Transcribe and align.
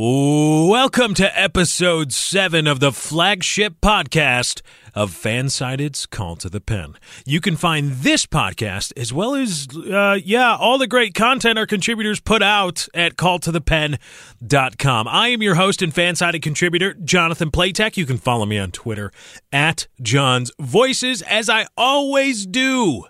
Welcome 0.00 1.14
to 1.14 1.36
episode 1.36 2.12
seven 2.12 2.68
of 2.68 2.78
the 2.78 2.92
flagship 2.92 3.80
podcast 3.82 4.62
of 4.94 5.10
Fansided's 5.10 6.06
Call 6.06 6.36
to 6.36 6.48
the 6.48 6.60
Pen. 6.60 6.94
You 7.26 7.40
can 7.40 7.56
find 7.56 7.90
this 7.90 8.24
podcast 8.24 8.92
as 8.96 9.12
well 9.12 9.34
as, 9.34 9.66
uh, 9.76 10.16
yeah, 10.24 10.54
all 10.54 10.78
the 10.78 10.86
great 10.86 11.14
content 11.14 11.58
our 11.58 11.66
contributors 11.66 12.20
put 12.20 12.44
out 12.44 12.86
at 12.94 13.16
calltothepen.com. 13.16 15.08
I 15.08 15.28
am 15.30 15.42
your 15.42 15.56
host 15.56 15.82
and 15.82 15.92
Fansided 15.92 16.42
contributor, 16.42 16.94
Jonathan 16.94 17.50
Platek. 17.50 17.96
You 17.96 18.06
can 18.06 18.18
follow 18.18 18.46
me 18.46 18.56
on 18.56 18.70
Twitter 18.70 19.10
at 19.52 19.88
John's 20.00 20.52
Voices, 20.60 21.22
as 21.22 21.50
I 21.50 21.66
always 21.76 22.46
do 22.46 23.06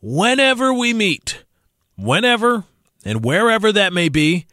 whenever 0.00 0.72
we 0.72 0.94
meet, 0.94 1.44
whenever 1.98 2.64
and 3.04 3.22
wherever 3.22 3.70
that 3.72 3.92
may 3.92 4.08
be. 4.08 4.46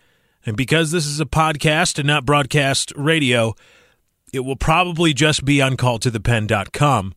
And 0.45 0.57
because 0.57 0.91
this 0.91 1.05
is 1.05 1.19
a 1.19 1.25
podcast 1.25 1.99
and 1.99 2.07
not 2.07 2.25
broadcast 2.25 2.91
radio, 2.95 3.55
it 4.33 4.41
will 4.41 4.55
probably 4.55 5.13
just 5.13 5.45
be 5.45 5.61
on 5.61 5.77
calltothepen.com. 5.77 7.13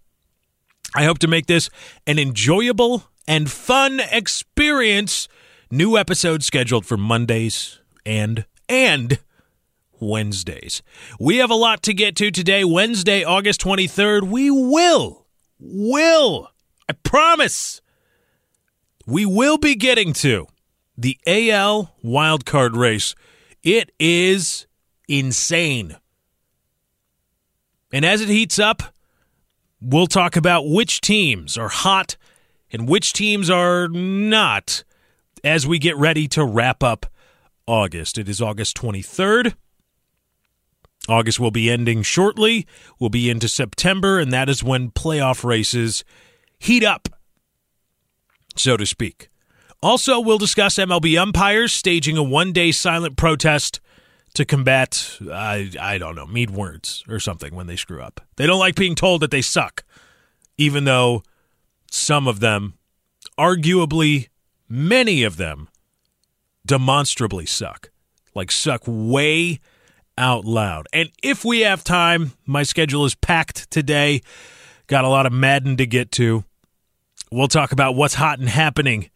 I 0.94 1.04
hope 1.04 1.18
to 1.20 1.28
make 1.28 1.46
this 1.46 1.70
an 2.06 2.18
enjoyable 2.18 3.04
and 3.26 3.50
fun 3.50 4.00
experience. 4.10 5.28
New 5.70 5.96
episodes 5.96 6.46
scheduled 6.46 6.86
for 6.86 6.96
Mondays 6.96 7.80
and 8.06 8.44
and 8.68 9.18
Wednesdays. 10.00 10.82
We 11.18 11.38
have 11.38 11.50
a 11.50 11.54
lot 11.56 11.82
to 11.84 11.94
get 11.94 12.16
to 12.16 12.30
today, 12.30 12.64
Wednesday, 12.64 13.24
August 13.24 13.60
23rd. 13.62 14.24
We 14.24 14.50
will 14.50 15.26
will 15.58 16.50
I 16.88 16.92
promise 16.92 17.80
we 19.06 19.24
will 19.24 19.58
be 19.58 19.74
getting 19.74 20.12
to 20.14 20.46
the 20.96 21.18
AL 21.26 21.94
wildcard 22.04 22.76
race. 22.76 23.14
It 23.62 23.92
is 23.98 24.66
insane. 25.08 25.96
And 27.92 28.04
as 28.04 28.20
it 28.20 28.28
heats 28.28 28.58
up, 28.58 28.82
we'll 29.80 30.06
talk 30.06 30.36
about 30.36 30.68
which 30.68 31.00
teams 31.00 31.56
are 31.56 31.68
hot 31.68 32.16
and 32.72 32.88
which 32.88 33.12
teams 33.12 33.48
are 33.48 33.88
not 33.88 34.84
as 35.42 35.66
we 35.66 35.78
get 35.78 35.96
ready 35.96 36.26
to 36.28 36.44
wrap 36.44 36.82
up 36.82 37.06
August. 37.66 38.18
It 38.18 38.28
is 38.28 38.40
August 38.40 38.76
23rd. 38.76 39.54
August 41.08 41.38
will 41.38 41.50
be 41.50 41.70
ending 41.70 42.02
shortly. 42.02 42.66
We'll 42.98 43.10
be 43.10 43.28
into 43.28 43.46
September, 43.46 44.18
and 44.18 44.32
that 44.32 44.48
is 44.48 44.64
when 44.64 44.90
playoff 44.90 45.44
races 45.44 46.02
heat 46.58 46.82
up, 46.82 47.08
so 48.56 48.76
to 48.76 48.86
speak. 48.86 49.28
Also, 49.84 50.18
we'll 50.18 50.38
discuss 50.38 50.76
MLB 50.76 51.20
umpires 51.20 51.70
staging 51.70 52.16
a 52.16 52.22
one 52.22 52.54
day 52.54 52.72
silent 52.72 53.18
protest 53.18 53.82
to 54.32 54.46
combat, 54.46 55.18
I, 55.30 55.72
I 55.78 55.98
don't 55.98 56.16
know, 56.16 56.24
mead 56.24 56.48
words 56.48 57.04
or 57.06 57.20
something 57.20 57.54
when 57.54 57.66
they 57.66 57.76
screw 57.76 58.00
up. 58.00 58.22
They 58.36 58.46
don't 58.46 58.58
like 58.58 58.76
being 58.76 58.94
told 58.94 59.20
that 59.20 59.30
they 59.30 59.42
suck, 59.42 59.84
even 60.56 60.84
though 60.84 61.22
some 61.90 62.26
of 62.26 62.40
them, 62.40 62.78
arguably 63.38 64.28
many 64.70 65.22
of 65.22 65.36
them, 65.36 65.68
demonstrably 66.64 67.44
suck. 67.44 67.90
Like, 68.34 68.50
suck 68.50 68.84
way 68.86 69.60
out 70.16 70.46
loud. 70.46 70.86
And 70.94 71.10
if 71.22 71.44
we 71.44 71.60
have 71.60 71.84
time, 71.84 72.32
my 72.46 72.62
schedule 72.62 73.04
is 73.04 73.14
packed 73.14 73.70
today. 73.70 74.22
Got 74.86 75.04
a 75.04 75.08
lot 75.08 75.26
of 75.26 75.32
Madden 75.34 75.76
to 75.76 75.84
get 75.84 76.10
to. 76.12 76.42
We'll 77.30 77.48
talk 77.48 77.70
about 77.70 77.96
what's 77.96 78.14
hot 78.14 78.38
and 78.38 78.48
happening 78.48 79.10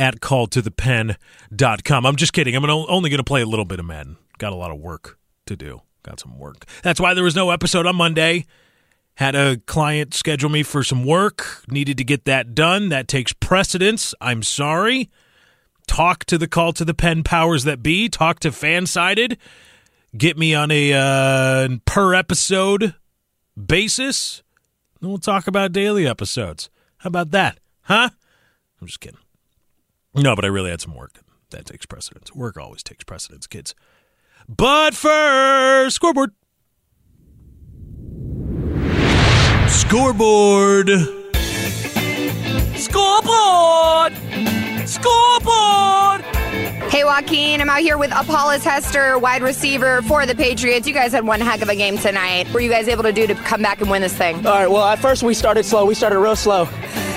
at 0.00 0.20
calltothepen.com. 0.20 2.06
I'm 2.06 2.16
just 2.16 2.32
kidding. 2.32 2.56
I'm 2.56 2.64
only 2.64 3.10
going 3.10 3.18
to 3.18 3.24
play 3.24 3.42
a 3.42 3.46
little 3.46 3.66
bit 3.66 3.78
of 3.78 3.84
Madden. 3.84 4.16
Got 4.38 4.52
a 4.52 4.56
lot 4.56 4.70
of 4.70 4.78
work 4.78 5.18
to 5.46 5.56
do. 5.56 5.82
Got 6.02 6.18
some 6.18 6.38
work. 6.38 6.64
That's 6.82 6.98
why 6.98 7.12
there 7.12 7.22
was 7.22 7.36
no 7.36 7.50
episode 7.50 7.86
on 7.86 7.96
Monday. 7.96 8.46
Had 9.14 9.34
a 9.34 9.58
client 9.58 10.14
schedule 10.14 10.48
me 10.48 10.62
for 10.62 10.82
some 10.82 11.04
work. 11.04 11.62
Needed 11.68 11.98
to 11.98 12.04
get 12.04 12.24
that 12.24 12.54
done. 12.54 12.88
That 12.88 13.06
takes 13.06 13.34
precedence. 13.34 14.14
I'm 14.22 14.42
sorry. 14.42 15.10
Talk 15.86 16.24
to 16.26 16.38
the 16.38 16.48
call 16.48 16.72
to 16.72 16.84
the 16.86 16.94
pen 16.94 17.22
powers 17.22 17.64
that 17.64 17.82
be. 17.82 18.08
Talk 18.08 18.40
to 18.40 18.50
Fansided. 18.50 19.36
Get 20.16 20.38
me 20.38 20.54
on 20.54 20.70
a 20.70 20.94
uh, 20.94 21.68
per 21.84 22.14
episode 22.14 22.94
basis. 23.62 24.42
And 25.00 25.10
we'll 25.10 25.18
talk 25.18 25.46
about 25.46 25.72
daily 25.72 26.06
episodes. 26.06 26.70
How 26.98 27.08
about 27.08 27.32
that? 27.32 27.60
Huh? 27.82 28.08
I'm 28.80 28.86
just 28.86 29.00
kidding. 29.00 29.18
No, 30.14 30.34
but 30.34 30.44
I 30.44 30.48
really 30.48 30.70
had 30.70 30.80
some 30.80 30.94
work. 30.94 31.20
That 31.50 31.66
takes 31.66 31.86
precedence. 31.86 32.34
Work 32.34 32.56
always 32.56 32.82
takes 32.82 33.04
precedence, 33.04 33.46
kids. 33.46 33.74
But 34.48 34.94
first, 34.94 35.96
scoreboard. 35.96 36.32
Scoreboard. 39.68 40.88
Scoreboard. 42.76 44.12
Scoreboard. 44.88 46.22
Hey, 46.90 47.04
Joaquin, 47.04 47.60
I'm 47.60 47.70
out 47.70 47.80
here 47.80 47.96
with 47.96 48.10
Apollos 48.12 48.64
Hester, 48.64 49.16
wide 49.16 49.42
receiver 49.42 50.02
for 50.02 50.26
the 50.26 50.34
Patriots. 50.34 50.88
You 50.88 50.94
guys 50.94 51.12
had 51.12 51.24
one 51.24 51.40
heck 51.40 51.62
of 51.62 51.68
a 51.68 51.76
game 51.76 51.98
tonight. 51.98 52.46
What 52.46 52.54
were 52.54 52.60
you 52.60 52.70
guys 52.70 52.88
able 52.88 53.04
to 53.04 53.12
do 53.12 53.28
to 53.28 53.34
come 53.36 53.62
back 53.62 53.80
and 53.80 53.88
win 53.88 54.02
this 54.02 54.16
thing? 54.16 54.44
All 54.44 54.52
right, 54.52 54.68
well, 54.68 54.84
at 54.84 54.98
first 54.98 55.22
we 55.22 55.34
started 55.34 55.64
slow. 55.64 55.86
We 55.86 55.94
started 55.94 56.18
real 56.18 56.34
slow. 56.34 56.68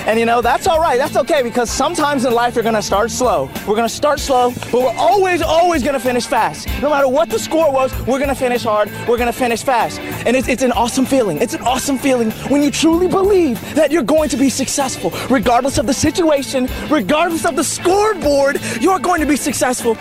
And 0.06 0.18
you 0.18 0.26
know, 0.26 0.42
that's 0.42 0.66
all 0.66 0.80
right. 0.80 0.98
That's 0.98 1.16
okay 1.16 1.42
because 1.42 1.70
sometimes 1.70 2.24
in 2.24 2.32
life 2.34 2.54
you're 2.54 2.62
going 2.62 2.74
to 2.74 2.82
start 2.82 3.10
slow. 3.10 3.46
We're 3.66 3.74
going 3.74 3.88
to 3.88 3.94
start 3.94 4.20
slow, 4.20 4.52
but 4.70 4.74
we're 4.74 4.96
always, 4.96 5.40
always 5.40 5.82
going 5.82 5.94
to 5.94 6.00
finish 6.00 6.26
fast. 6.26 6.68
No 6.82 6.90
matter 6.90 7.08
what 7.08 7.30
the 7.30 7.38
score 7.38 7.72
was, 7.72 7.90
we're 8.00 8.18
going 8.18 8.28
to 8.28 8.34
finish 8.34 8.64
hard. 8.64 8.90
We're 9.08 9.16
going 9.16 9.32
to 9.32 9.38
finish 9.38 9.62
fast. 9.62 9.98
And 10.00 10.36
it's, 10.36 10.46
it's 10.46 10.62
an 10.62 10.72
awesome 10.72 11.06
feeling. 11.06 11.40
It's 11.40 11.54
an 11.54 11.62
awesome 11.62 11.96
feeling 11.96 12.32
when 12.50 12.62
you 12.62 12.70
truly 12.70 13.08
believe 13.08 13.58
that 13.74 13.90
you're 13.90 14.02
going 14.02 14.28
to 14.28 14.36
be 14.36 14.50
successful. 14.50 15.10
Regardless 15.30 15.78
of 15.78 15.86
the 15.86 15.94
situation, 15.94 16.68
regardless 16.90 17.46
of 17.46 17.56
the 17.56 17.64
scoreboard, 17.64 18.60
you're 18.80 18.98
going 18.98 19.20
to 19.20 19.26
be 19.26 19.36
successful. 19.36 19.96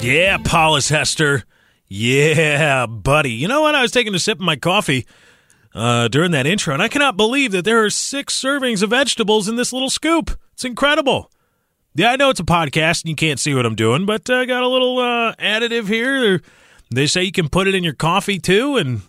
Yeah, 0.00 0.36
Apollos 0.36 0.88
Hester. 0.88 1.44
Yeah, 1.88 2.86
buddy. 2.86 3.30
You 3.30 3.48
know 3.48 3.62
what? 3.62 3.74
I 3.74 3.82
was 3.82 3.92
taking 3.92 4.14
a 4.14 4.18
sip 4.18 4.38
of 4.38 4.44
my 4.44 4.56
coffee 4.56 5.06
uh, 5.78 6.08
during 6.08 6.32
that 6.32 6.46
intro, 6.46 6.74
and 6.74 6.82
I 6.82 6.88
cannot 6.88 7.16
believe 7.16 7.52
that 7.52 7.64
there 7.64 7.84
are 7.84 7.90
six 7.90 8.38
servings 8.38 8.82
of 8.82 8.90
vegetables 8.90 9.48
in 9.48 9.54
this 9.54 9.72
little 9.72 9.90
scoop. 9.90 10.36
It's 10.52 10.64
incredible. 10.64 11.30
Yeah, 11.94 12.10
I 12.10 12.16
know 12.16 12.30
it's 12.30 12.40
a 12.40 12.44
podcast 12.44 13.02
and 13.02 13.10
you 13.10 13.14
can't 13.14 13.38
see 13.38 13.54
what 13.54 13.64
I'm 13.64 13.76
doing, 13.76 14.04
but 14.04 14.28
I 14.28 14.42
uh, 14.42 14.44
got 14.44 14.64
a 14.64 14.68
little 14.68 14.98
uh, 14.98 15.34
additive 15.36 15.86
here. 15.86 16.42
They 16.90 17.06
say 17.06 17.22
you 17.22 17.32
can 17.32 17.48
put 17.48 17.68
it 17.68 17.76
in 17.76 17.84
your 17.84 17.94
coffee 17.94 18.40
too, 18.40 18.76
and 18.76 19.02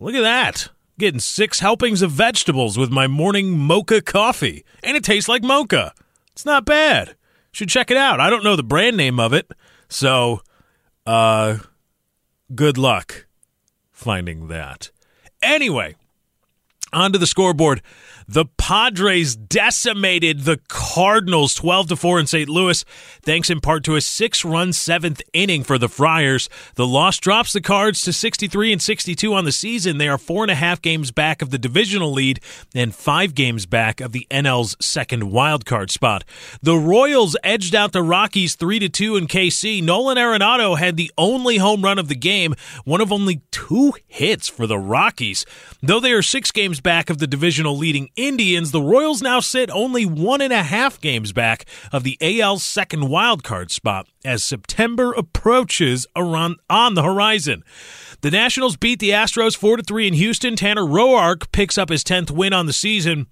look 0.00 0.14
at 0.14 0.22
that. 0.22 0.68
Getting 0.98 1.20
six 1.20 1.60
helpings 1.60 2.02
of 2.02 2.10
vegetables 2.10 2.76
with 2.76 2.90
my 2.90 3.06
morning 3.06 3.56
mocha 3.56 4.00
coffee, 4.02 4.64
and 4.82 4.96
it 4.96 5.04
tastes 5.04 5.28
like 5.28 5.42
mocha. 5.42 5.94
It's 6.32 6.44
not 6.44 6.64
bad. 6.64 7.14
Should 7.52 7.68
check 7.68 7.92
it 7.92 7.96
out. 7.96 8.18
I 8.18 8.30
don't 8.30 8.42
know 8.42 8.56
the 8.56 8.64
brand 8.64 8.96
name 8.96 9.20
of 9.20 9.32
it, 9.32 9.48
so 9.88 10.40
uh, 11.06 11.58
good 12.52 12.78
luck 12.78 13.26
finding 13.92 14.48
that. 14.48 14.90
Anyway, 15.44 15.94
onto 16.92 17.18
the 17.18 17.26
scoreboard. 17.26 17.82
The 18.26 18.46
Padres 18.56 19.36
decimated 19.36 20.40
the 20.40 20.60
Cardinals 20.68 21.54
12 21.54 21.88
to 21.88 21.96
4 21.96 22.20
in 22.20 22.26
St. 22.26 22.48
Louis, 22.48 22.84
thanks 23.22 23.50
in 23.50 23.60
part 23.60 23.84
to 23.84 23.96
a 23.96 23.98
6-run 23.98 24.70
7th 24.70 25.20
inning 25.32 25.62
for 25.62 25.78
the 25.78 25.88
Friars. 25.88 26.48
The 26.76 26.86
loss 26.86 27.18
drops 27.18 27.52
the 27.52 27.60
Cards 27.60 28.00
to 28.02 28.12
63 28.12 28.72
and 28.72 28.82
62 28.82 29.34
on 29.34 29.44
the 29.44 29.52
season. 29.52 29.98
They 29.98 30.08
are 30.08 30.18
four 30.18 30.42
and 30.42 30.50
a 30.50 30.54
half 30.54 30.80
games 30.80 31.10
back 31.10 31.42
of 31.42 31.50
the 31.50 31.58
divisional 31.58 32.12
lead 32.12 32.40
and 32.74 32.94
5 32.94 33.34
games 33.34 33.66
back 33.66 34.00
of 34.00 34.12
the 34.12 34.26
NL's 34.30 34.76
second 34.80 35.30
wild 35.30 35.66
card 35.66 35.90
spot. 35.90 36.24
The 36.62 36.76
Royals 36.76 37.36
edged 37.44 37.74
out 37.74 37.92
the 37.92 38.02
Rockies 38.02 38.54
3 38.54 38.78
to 38.78 38.88
2 38.88 39.16
in 39.16 39.26
KC. 39.26 39.82
Nolan 39.82 40.16
Arenado 40.16 40.78
had 40.78 40.96
the 40.96 41.12
only 41.18 41.58
home 41.58 41.82
run 41.82 41.98
of 41.98 42.08
the 42.08 42.14
game, 42.14 42.54
one 42.84 43.00
of 43.00 43.12
only 43.12 43.42
2 43.50 43.92
hits 44.06 44.48
for 44.48 44.66
the 44.66 44.78
Rockies. 44.78 45.44
Though 45.82 46.00
they 46.00 46.12
are 46.12 46.22
6 46.22 46.50
games 46.52 46.80
back 46.80 47.10
of 47.10 47.18
the 47.18 47.26
divisional 47.26 47.76
leading 47.76 48.08
Indians, 48.16 48.70
the 48.70 48.80
Royals 48.80 49.22
now 49.22 49.40
sit 49.40 49.70
only 49.70 50.06
one 50.06 50.40
and 50.40 50.52
a 50.52 50.62
half 50.62 51.00
games 51.00 51.32
back 51.32 51.64
of 51.92 52.04
the 52.04 52.16
AL's 52.20 52.62
second 52.62 53.04
wildcard 53.04 53.70
spot 53.70 54.08
as 54.24 54.44
September 54.44 55.12
approaches 55.12 56.06
around 56.14 56.56
on 56.70 56.94
the 56.94 57.02
horizon. 57.02 57.64
The 58.20 58.30
Nationals 58.30 58.76
beat 58.76 59.00
the 59.00 59.10
Astros 59.10 59.56
4 59.56 59.82
3 59.82 60.08
in 60.08 60.14
Houston. 60.14 60.56
Tanner 60.56 60.82
Roark 60.82 61.50
picks 61.52 61.76
up 61.76 61.88
his 61.88 62.04
10th 62.04 62.30
win 62.30 62.52
on 62.52 62.66
the 62.66 62.72
season. 62.72 63.26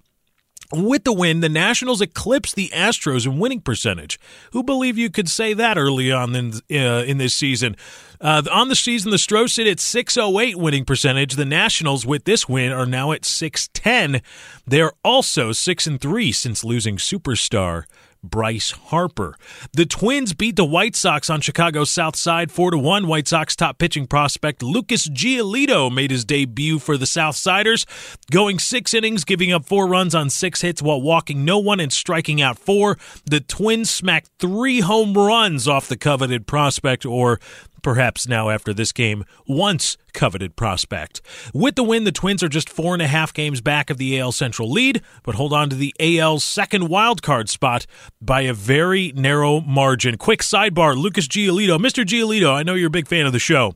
With 0.71 1.03
the 1.03 1.13
win, 1.13 1.41
the 1.41 1.49
Nationals 1.49 2.01
eclipsed 2.01 2.55
the 2.55 2.69
Astros 2.73 3.25
in 3.27 3.37
winning 3.37 3.61
percentage. 3.61 4.19
Who 4.53 4.63
believe 4.63 4.97
you 4.97 5.11
could 5.11 5.29
say 5.29 5.53
that 5.53 5.77
early 5.77 6.11
on 6.11 6.35
in, 6.35 6.53
uh, 6.71 7.03
in 7.03 7.19
this 7.19 7.35
season? 7.35 7.75
Uh, 8.23 8.41
on 8.49 8.69
the 8.69 8.75
season, 8.75 9.11
the 9.11 9.17
Stros 9.17 9.51
sit 9.51 9.67
at 9.67 9.81
608 9.81 10.55
winning 10.55 10.85
percentage. 10.85 11.35
The 11.35 11.43
Nationals, 11.43 12.05
with 12.05 12.23
this 12.23 12.47
win, 12.47 12.71
are 12.71 12.85
now 12.85 13.11
at 13.11 13.25
610. 13.25 14.21
They're 14.65 14.93
also 15.03 15.51
6 15.51 15.87
and 15.87 15.99
3 15.99 16.31
since 16.31 16.63
losing 16.63 16.95
superstar 16.95 17.83
Bryce 18.23 18.71
Harper. 18.71 19.35
The 19.73 19.85
Twins 19.85 20.31
beat 20.31 20.55
the 20.55 20.63
White 20.63 20.95
Sox 20.95 21.29
on 21.29 21.41
Chicago's 21.41 21.91
South 21.91 22.15
Side 22.15 22.49
4 22.49 22.71
to 22.71 22.77
1. 22.77 23.07
White 23.07 23.27
Sox 23.27 23.57
top 23.57 23.77
pitching 23.77 24.07
prospect 24.07 24.63
Lucas 24.63 25.09
Giolito 25.09 25.93
made 25.93 26.09
his 26.09 26.23
debut 26.23 26.79
for 26.79 26.95
the 26.95 27.05
South 27.05 27.35
Siders, 27.35 27.85
going 28.31 28.57
6 28.57 28.93
innings, 28.93 29.25
giving 29.25 29.51
up 29.51 29.65
4 29.65 29.85
runs 29.85 30.15
on 30.15 30.29
6 30.29 30.61
hits 30.61 30.81
while 30.81 31.01
walking 31.01 31.43
no 31.43 31.59
one 31.59 31.81
and 31.81 31.91
striking 31.91 32.41
out 32.41 32.57
4. 32.57 32.97
The 33.25 33.41
Twins 33.41 33.89
smacked 33.89 34.29
3 34.39 34.79
home 34.79 35.13
runs 35.13 35.67
off 35.67 35.89
the 35.89 35.97
coveted 35.97 36.47
prospect 36.47 37.05
or 37.05 37.41
perhaps 37.83 38.27
now 38.27 38.49
after 38.49 38.73
this 38.73 38.91
game, 38.91 39.25
once 39.47 39.97
coveted 40.13 40.55
prospect. 40.55 41.21
With 41.53 41.75
the 41.75 41.83
win, 41.83 42.05
the 42.05 42.11
Twins 42.11 42.41
are 42.41 42.49
just 42.49 42.69
four 42.69 42.93
and 42.93 43.01
a 43.01 43.07
half 43.07 43.33
games 43.33 43.61
back 43.61 43.89
of 43.89 43.97
the 43.97 44.19
AL 44.19 44.31
Central 44.31 44.71
lead, 44.71 45.01
but 45.21 45.35
hold 45.35 45.53
on 45.53 45.69
to 45.69 45.75
the 45.75 45.93
AL's 45.99 46.43
second 46.43 46.87
wildcard 46.87 47.49
spot 47.49 47.85
by 48.21 48.41
a 48.41 48.53
very 48.53 49.11
narrow 49.15 49.61
margin. 49.61 50.17
Quick 50.17 50.39
sidebar 50.41 50.97
Lucas 50.97 51.27
Giolito. 51.27 51.77
Mr. 51.77 52.03
Giolito, 52.03 52.51
I 52.51 52.63
know 52.63 52.73
you're 52.73 52.87
a 52.87 52.91
big 52.91 53.07
fan 53.07 53.25
of 53.25 53.33
the 53.33 53.39
show. 53.39 53.75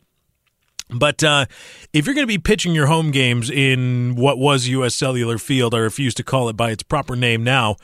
But 0.90 1.22
uh, 1.22 1.48
if 1.92 2.06
you're 2.06 2.16
going 2.16 2.24
to 2.24 2.34
be 2.34 2.38
pitching 2.38 2.74
your 2.74 2.88
home 2.88 3.12
games 3.12 3.50
in 3.50 4.16
what 4.16 4.38
was 4.38 4.70
U.S. 4.70 4.96
Cellular 4.96 5.38
Field, 5.38 5.76
I 5.76 5.80
refuse 5.80 6.14
to 6.16 6.24
call 6.24 6.48
it 6.48 6.56
by 6.56 6.72
its 6.72 6.82
proper 6.82 7.16
name 7.16 7.44
now 7.44 7.76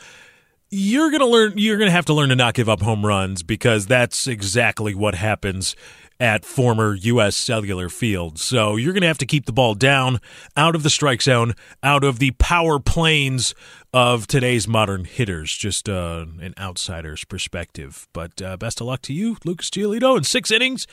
you're 0.75 1.11
going 1.11 1.19
to 1.19 1.27
learn 1.27 1.53
you're 1.55 1.77
going 1.77 1.87
to 1.87 1.91
have 1.91 2.05
to 2.05 2.13
learn 2.13 2.29
to 2.29 2.35
not 2.35 2.55
give 2.55 2.67
up 2.67 2.81
home 2.81 3.05
runs 3.05 3.43
because 3.43 3.85
that's 3.85 4.25
exactly 4.25 4.95
what 4.95 5.13
happens 5.13 5.75
at 6.19 6.45
former 6.45 6.93
U.S. 6.95 7.35
Cellular 7.35 7.89
Field. 7.89 8.39
So 8.39 8.75
you're 8.75 8.93
going 8.93 9.01
to 9.01 9.07
have 9.07 9.17
to 9.19 9.25
keep 9.25 9.45
the 9.45 9.51
ball 9.51 9.75
down, 9.75 10.19
out 10.55 10.75
of 10.75 10.83
the 10.83 10.89
strike 10.89 11.21
zone, 11.21 11.53
out 11.81 12.03
of 12.03 12.19
the 12.19 12.31
power 12.31 12.79
planes 12.79 13.53
of 13.93 14.27
today's 14.27 14.67
modern 14.67 15.05
hitters. 15.05 15.55
Just 15.55 15.89
uh, 15.89 16.25
an 16.39 16.53
outsider's 16.57 17.23
perspective. 17.23 18.07
But 18.13 18.41
uh, 18.41 18.57
best 18.57 18.81
of 18.81 18.87
luck 18.87 19.01
to 19.03 19.13
you, 19.13 19.37
Lucas 19.45 19.69
Giolito, 19.69 20.17
in 20.17 20.23
six 20.23 20.51
innings. 20.51 20.87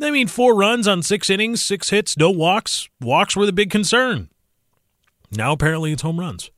I 0.00 0.10
mean, 0.10 0.28
four 0.28 0.54
runs 0.54 0.86
on 0.86 1.02
six 1.02 1.28
innings, 1.28 1.64
six 1.64 1.90
hits, 1.90 2.16
no 2.16 2.30
walks. 2.30 2.88
Walks 3.00 3.36
were 3.36 3.46
the 3.46 3.52
big 3.52 3.70
concern. 3.70 4.28
Now 5.30 5.52
apparently 5.52 5.92
it's 5.92 6.02
home 6.02 6.20
runs. 6.20 6.50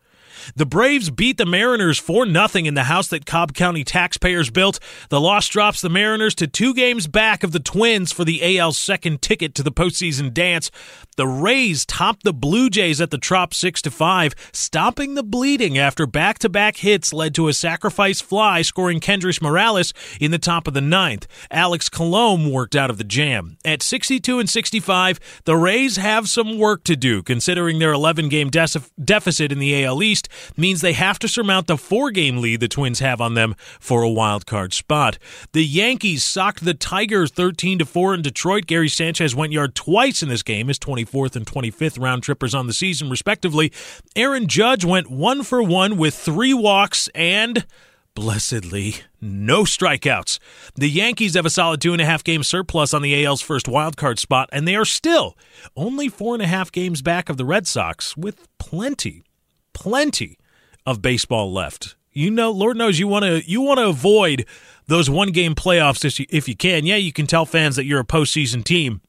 The 0.56 0.66
Braves 0.66 1.10
beat 1.10 1.36
the 1.36 1.46
Mariners 1.46 1.98
4 1.98 2.26
0 2.26 2.48
in 2.54 2.74
the 2.74 2.84
house 2.84 3.08
that 3.08 3.26
Cobb 3.26 3.54
County 3.54 3.84
taxpayers 3.84 4.50
built. 4.50 4.78
The 5.08 5.20
loss 5.20 5.48
drops 5.48 5.80
the 5.80 5.88
Mariners 5.88 6.34
to 6.36 6.46
two 6.46 6.74
games 6.74 7.06
back 7.06 7.42
of 7.42 7.52
the 7.52 7.60
Twins 7.60 8.12
for 8.12 8.24
the 8.24 8.58
AL's 8.58 8.78
second 8.78 9.22
ticket 9.22 9.54
to 9.54 9.62
the 9.62 9.72
postseason 9.72 10.32
dance. 10.32 10.70
The 11.16 11.26
Rays 11.26 11.84
topped 11.84 12.24
the 12.24 12.32
Blue 12.32 12.70
Jays 12.70 13.00
at 13.00 13.10
the 13.10 13.18
Trop 13.18 13.52
6 13.52 13.82
5, 13.82 14.34
stopping 14.52 15.14
the 15.14 15.22
bleeding 15.22 15.76
after 15.76 16.06
back 16.06 16.38
to 16.38 16.48
back 16.48 16.78
hits 16.78 17.12
led 17.12 17.34
to 17.34 17.48
a 17.48 17.52
sacrifice 17.52 18.20
fly, 18.20 18.62
scoring 18.62 19.00
Kendrys 19.00 19.42
Morales 19.42 19.92
in 20.18 20.30
the 20.30 20.38
top 20.38 20.66
of 20.66 20.74
the 20.74 20.80
ninth. 20.80 21.26
Alex 21.50 21.88
Colomé 21.88 22.50
worked 22.50 22.74
out 22.74 22.88
of 22.88 22.98
the 22.98 23.04
jam. 23.04 23.58
At 23.64 23.82
62 23.82 24.38
and 24.38 24.48
65, 24.48 25.20
the 25.44 25.56
Rays 25.56 25.96
have 25.96 26.28
some 26.28 26.58
work 26.58 26.84
to 26.84 26.96
do, 26.96 27.22
considering 27.22 27.78
their 27.78 27.92
11 27.92 28.28
game 28.30 28.48
de- 28.48 28.66
deficit 29.02 29.52
in 29.52 29.58
the 29.58 29.84
AL 29.84 30.02
East 30.02 30.28
means 30.56 30.80
they 30.80 30.92
have 30.92 31.18
to 31.20 31.28
surmount 31.28 31.66
the 31.66 31.76
four 31.76 32.10
game 32.10 32.38
lead 32.38 32.60
the 32.60 32.68
Twins 32.68 33.00
have 33.00 33.20
on 33.20 33.34
them 33.34 33.54
for 33.78 34.02
a 34.02 34.10
wild 34.10 34.46
card 34.46 34.72
spot. 34.72 35.18
The 35.52 35.64
Yankees 35.64 36.24
socked 36.24 36.64
the 36.64 36.74
Tigers 36.74 37.30
13 37.30 37.78
to 37.78 37.86
4 37.86 38.14
in 38.14 38.22
Detroit. 38.22 38.66
Gary 38.66 38.88
Sanchez 38.88 39.34
went 39.34 39.52
yard 39.52 39.74
twice 39.74 40.22
in 40.22 40.28
this 40.28 40.42
game, 40.42 40.68
his 40.68 40.78
24th 40.78 41.36
and 41.36 41.46
25th 41.46 42.00
round 42.00 42.22
trippers 42.22 42.54
on 42.54 42.66
the 42.66 42.72
season, 42.72 43.10
respectively. 43.10 43.72
Aaron 44.16 44.46
Judge 44.46 44.84
went 44.84 45.10
one 45.10 45.42
for 45.42 45.62
one 45.62 45.96
with 45.96 46.14
three 46.14 46.54
walks 46.54 47.08
and 47.14 47.66
blessedly, 48.14 48.96
no 49.20 49.62
strikeouts. 49.62 50.38
The 50.74 50.88
Yankees 50.88 51.34
have 51.34 51.46
a 51.46 51.50
solid 51.50 51.80
two 51.80 51.92
and 51.92 52.02
a 52.02 52.04
half 52.04 52.24
game 52.24 52.42
surplus 52.42 52.92
on 52.92 53.02
the 53.02 53.24
AL's 53.24 53.40
first 53.40 53.66
wildcard 53.66 54.18
spot, 54.18 54.48
and 54.52 54.66
they 54.66 54.76
are 54.76 54.84
still 54.84 55.36
only 55.76 56.08
four 56.08 56.34
and 56.34 56.42
a 56.42 56.46
half 56.46 56.72
games 56.72 57.02
back 57.02 57.28
of 57.28 57.36
the 57.36 57.44
Red 57.44 57.66
Sox 57.66 58.16
with 58.16 58.46
plenty 58.58 59.24
plenty 59.72 60.38
of 60.86 61.02
baseball 61.02 61.52
left. 61.52 61.96
You 62.12 62.30
know, 62.30 62.50
Lord 62.50 62.76
knows 62.76 62.98
you 62.98 63.06
want 63.06 63.24
to 63.24 63.48
you 63.48 63.60
want 63.60 63.78
to 63.78 63.88
avoid 63.88 64.46
those 64.86 65.08
one 65.08 65.30
game 65.30 65.54
playoffs 65.54 66.04
if 66.04 66.18
you, 66.18 66.26
if 66.28 66.48
you 66.48 66.56
can. 66.56 66.84
Yeah, 66.84 66.96
you 66.96 67.12
can 67.12 67.26
tell 67.26 67.46
fans 67.46 67.76
that 67.76 67.84
you're 67.84 68.00
a 68.00 68.04
postseason 68.04 68.64
team, 68.64 69.00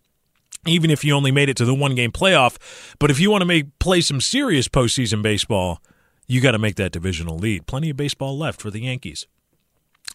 even 0.67 0.91
if 0.91 1.03
you 1.03 1.13
only 1.15 1.31
made 1.31 1.49
it 1.49 1.57
to 1.57 1.65
the 1.65 1.73
one 1.73 1.95
game 1.95 2.11
playoff. 2.11 2.57
But 2.99 3.09
if 3.09 3.19
you 3.19 3.31
want 3.31 3.41
to 3.41 3.47
make 3.47 3.79
play 3.79 4.01
some 4.01 4.21
serious 4.21 4.67
postseason 4.67 5.23
baseball, 5.23 5.81
you 6.27 6.41
got 6.41 6.51
to 6.51 6.59
make 6.59 6.75
that 6.75 6.91
divisional 6.91 7.37
lead. 7.37 7.65
Plenty 7.65 7.89
of 7.89 7.97
baseball 7.97 8.37
left 8.37 8.61
for 8.61 8.69
the 8.69 8.81
Yankees. 8.81 9.25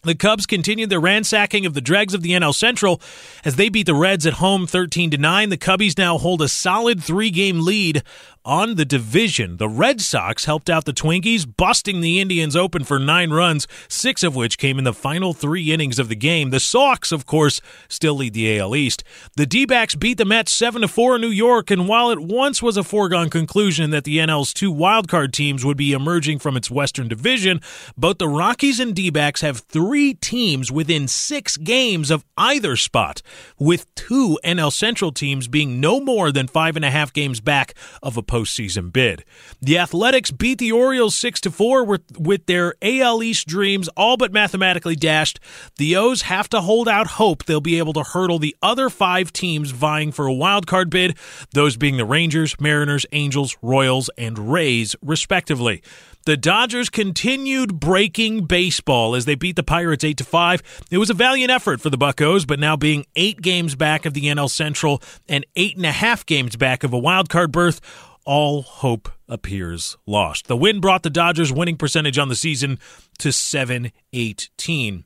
The 0.03 0.15
Cubs 0.15 0.45
continued 0.45 0.89
their 0.89 0.99
ransacking 0.99 1.65
of 1.65 1.73
the 1.73 1.81
dregs 1.81 2.13
of 2.13 2.21
the 2.21 2.31
NL 2.31 2.53
Central 2.53 3.01
as 3.43 3.55
they 3.55 3.67
beat 3.67 3.87
the 3.87 3.95
Reds 3.95 4.25
at 4.25 4.33
home 4.33 4.67
13 4.67 5.11
to 5.11 5.17
9. 5.17 5.49
The 5.49 5.57
Cubbies 5.57 5.97
now 5.97 6.17
hold 6.17 6.41
a 6.41 6.47
solid 6.47 6.99
3-game 6.99 7.61
lead 7.61 8.03
on 8.47 8.75
the 8.75 8.85
division. 8.85 9.57
The 9.57 9.67
Red 9.67 9.99
Sox 9.99 10.45
helped 10.45 10.69
out 10.69 10.85
the 10.85 10.93
Twinkies, 10.93 11.45
busting 11.45 11.99
the 11.99 12.21
Indians 12.21 12.55
open 12.55 12.85
for 12.85 12.97
nine 12.97 13.31
runs, 13.31 13.67
six 13.89 14.23
of 14.23 14.37
which 14.37 14.57
came 14.57 14.77
in 14.77 14.85
the 14.85 14.93
final 14.93 15.33
three 15.33 15.73
innings 15.73 15.99
of 15.99 16.07
the 16.07 16.15
game. 16.15 16.49
The 16.49 16.61
Sox, 16.61 17.11
of 17.11 17.25
course, 17.25 17.59
still 17.89 18.15
lead 18.15 18.33
the 18.33 18.57
AL 18.57 18.73
East. 18.73 19.03
The 19.35 19.45
D 19.45 19.65
backs 19.65 19.95
beat 19.95 20.17
the 20.17 20.23
Mets 20.23 20.53
7 20.53 20.87
4 20.87 21.15
in 21.15 21.21
New 21.21 21.27
York, 21.27 21.69
and 21.69 21.89
while 21.89 22.09
it 22.09 22.19
once 22.19 22.63
was 22.63 22.77
a 22.77 22.85
foregone 22.85 23.29
conclusion 23.29 23.89
that 23.89 24.05
the 24.05 24.17
NL's 24.17 24.53
two 24.53 24.73
wildcard 24.73 25.33
teams 25.33 25.65
would 25.65 25.77
be 25.77 25.91
emerging 25.91 26.39
from 26.39 26.55
its 26.55 26.71
Western 26.71 27.09
Division, 27.09 27.59
both 27.97 28.17
the 28.17 28.29
Rockies 28.29 28.79
and 28.79 28.95
D 28.95 29.09
backs 29.09 29.41
have 29.41 29.59
three 29.59 30.13
teams 30.13 30.71
within 30.71 31.09
six 31.09 31.57
games 31.57 32.09
of 32.09 32.23
either 32.37 32.77
spot, 32.77 33.21
with 33.59 33.93
two 33.95 34.39
NL 34.45 34.71
Central 34.71 35.11
teams 35.11 35.49
being 35.49 35.81
no 35.81 35.99
more 35.99 36.31
than 36.31 36.47
five 36.47 36.77
and 36.77 36.85
a 36.85 36.91
half 36.91 37.11
games 37.11 37.41
back 37.41 37.73
of 38.01 38.15
a 38.15 38.23
postseason 38.37 38.91
bid. 38.91 39.23
The 39.61 39.77
Athletics 39.77 40.31
beat 40.31 40.59
the 40.59 40.71
Orioles 40.71 41.15
6 41.15 41.41
to 41.41 41.51
4 41.51 41.83
with, 41.83 42.45
their 42.45 42.75
AL 42.81 43.23
East 43.23 43.47
dreams 43.47 43.89
all 43.97 44.15
but 44.15 44.31
mathematically 44.31 44.95
dashed. 44.95 45.39
The 45.77 45.95
O's 45.95 46.23
have 46.23 46.47
to 46.49 46.61
hold 46.61 46.87
out 46.87 47.07
hope 47.07 47.43
they'll 47.45 47.59
be 47.59 47.79
able 47.79 47.93
to 47.93 48.03
hurdle 48.03 48.39
the 48.39 48.55
other 48.61 48.89
five 48.89 49.33
teams 49.33 49.71
vying 49.71 50.11
for 50.11 50.27
a 50.27 50.33
wild 50.33 50.67
card 50.67 50.89
bid, 50.89 51.17
those 51.53 51.77
being 51.77 51.97
the 51.97 52.05
Rangers, 52.05 52.59
Mariners, 52.59 53.05
Angels, 53.11 53.57
Royals, 53.61 54.09
and 54.17 54.51
Rays, 54.51 54.95
respectively. 55.01 55.81
The 56.27 56.35
Dodgers 56.35 56.89
continued 56.89 57.79
breaking 57.79 58.47
baseball 58.47 59.15
as 59.15 59.23
they 59.23 59.35
beat 59.35 59.55
the 59.55 59.63
Pirates 59.63 60.03
8 60.03 60.17
to 60.17 60.25
5. 60.25 60.61
It 60.91 60.97
was 60.97 61.09
a 61.09 61.13
valiant 61.13 61.49
effort 61.49 61.79
for 61.79 61.89
the 61.89 61.97
Buckos, 61.97 62.43
but 62.43 62.59
now 62.59 62.75
being 62.75 63.05
eight 63.15 63.41
games 63.41 63.75
back 63.75 64.05
of 64.05 64.13
the 64.13 64.25
NL 64.25 64.49
Central 64.49 65.01
and 65.29 65.45
eight 65.55 65.77
and 65.77 65.85
a 65.85 65.91
half 65.93 66.25
games 66.25 66.57
back 66.57 66.83
of 66.83 66.91
a 66.91 66.99
wild 66.99 67.29
card 67.29 67.53
berth, 67.53 67.79
all 68.25 68.61
hope 68.61 69.07
appears 69.29 69.95
lost. 70.05 70.47
The 70.47 70.57
win 70.57 70.81
brought 70.81 71.03
the 71.03 71.09
Dodgers' 71.09 71.53
winning 71.53 71.77
percentage 71.77 72.17
on 72.17 72.27
the 72.27 72.35
season 72.35 72.77
to 73.19 73.31
718. 73.31 75.05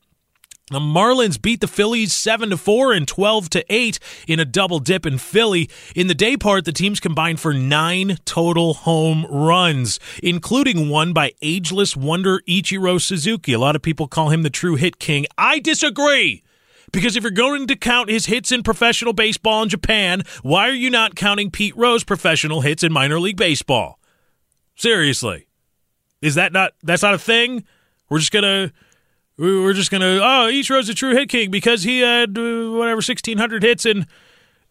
The 0.72 0.80
Marlins 0.80 1.40
beat 1.40 1.60
the 1.60 1.68
Phillies 1.68 2.14
7 2.14 2.50
to 2.52 2.56
4 2.56 2.94
and 2.94 3.06
12 3.06 3.50
to 3.50 3.66
8 3.68 4.00
in 4.26 4.40
a 4.40 4.46
double 4.46 4.80
dip 4.80 5.06
in 5.06 5.18
Philly. 5.18 5.70
In 5.98 6.08
the 6.08 6.16
day 6.16 6.38
part, 6.38 6.64
the 6.64 6.72
teams 6.72 7.02
combined 7.02 7.42
for 7.42 7.54
9 7.54 8.16
total 8.24 8.76
home 8.76 9.26
runs, 9.30 10.00
including 10.24 10.88
one 10.88 11.12
by 11.12 11.34
ageless 11.42 11.98
wonder 11.98 12.40
Ichiro 12.48 13.02
Suzuki. 13.02 13.52
A 13.52 13.60
lot 13.60 13.76
of 13.76 13.82
people 13.82 14.08
call 14.08 14.30
him 14.30 14.44
the 14.44 14.50
true 14.50 14.76
hit 14.76 14.98
king. 14.98 15.26
I 15.38 15.60
disagree. 15.60 16.42
Because 16.94 17.18
if 17.18 17.24
you're 17.24 17.32
going 17.32 17.68
to 17.68 17.76
count 17.76 18.08
his 18.08 18.28
hits 18.28 18.50
in 18.50 18.64
professional 18.64 19.12
baseball 19.12 19.64
in 19.64 19.68
Japan, 19.68 20.24
why 20.42 20.70
are 20.70 20.74
you 20.74 20.90
not 20.90 21.16
counting 21.16 21.52
Pete 21.52 21.76
Rose 21.76 22.06
professional 22.06 22.62
hits 22.62 22.82
in 22.82 22.94
minor 22.94 23.20
league 23.20 23.36
baseball? 23.36 24.00
Seriously. 24.78 25.48
Is 26.22 26.36
that 26.36 26.54
not 26.54 26.76
that's 26.82 27.04
not 27.04 27.14
a 27.14 27.20
thing? 27.20 27.66
We're 28.10 28.20
just 28.20 28.32
going 28.32 28.44
to 28.44 28.74
we're 29.38 29.74
just 29.74 29.92
to 29.92 30.20
oh, 30.24 30.50
Ichiro's 30.52 30.90
a 30.90 30.94
true 30.94 31.16
hit 31.16 31.30
king 31.30 31.52
because 31.52 31.84
he 31.84 32.00
had 32.00 32.38
uh, 32.38 32.72
whatever 32.72 32.98
1600 32.98 33.64
hits 33.64 33.86
in 33.86 34.06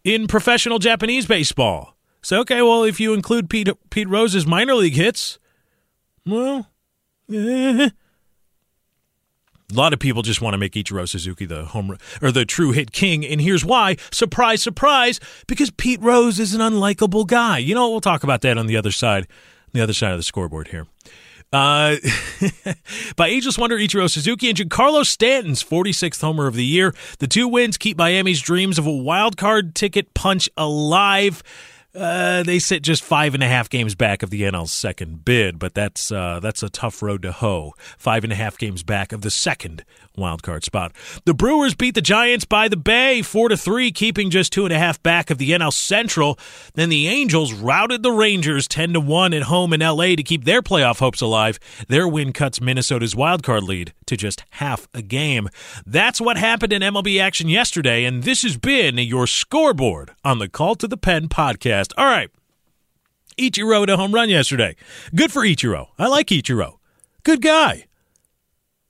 in 0.04 0.26
professional 0.26 0.78
Japanese 0.78 1.26
baseball. 1.26 1.96
So 2.22 2.40
okay, 2.40 2.62
well 2.62 2.84
if 2.84 3.00
you 3.00 3.14
include 3.14 3.50
Pete 3.50 3.68
Pete 3.90 4.08
Rose's 4.08 4.46
minor 4.46 4.74
league 4.74 4.94
hits, 4.94 5.38
well, 6.26 6.68
eh, 7.32 7.90
a 9.70 9.74
lot 9.76 9.92
of 9.92 9.98
people 9.98 10.22
just 10.22 10.40
want 10.40 10.54
to 10.54 10.58
make 10.58 10.72
Ichiro 10.72 11.08
Suzuki 11.08 11.46
the 11.46 11.64
home 11.66 11.96
or 12.20 12.32
the 12.32 12.44
true 12.44 12.72
hit 12.72 12.92
king, 12.92 13.24
and 13.24 13.40
here's 13.40 13.64
why. 13.64 13.96
Surprise, 14.10 14.62
surprise! 14.62 15.20
Because 15.46 15.70
Pete 15.70 16.00
Rose 16.02 16.38
is 16.38 16.54
an 16.54 16.60
unlikable 16.60 17.26
guy. 17.26 17.58
You 17.58 17.74
know, 17.74 17.88
we'll 17.90 18.00
talk 18.00 18.24
about 18.24 18.40
that 18.42 18.58
on 18.58 18.66
the 18.66 18.76
other 18.76 18.92
side, 18.92 19.26
the 19.72 19.80
other 19.80 19.92
side 19.92 20.12
of 20.12 20.18
the 20.18 20.24
scoreboard 20.24 20.68
here. 20.68 20.86
Uh, 21.52 21.97
by 23.16 23.28
ageless 23.28 23.59
wonder, 23.59 23.76
Ichiro 23.76 24.09
Suzuki 24.09 24.49
and 24.49 24.59
Giancarlo 24.59 25.04
Stanton's 25.04 25.64
46th 25.64 26.21
homer 26.21 26.47
of 26.47 26.54
the 26.54 26.64
year. 26.64 26.95
The 27.19 27.26
two 27.26 27.49
wins 27.49 27.76
keep 27.76 27.99
Miami's 27.99 28.40
dreams 28.40 28.78
of 28.78 28.87
a 28.87 28.92
wild 28.92 29.37
card 29.37 29.75
ticket 29.75 30.14
punch 30.14 30.49
alive. 30.57 31.42
Uh, 31.94 32.44
they 32.44 32.61
sit 32.61 32.82
just 32.82 33.02
five 33.02 33.35
and 33.35 33.42
a 33.42 33.49
half 33.49 33.68
games 33.68 33.97
back 33.97 34.23
of 34.23 34.30
the 34.30 34.42
NL's 34.42 34.70
second 34.70 35.25
bid, 35.25 35.59
but 35.59 35.75
that's 35.75 36.12
uh, 36.12 36.38
that's 36.40 36.62
a 36.62 36.70
tough 36.70 37.02
road 37.02 37.23
to 37.23 37.32
hoe. 37.32 37.73
Five 37.99 38.23
and 38.23 38.32
a 38.32 38.37
half 38.37 38.56
games 38.56 38.85
back 38.85 39.12
of 39.12 39.23
the 39.23 39.30
second 39.30 39.85
wild 40.16 40.42
card 40.42 40.62
spot. 40.62 40.92
The 41.25 41.35
Brewers 41.35 41.75
beat 41.75 41.94
the 41.94 42.02
Giants 42.02 42.44
by 42.44 42.68
the 42.68 42.76
Bay 42.76 43.23
four 43.23 43.49
to 43.49 43.56
three, 43.56 43.90
keeping 43.90 44.30
just 44.30 44.52
two 44.52 44.64
and 44.64 44.73
a 44.73 44.78
half 44.78 45.02
back 45.02 45.30
of 45.30 45.38
the 45.38 45.50
NL 45.50 45.73
Central. 45.73 46.38
Then 46.75 46.90
the 46.90 47.09
Angels 47.09 47.52
routed 47.52 48.04
the 48.04 48.12
Rangers 48.12 48.68
ten 48.68 48.92
to 48.92 49.00
one 49.00 49.35
at 49.35 49.44
home 49.44 49.73
in 49.73 49.80
LA 49.80 50.14
to 50.14 50.23
keep 50.23 50.44
their 50.44 50.62
playoff 50.62 51.00
hopes 51.00 51.20
alive. 51.20 51.59
Their 51.88 52.06
win 52.06 52.32
cuts 52.32 52.61
Minnesota's 52.61 53.16
wild 53.16 53.42
card 53.42 53.64
lead 53.64 53.94
to 54.06 54.16
just 54.16 54.44
half 54.50 54.87
a 54.94 55.02
game. 55.02 55.49
That's 55.87 56.20
what 56.20 56.37
happened 56.37 56.73
in 56.73 56.82
MLB 56.82 57.20
action 57.20 57.49
yesterday, 57.49 58.04
and 58.04 58.23
this 58.23 58.42
has 58.42 58.56
been 58.56 58.99
your 58.99 59.26
scoreboard 59.26 60.12
on 60.25 60.38
the 60.38 60.49
Call 60.49 60.76
to 60.76 60.87
the 60.87 60.97
Pen 60.97 61.28
podcast. 61.28 61.79
All 61.96 62.06
right. 62.06 62.30
Ichiro 63.38 63.87
to 63.87 63.96
home 63.96 64.12
run 64.14 64.28
yesterday. 64.28 64.76
Good 65.14 65.32
for 65.32 65.42
Ichiro. 65.42 65.88
I 65.99 66.08
like 66.08 66.28
Ichiro. 66.28 66.78
Good 67.22 67.42
guy. 67.42 67.87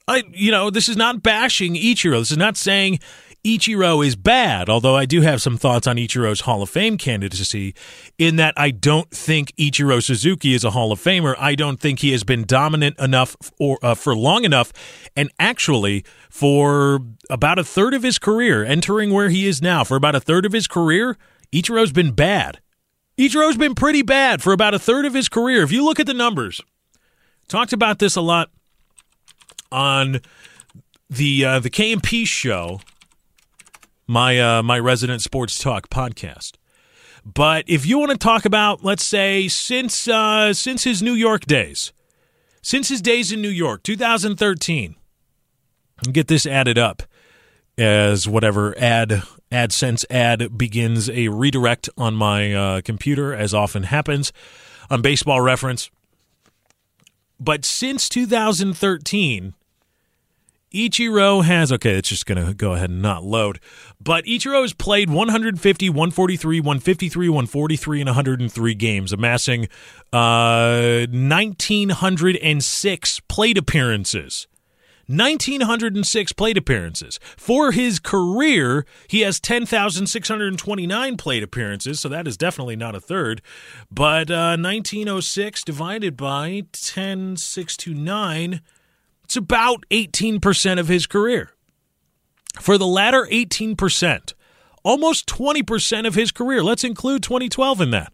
I 0.09 0.25
you 0.33 0.51
know, 0.51 0.71
this 0.71 0.89
is 0.89 0.97
not 0.97 1.23
bashing 1.23 1.75
Ichiro. 1.75 2.19
This 2.19 2.33
is 2.33 2.37
not 2.37 2.57
saying 2.57 2.99
Ichiro 3.45 4.05
is 4.05 4.17
bad, 4.17 4.69
although 4.69 4.97
I 4.97 5.07
do 5.07 5.23
have 5.23 5.41
some 5.41 5.57
thoughts 5.57 5.87
on 5.87 5.97
Ichiro's 5.97 6.43
Hall 6.43 6.63
of 6.63 6.69
Fame 6.69 6.99
candidacy 6.99 7.75
in 8.19 8.37
that 8.37 8.53
I 8.57 8.71
don't 8.71 9.11
think 9.11 9.55
Ichiro 9.57 10.03
Suzuki 10.03 10.53
is 10.53 10.63
a 10.63 10.71
Hall 10.71 10.93
of 10.93 11.01
Famer. 11.01 11.35
I 11.39 11.55
don't 11.55 11.81
think 11.81 12.01
he 12.01 12.13
has 12.13 12.23
been 12.23 12.45
dominant 12.45 12.99
enough 12.99 13.37
or 13.59 13.79
uh, 13.83 13.95
for 13.95 14.15
long 14.15 14.45
enough 14.45 14.73
and 15.17 15.31
actually 15.39 16.05
for 16.29 17.01
about 17.31 17.59
a 17.59 17.65
third 17.65 17.95
of 17.95 18.03
his 18.03 18.19
career 18.19 18.63
entering 18.63 19.11
where 19.11 19.31
he 19.31 19.47
is 19.47 19.63
now 19.63 19.85
for 19.85 19.97
about 19.97 20.15
a 20.15 20.21
third 20.21 20.45
of 20.45 20.53
his 20.53 20.67
career, 20.67 21.17
Ichiro's 21.51 21.93
been 21.93 22.13
bad. 22.13 22.61
Ichiro's 23.19 23.57
been 23.57 23.75
pretty 23.75 24.03
bad 24.03 24.43
for 24.43 24.53
about 24.53 24.75
a 24.75 24.79
third 24.79 25.05
of 25.05 25.15
his 25.15 25.29
career. 25.29 25.63
If 25.63 25.73
you 25.73 25.85
look 25.85 26.01
at 26.01 26.07
the 26.07 26.15
numbers, 26.15 26.61
talked 27.49 27.73
about 27.73 27.99
this 27.99 28.17
a 28.17 28.21
lot 28.21 28.51
on 29.71 30.21
the 31.09 31.45
uh, 31.45 31.59
the 31.61 31.71
KMP 31.71 32.27
show, 32.27 32.81
my 34.07 34.41
uh, 34.41 34.63
my 34.63 34.79
resident 34.79 35.23
sports 35.23 35.59
talk 35.59 35.91
podcast. 35.91 36.53
But 37.25 37.65
if 37.67 37.85
you 37.85 37.99
want 37.99 38.13
to 38.13 38.17
talk 38.17 38.45
about, 38.45 38.83
let's 38.83 39.05
say, 39.05 39.49
since 39.49 40.09
uh, 40.09 40.55
since 40.55 40.85
his 40.85 41.03
New 41.03 41.13
York 41.13 41.45
days, 41.45 41.93
since 42.63 42.89
his 42.89 43.03
days 43.03 43.33
in 43.33 43.43
New 43.43 43.51
York, 43.51 43.83
2013, 43.83 44.97
get 46.13 46.29
this 46.29 46.47
added 46.47 46.79
up 46.79 47.03
as 47.77 48.27
whatever 48.27 48.77
ad 48.79 49.23
AdSense 49.53 50.05
ad 50.11 50.57
begins 50.57 51.11
a 51.11 51.29
redirect 51.29 51.89
on 51.97 52.15
my 52.15 52.55
uh, 52.55 52.81
computer, 52.83 53.35
as 53.35 53.53
often 53.53 53.85
happens 53.85 54.33
on 54.89 55.03
Baseball 55.03 55.41
Reference. 55.41 55.91
But 57.39 57.65
since 57.65 58.09
2013, 58.09 59.55
Ichiro 60.73 61.43
has 61.43 61.73
okay, 61.73 61.97
it's 61.97 62.09
just 62.09 62.27
going 62.27 62.47
to 62.47 62.55
go 62.55 62.75
ahead 62.75 62.91
and 62.91 63.03
not 63.03 63.25
load. 63.25 63.59
But 64.01 64.25
Ichiro 64.25 64.63
has 64.63 64.73
played 64.73 65.11
150, 65.11 65.89
143, 65.89 66.61
153, 66.61 67.29
143 67.29 68.01
and 68.01 68.09
103 68.09 68.75
games, 68.75 69.13
amassing 69.13 69.69
uh 70.13 71.07
1906 71.11 73.21
plate 73.21 73.59
appearances. 73.59 74.47
1906 75.11 76.33
plate 76.33 76.57
appearances. 76.57 77.19
For 77.37 77.73
his 77.73 77.99
career, 77.99 78.87
he 79.09 79.21
has 79.21 79.41
10,629 79.41 81.17
plate 81.17 81.43
appearances, 81.43 81.99
so 81.99 82.09
that 82.09 82.29
is 82.29 82.37
definitely 82.37 82.77
not 82.77 82.95
a 82.95 83.01
third. 83.01 83.43
But 83.91 84.31
uh, 84.31 84.57
1906 84.57 85.65
divided 85.65 86.17
by 86.17 86.63
10,629, 86.73 88.61
it's 89.25 89.37
about 89.37 89.85
18% 89.91 90.79
of 90.79 90.87
his 90.89 91.07
career. 91.07 91.55
For 92.61 92.79
the 92.79 92.87
latter 92.87 93.27
18%, 93.31 94.35
almost 94.83 95.27
20% 95.27 96.07
of 96.07 96.15
his 96.15 96.31
career. 96.31 96.63
Let's 96.63 96.85
include 96.85 97.23
2012 97.23 97.81
in 97.81 97.91
that. 97.91 98.13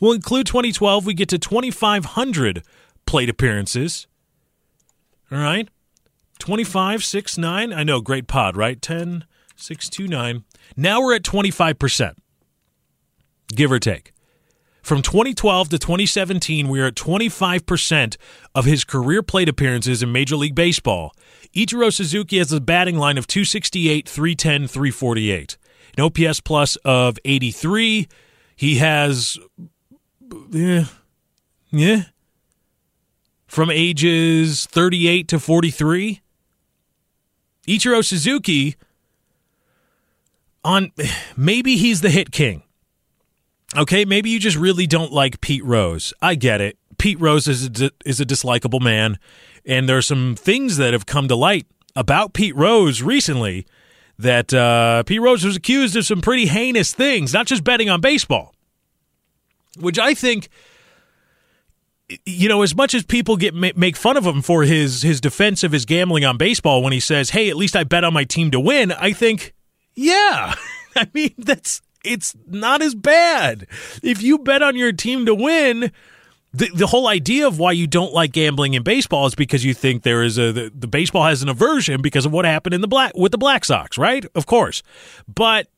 We'll 0.00 0.12
include 0.12 0.46
2012. 0.46 1.06
We 1.06 1.14
get 1.14 1.28
to 1.28 1.38
2,500 1.38 2.64
plate 3.06 3.28
appearances. 3.28 4.08
All 5.30 5.38
right. 5.38 5.68
25, 6.42 7.04
6, 7.04 7.38
9. 7.38 7.72
I 7.72 7.84
know, 7.84 8.00
great 8.00 8.26
pod, 8.26 8.56
right? 8.56 8.82
10, 8.82 9.24
6, 9.54 9.88
2, 9.88 10.08
9. 10.08 10.44
Now 10.76 11.00
we're 11.00 11.14
at 11.14 11.22
25%, 11.22 12.14
give 13.54 13.70
or 13.70 13.78
take. 13.78 14.12
From 14.82 15.02
2012 15.02 15.68
to 15.68 15.78
2017, 15.78 16.66
we 16.66 16.80
are 16.80 16.86
at 16.86 16.96
25% 16.96 18.16
of 18.56 18.64
his 18.64 18.82
career 18.82 19.22
plate 19.22 19.48
appearances 19.48 20.02
in 20.02 20.10
Major 20.10 20.34
League 20.34 20.56
Baseball. 20.56 21.12
Ichiro 21.54 21.92
Suzuki 21.92 22.38
has 22.38 22.50
a 22.50 22.60
batting 22.60 22.98
line 22.98 23.18
of 23.18 23.28
268, 23.28 24.08
310, 24.08 24.66
348. 24.66 25.56
An 25.96 26.02
OPS 26.02 26.40
plus 26.40 26.74
of 26.84 27.18
83. 27.24 28.08
He 28.56 28.78
has. 28.78 29.38
Yeah. 30.50 30.86
Yeah. 31.70 32.02
From 33.46 33.70
ages 33.70 34.66
38 34.66 35.28
to 35.28 35.38
43. 35.38 36.21
Ichiro 37.66 38.04
Suzuki 38.04 38.76
on 40.64 40.92
maybe 41.36 41.76
he's 41.76 42.00
the 42.00 42.10
hit 42.10 42.30
king. 42.30 42.62
Okay, 43.76 44.04
maybe 44.04 44.28
you 44.28 44.38
just 44.38 44.56
really 44.56 44.86
don't 44.86 45.12
like 45.12 45.40
Pete 45.40 45.64
Rose. 45.64 46.12
I 46.20 46.34
get 46.34 46.60
it. 46.60 46.76
Pete 46.98 47.20
Rose 47.20 47.48
is 47.48 47.80
a, 47.80 47.90
is 48.04 48.20
a 48.20 48.26
dislikable 48.26 48.80
man, 48.80 49.18
and 49.64 49.88
there 49.88 49.96
are 49.96 50.02
some 50.02 50.36
things 50.36 50.76
that 50.76 50.92
have 50.92 51.06
come 51.06 51.26
to 51.28 51.34
light 51.34 51.66
about 51.96 52.32
Pete 52.32 52.54
Rose 52.54 53.02
recently 53.02 53.66
that 54.18 54.52
uh, 54.52 55.02
Pete 55.04 55.20
Rose 55.20 55.44
was 55.44 55.56
accused 55.56 55.96
of 55.96 56.04
some 56.04 56.20
pretty 56.20 56.46
heinous 56.46 56.92
things, 56.92 57.32
not 57.32 57.46
just 57.46 57.64
betting 57.64 57.88
on 57.88 58.00
baseball, 58.00 58.54
which 59.78 59.98
I 59.98 60.14
think 60.14 60.48
you 62.26 62.48
know, 62.48 62.62
as 62.62 62.74
much 62.74 62.94
as 62.94 63.04
people 63.04 63.36
get 63.36 63.54
make 63.54 63.96
fun 63.96 64.16
of 64.16 64.24
him 64.24 64.42
for 64.42 64.62
his 64.62 65.02
his 65.02 65.20
defense 65.20 65.62
of 65.62 65.72
his 65.72 65.84
gambling 65.84 66.24
on 66.24 66.36
baseball 66.36 66.82
when 66.82 66.92
he 66.92 67.00
says, 67.00 67.30
"Hey, 67.30 67.50
at 67.50 67.56
least 67.56 67.76
I 67.76 67.84
bet 67.84 68.04
on 68.04 68.12
my 68.12 68.24
team 68.24 68.50
to 68.50 68.60
win," 68.60 68.92
I 68.92 69.12
think, 69.12 69.54
yeah, 69.94 70.54
I 70.96 71.08
mean 71.12 71.34
that's 71.38 71.82
it's 72.04 72.34
not 72.46 72.82
as 72.82 72.94
bad 72.94 73.66
if 74.02 74.22
you 74.22 74.38
bet 74.38 74.62
on 74.62 74.76
your 74.76 74.92
team 74.92 75.26
to 75.26 75.34
win. 75.34 75.92
The, 76.54 76.68
the 76.74 76.86
whole 76.86 77.08
idea 77.08 77.46
of 77.46 77.58
why 77.58 77.72
you 77.72 77.86
don't 77.86 78.12
like 78.12 78.32
gambling 78.32 78.74
in 78.74 78.82
baseball 78.82 79.24
is 79.26 79.34
because 79.34 79.64
you 79.64 79.72
think 79.72 80.02
there 80.02 80.22
is 80.22 80.36
a 80.36 80.52
the, 80.52 80.72
the 80.74 80.86
baseball 80.86 81.24
has 81.24 81.42
an 81.42 81.48
aversion 81.48 82.02
because 82.02 82.26
of 82.26 82.32
what 82.32 82.44
happened 82.44 82.74
in 82.74 82.82
the 82.82 82.88
black 82.88 83.12
with 83.16 83.32
the 83.32 83.38
Black 83.38 83.64
Sox, 83.64 83.96
right? 83.96 84.26
Of 84.34 84.44
course, 84.44 84.82
but 85.34 85.68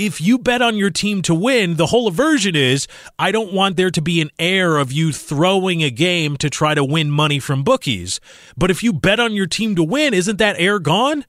if 0.00 0.18
you 0.18 0.38
bet 0.38 0.62
on 0.62 0.76
your 0.76 0.88
team 0.88 1.20
to 1.22 1.34
win, 1.34 1.76
the 1.76 1.86
whole 1.86 2.08
aversion 2.08 2.56
is 2.56 2.88
I 3.18 3.30
don't 3.30 3.52
want 3.52 3.76
there 3.76 3.90
to 3.90 4.00
be 4.00 4.22
an 4.22 4.30
air 4.38 4.78
of 4.78 4.90
you 4.90 5.12
throwing 5.12 5.82
a 5.82 5.90
game 5.90 6.38
to 6.38 6.48
try 6.48 6.74
to 6.74 6.82
win 6.82 7.10
money 7.10 7.38
from 7.38 7.62
bookies. 7.62 8.18
But 8.56 8.70
if 8.70 8.82
you 8.82 8.94
bet 8.94 9.20
on 9.20 9.34
your 9.34 9.46
team 9.46 9.76
to 9.76 9.84
win, 9.84 10.14
isn't 10.14 10.38
that 10.38 10.56
air 10.58 10.78
gone? 10.78 11.26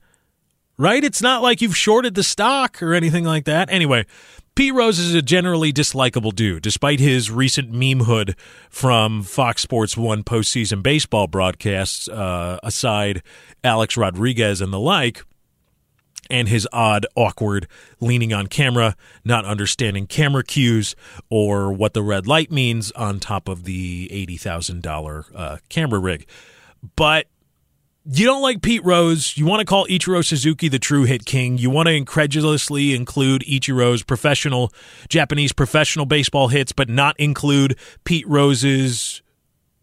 Right? 0.77 1.03
It's 1.03 1.21
not 1.21 1.43
like 1.43 1.61
you've 1.61 1.75
shorted 1.75 2.15
the 2.15 2.23
stock 2.23 2.81
or 2.81 2.93
anything 2.93 3.25
like 3.25 3.43
that. 3.45 3.69
Anyway, 3.69 4.05
Pete 4.55 4.73
Rose 4.73 4.99
is 4.99 5.13
a 5.13 5.21
generally 5.21 5.73
dislikable 5.73 6.33
dude, 6.33 6.63
despite 6.63 6.99
his 6.99 7.29
recent 7.29 7.71
memehood 7.73 8.35
from 8.69 9.21
Fox 9.21 9.61
Sports 9.61 9.97
1 9.97 10.23
postseason 10.23 10.81
baseball 10.81 11.27
broadcasts, 11.27 12.07
uh, 12.07 12.57
aside 12.63 13.21
Alex 13.63 13.97
Rodriguez 13.97 14.61
and 14.61 14.71
the 14.73 14.79
like 14.79 15.23
and 16.31 16.47
his 16.47 16.67
odd, 16.71 17.05
awkward 17.15 17.67
leaning 17.99 18.33
on 18.33 18.47
camera, 18.47 18.95
not 19.23 19.45
understanding 19.45 20.07
camera 20.07 20.43
cues 20.43 20.95
or 21.29 21.71
what 21.71 21.93
the 21.93 22.01
red 22.01 22.25
light 22.25 22.51
means 22.51 22.91
on 22.93 23.19
top 23.19 23.47
of 23.47 23.65
the 23.65 24.07
$80,000 24.09 25.25
uh, 25.35 25.57
camera 25.69 25.99
rig. 25.99 26.25
But 26.95 27.27
you 28.05 28.25
don't 28.25 28.41
like 28.41 28.61
Pete 28.61 28.83
Rose. 28.83 29.37
You 29.37 29.45
want 29.45 29.59
to 29.59 29.65
call 29.65 29.85
Ichiro 29.85 30.25
Suzuki 30.25 30.67
the 30.67 30.79
true 30.79 31.03
hit 31.03 31.25
king. 31.25 31.57
You 31.57 31.69
want 31.69 31.87
to 31.87 31.93
incredulously 31.93 32.95
include 32.95 33.43
Ichiro's 33.43 34.01
professional, 34.01 34.73
Japanese 35.07 35.51
professional 35.51 36.05
baseball 36.05 36.47
hits, 36.47 36.71
but 36.71 36.89
not 36.89 37.19
include 37.19 37.77
Pete 38.03 38.27
Rose's 38.27 39.21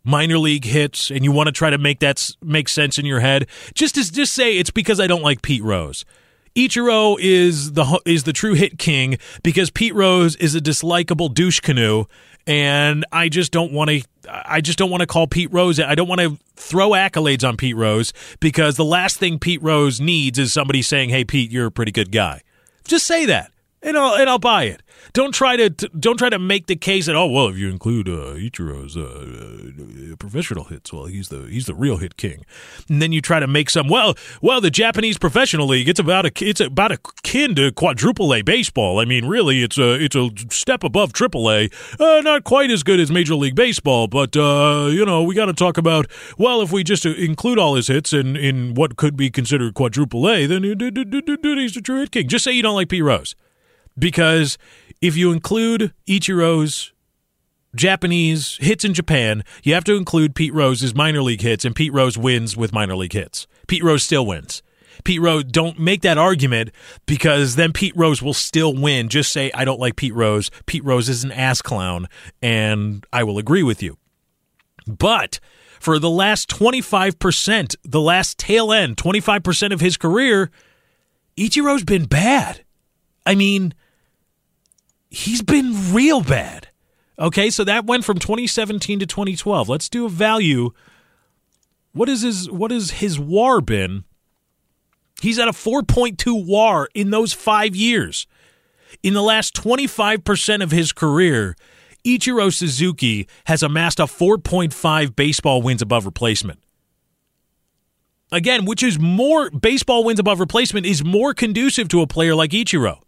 minor 0.05 0.39
league 0.39 0.65
hits 0.65 1.11
and 1.11 1.23
you 1.23 1.31
want 1.31 1.49
to 1.49 1.53
try 1.53 1.69
to 1.69 1.77
make 1.77 1.99
that 1.99 2.35
make 2.43 2.67
sense 2.67 2.99
in 2.99 3.05
your 3.05 3.21
head 3.21 3.47
just 3.75 3.99
as 3.99 4.11
just 4.11 4.33
say 4.33 4.57
it's 4.57 4.71
because 4.71 4.99
I 5.01 5.07
don't 5.07 5.23
like 5.23 5.43
Pete 5.43 5.63
Rose. 5.63 6.07
Ichiro 6.55 7.17
is 7.21 7.73
the 7.73 8.01
is 8.05 8.25
the 8.25 8.33
true 8.33 8.55
hit 8.55 8.79
king 8.79 9.19
because 9.43 9.71
Pete 9.71 9.95
Rose 9.95 10.37
is 10.37 10.55
a 10.55 10.61
dislikable 10.61 11.33
douche 11.33 11.61
canoe, 11.61 12.05
and 12.47 13.05
I 13.13 13.29
just 13.29 13.53
don't 13.53 13.73
want 13.73 13.91
to. 13.91 14.03
I 14.29 14.61
just 14.61 14.79
don't 14.79 14.91
want 14.91 15.01
to 15.03 15.07
call 15.07 15.27
Pete 15.27 15.53
Rose. 15.53 15.79
I 15.81 15.95
don't 15.95 16.09
want 16.09 16.21
to 16.21 16.39
throw 16.57 16.91
accolades 16.91 17.47
on 17.47 17.57
Pete 17.57 17.77
Rose 17.77 18.13
because 18.41 18.77
the 18.77 18.85
last 18.85 19.19
thing 19.19 19.39
Pete 19.39 19.63
Rose 19.63 20.01
needs 20.01 20.39
is 20.39 20.53
somebody 20.53 20.83
saying, 20.83 21.11
"Hey, 21.11 21.25
Pete, 21.25 21.51
you're 21.51 21.67
a 21.67 21.71
pretty 21.71 21.93
good 21.93 22.11
guy." 22.11 22.43
Just 22.85 23.07
say 23.07 23.27
that, 23.27 23.53
and 23.83 23.97
I'll 23.97 24.15
and 24.15 24.29
I'll 24.29 24.39
buy 24.39 24.65
it. 24.65 24.83
Don't 25.13 25.33
try 25.33 25.57
to 25.57 25.71
don't 25.71 26.17
try 26.17 26.31
to 26.31 26.39
make 26.39 26.67
the 26.67 26.77
case 26.77 27.07
that 27.07 27.17
oh 27.17 27.27
well 27.27 27.49
if 27.49 27.57
you 27.57 27.71
include 27.71 28.09
uh, 28.09 28.35
Ichiro's 28.35 28.97
uh, 28.97 30.13
uh, 30.13 30.17
professional 30.17 30.65
hits 30.65 30.93
well 30.93 31.07
he's 31.07 31.29
the 31.29 31.43
he's 31.45 31.67
the 31.67 31.75
real 31.75 31.97
hit 31.97 32.17
king, 32.17 32.45
and 32.89 33.01
then 33.01 33.13
you 33.13 33.21
try 33.21 33.41
to 33.41 33.47
make 33.47 33.71
some 33.71 33.89
well 33.89 34.15
well 34.43 34.61
the 34.61 34.71
Japanese 34.71 35.19
professional 35.19 35.67
league 35.67 35.89
it's 35.89 36.01
about 36.01 36.27
a 36.27 36.33
it's 36.45 36.61
about 36.61 36.93
a 36.93 36.99
kin 37.23 37.55
to 37.55 37.73
quadruple 37.73 38.35
A 38.35 38.43
baseball. 38.43 39.01
I 39.01 39.05
mean 39.05 39.27
really 39.27 39.63
it's 39.63 39.79
a 39.79 39.95
it's 39.95 40.17
a 40.17 40.31
step 40.51 40.85
above 40.85 41.13
triple 41.13 41.51
A, 41.51 41.71
uh, 41.99 42.21
not 42.23 42.45
quite 42.45 42.71
as 42.71 42.83
good 42.83 43.01
as 43.01 43.11
Major 43.11 43.35
League 43.35 43.55
Baseball, 43.55 44.09
but 44.09 44.37
uh, 44.37 44.89
you 44.91 45.05
know 45.05 45.23
we 45.23 45.35
got 45.35 45.47
to 45.47 45.55
talk 45.55 45.79
about 45.79 46.07
well 46.37 46.61
if 46.63 46.71
we 46.73 46.85
just 46.85 47.07
include 47.07 47.59
all 47.59 47.75
his 47.75 47.89
hits 47.89 48.13
in 48.13 48.37
in 48.37 48.75
what 48.75 48.97
could 48.97 49.17
be 49.17 49.31
considered 49.31 49.75
quadruple 49.75 50.29
A 50.29 50.47
then 50.47 50.63
he's 50.63 51.75
the 51.75 51.81
true 51.83 52.01
hit 52.01 52.11
king. 52.11 52.29
Just 52.29 52.45
say 52.45 52.53
you 52.53 52.63
don't 52.63 52.75
like 52.75 52.89
Pete 52.89 53.03
Rose 53.03 53.35
because 53.99 54.59
if 55.01 55.17
you 55.17 55.33
include 55.33 55.93
Ichiro's 56.07 56.93
Japanese 57.75 58.57
hits 58.61 58.85
in 58.85 58.95
Japan, 58.95 59.45
you 59.63 59.75
have 59.75 59.85
to 59.85 59.97
include 59.97 60.35
Pete 60.35 60.55
Rose's 60.55 60.95
minor 60.95 61.23
league 61.23 61.43
hits, 61.43 61.65
and 61.65 61.75
Pete 61.75 61.93
Rose 61.93 62.19
wins 62.19 62.57
with 62.57 62.73
minor 62.73 62.97
league 62.97 63.13
hits. 63.13 63.47
Pete 63.67 63.85
Rose 63.85 64.03
still 64.03 64.27
wins. 64.27 64.63
Pete 65.05 65.21
Rose, 65.21 65.45
don't 65.45 65.79
make 65.79 66.03
that 66.03 66.19
argument 66.19 66.71
because 67.07 67.55
then 67.55 67.73
Pete 67.73 67.97
Rose 67.97 68.21
will 68.21 68.35
still 68.35 68.75
win. 68.75 69.09
Just 69.09 69.33
say, 69.33 69.51
I 69.55 69.65
don't 69.65 69.81
like 69.81 69.97
Pete 69.97 70.15
Rose. 70.15 70.51
Pete 70.67 70.85
Rose 70.85 71.09
is 71.09 71.25
an 71.25 71.33
ass 71.33 71.63
clown, 71.63 72.09
and 72.43 73.07
I 73.13 73.23
will 73.23 73.39
agree 73.39 73.63
with 73.63 73.83
you. 73.83 73.97
But 74.87 75.39
for 75.79 75.99
the 75.99 76.11
last 76.11 76.49
25%, 76.49 77.77
the 77.85 78.01
last 78.01 78.39
tail 78.39 78.73
end, 78.73 78.97
25% 78.97 79.73
of 79.73 79.81
his 79.81 79.97
career, 79.97 80.51
Ichiro's 81.37 81.85
been 81.85 82.07
bad. 82.07 82.65
I 83.25 83.35
mean, 83.35 83.75
he's 85.11 85.43
been 85.43 85.93
real 85.93 86.23
bad. 86.23 86.69
Okay, 87.19 87.51
so 87.51 87.65
that 87.65 87.85
went 87.85 88.05
from 88.05 88.19
2017 88.19 89.01
to 89.01 89.07
2012. 89.07 89.69
Let's 89.69 89.89
do 89.89 90.07
a 90.07 90.09
value. 90.09 90.71
What 91.93 92.09
is 92.09 92.23
his 92.23 92.51
what 92.51 92.71
is 92.71 92.93
his 92.93 93.19
WAR 93.19 93.61
been? 93.61 94.05
He's 95.21 95.39
at 95.39 95.49
a 95.49 95.53
4.2 95.53 96.47
WAR 96.47 96.89
in 96.95 97.11
those 97.11 97.33
5 97.33 97.75
years. 97.75 98.27
In 99.03 99.15
the 99.15 99.23
last 99.23 99.55
25% 99.55 100.63
of 100.63 100.71
his 100.71 100.93
career, 100.93 101.57
Ichiro 102.05 102.53
Suzuki 102.55 103.29
has 103.47 103.63
amassed 103.63 103.99
a 103.99 104.05
4.5 104.05 105.17
baseball 105.17 105.61
wins 105.61 105.83
above 105.83 106.07
replacement. 106.07 106.61
Again, 108.31 108.65
which 108.65 108.83
is 108.83 108.99
more 108.99 109.51
baseball 109.51 110.05
wins 110.05 110.21
above 110.21 110.39
replacement 110.39 110.87
is 110.87 111.05
more 111.05 111.35
conducive 111.35 111.89
to 111.89 112.01
a 112.01 112.07
player 112.07 112.35
like 112.35 112.53
Ichiro 112.53 113.01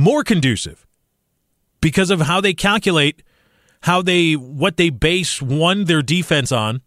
more 0.00 0.24
conducive 0.24 0.86
because 1.80 2.10
of 2.10 2.22
how 2.22 2.40
they 2.40 2.54
calculate 2.54 3.22
how 3.82 4.02
they 4.02 4.34
what 4.34 4.76
they 4.76 4.90
base 4.90 5.40
one 5.40 5.84
their 5.84 6.02
defense 6.02 6.52
on 6.52 6.82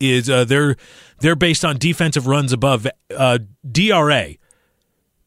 is 0.00 0.28
uh, 0.28 0.44
they're 0.44 0.76
they're 1.20 1.36
based 1.36 1.64
on 1.64 1.78
defensive 1.78 2.26
runs 2.26 2.52
above 2.52 2.86
uh, 3.16 3.38
DRA 3.70 4.34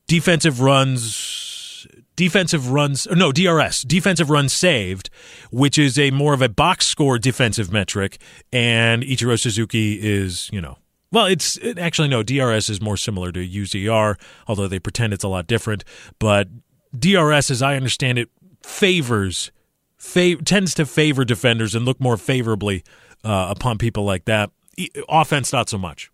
defensive 0.07 0.61
runs 0.61 1.87
defensive 2.15 2.71
runs 2.71 3.07
no 3.11 3.31
DRS 3.31 3.81
defensive 3.81 4.29
runs 4.29 4.53
saved 4.53 5.09
which 5.51 5.77
is 5.77 5.99
a 5.99 6.11
more 6.11 6.33
of 6.33 6.41
a 6.41 6.49
box 6.49 6.85
score 6.85 7.19
defensive 7.19 7.71
metric 7.71 8.19
and 8.51 9.03
Ichiro 9.03 9.39
Suzuki 9.39 9.99
is 10.01 10.49
you 10.51 10.61
know 10.61 10.77
well, 11.15 11.27
it's 11.27 11.55
it, 11.60 11.79
actually 11.79 12.10
no. 12.10 12.24
DRS 12.24 12.67
is 12.67 12.81
more 12.81 12.98
similar 12.98 13.31
to 13.31 13.39
UZR, 13.39 14.19
although 14.50 14.67
they 14.67 14.79
pretend 14.79 15.13
it's 15.13 15.24
a 15.24 15.29
lot 15.29 15.48
different. 15.48 15.86
But 16.19 16.50
DRS, 16.93 17.50
as 17.50 17.62
I 17.62 17.77
understand 17.77 18.19
it, 18.19 18.27
favors 18.62 19.50
fav- 19.98 20.43
tends 20.43 20.74
to 20.74 20.86
favor 20.86 21.24
defenders 21.24 21.74
and 21.74 21.86
look 21.86 22.01
more 22.01 22.17
favorably 22.17 22.84
uh, 23.24 23.48
upon 23.50 23.77
people 23.77 24.03
like 24.03 24.25
that. 24.25 24.51
E- 24.75 24.89
offense, 25.07 25.53
not 25.53 25.69
so 25.69 25.77
much. 25.77 26.12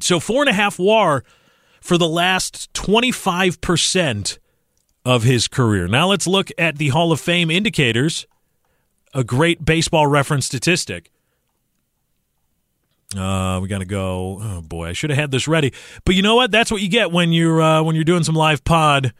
So 0.00 0.18
four 0.18 0.42
and 0.42 0.50
a 0.50 0.54
half 0.54 0.80
WAR 0.80 1.22
for 1.80 1.96
the 1.96 2.08
last 2.08 2.74
twenty 2.74 3.12
five 3.12 3.60
percent 3.60 4.40
of 5.04 5.22
his 5.22 5.46
career. 5.46 5.86
Now 5.86 6.08
let's 6.08 6.26
look 6.26 6.50
at 6.58 6.78
the 6.78 6.88
Hall 6.88 7.12
of 7.12 7.20
Fame 7.20 7.48
indicators. 7.48 8.26
A 9.14 9.22
great 9.22 9.64
baseball 9.64 10.08
reference 10.08 10.46
statistic. 10.46 11.11
Uh, 13.16 13.60
we 13.60 13.68
got 13.68 13.78
to 13.78 13.84
go. 13.84 14.38
Oh 14.40 14.60
boy, 14.62 14.88
I 14.88 14.92
should 14.92 15.10
have 15.10 15.18
had 15.18 15.30
this 15.30 15.46
ready. 15.46 15.72
But 16.04 16.14
you 16.14 16.22
know 16.22 16.34
what? 16.36 16.50
That's 16.50 16.70
what 16.70 16.80
you 16.80 16.88
get 16.88 17.12
when 17.12 17.32
you're 17.32 17.60
uh, 17.60 17.82
when 17.82 17.94
you're 17.94 18.04
doing 18.04 18.24
some 18.24 18.34
live 18.34 18.64
pod. 18.64 19.12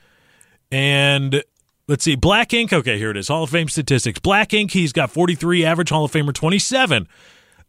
And 0.70 1.42
let's 1.88 2.04
see, 2.04 2.16
Black 2.16 2.54
Ink. 2.54 2.72
Okay, 2.72 2.98
here 2.98 3.10
it 3.10 3.16
is. 3.16 3.28
Hall 3.28 3.42
of 3.42 3.50
Fame 3.50 3.68
statistics. 3.68 4.18
Black 4.18 4.54
Ink. 4.54 4.70
He's 4.70 4.92
got 4.92 5.10
43. 5.10 5.64
Average 5.64 5.90
Hall 5.90 6.04
of 6.04 6.12
Famer 6.12 6.32
27. 6.32 7.06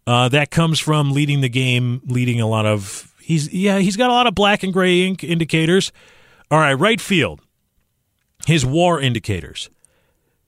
Uh, 0.06 0.30
that 0.30 0.52
comes 0.52 0.80
from 0.80 1.12
leading 1.12 1.42
the 1.42 1.50
game, 1.50 2.02
leading 2.06 2.42
a 2.42 2.48
lot 2.48 2.66
of. 2.66 3.14
He's 3.22 3.54
yeah, 3.54 3.80
he's 3.80 3.98
got 3.98 4.10
a 4.10 4.14
lot 4.14 4.28
of 4.28 4.36
black 4.36 4.64
and 4.64 4.74
gray 4.74 5.04
ink 5.04 5.24
indicators. 5.24 5.92
All 6.52 6.60
right, 6.60 6.74
right 6.74 7.00
field. 7.00 7.42
His 8.46 8.66
WAR 8.66 9.00
indicators. 9.00 9.70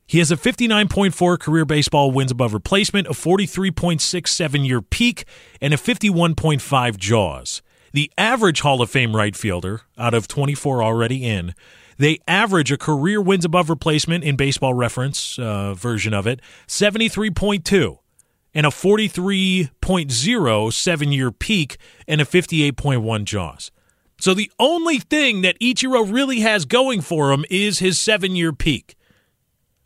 He 0.07 0.19
has 0.19 0.31
a 0.31 0.37
59.4 0.37 1.39
career 1.39 1.65
baseball 1.65 2.11
wins 2.11 2.29
above 2.31 2.53
replacement, 2.53 3.07
a 3.07 3.11
43.67 3.11 4.67
year 4.67 4.81
peak, 4.81 5.25
and 5.59 5.73
a 5.73 5.77
51.5 5.77 6.97
JAWS. 6.97 7.61
The 7.91 8.11
average 8.17 8.61
Hall 8.61 8.81
of 8.81 8.89
Fame 8.91 9.15
right 9.15 9.35
fielder, 9.35 9.81
out 9.97 10.13
of 10.13 10.27
24 10.27 10.83
already 10.83 11.25
in, 11.25 11.55
they 11.97 12.19
average 12.27 12.71
a 12.71 12.77
career 12.77 13.19
wins 13.21 13.45
above 13.45 13.67
replacement 13.69 14.23
in 14.23 14.35
baseball 14.35 14.75
reference 14.75 15.39
uh, 15.39 15.73
version 15.73 16.13
of 16.13 16.27
it, 16.27 16.39
73.2, 16.67 17.97
and 18.53 18.65
a 18.65 18.69
43.0 18.69 20.73
seven 20.73 21.11
year 21.11 21.31
peak, 21.31 21.77
and 22.07 22.21
a 22.21 22.25
58.1 22.25 23.23
JAWS. 23.23 23.71
So 24.19 24.35
the 24.35 24.51
only 24.59 24.99
thing 24.99 25.41
that 25.41 25.59
Ichiro 25.59 26.11
really 26.11 26.41
has 26.41 26.65
going 26.65 27.01
for 27.01 27.31
him 27.31 27.43
is 27.49 27.79
his 27.79 27.97
seven 27.97 28.35
year 28.35 28.53
peak 28.53 28.95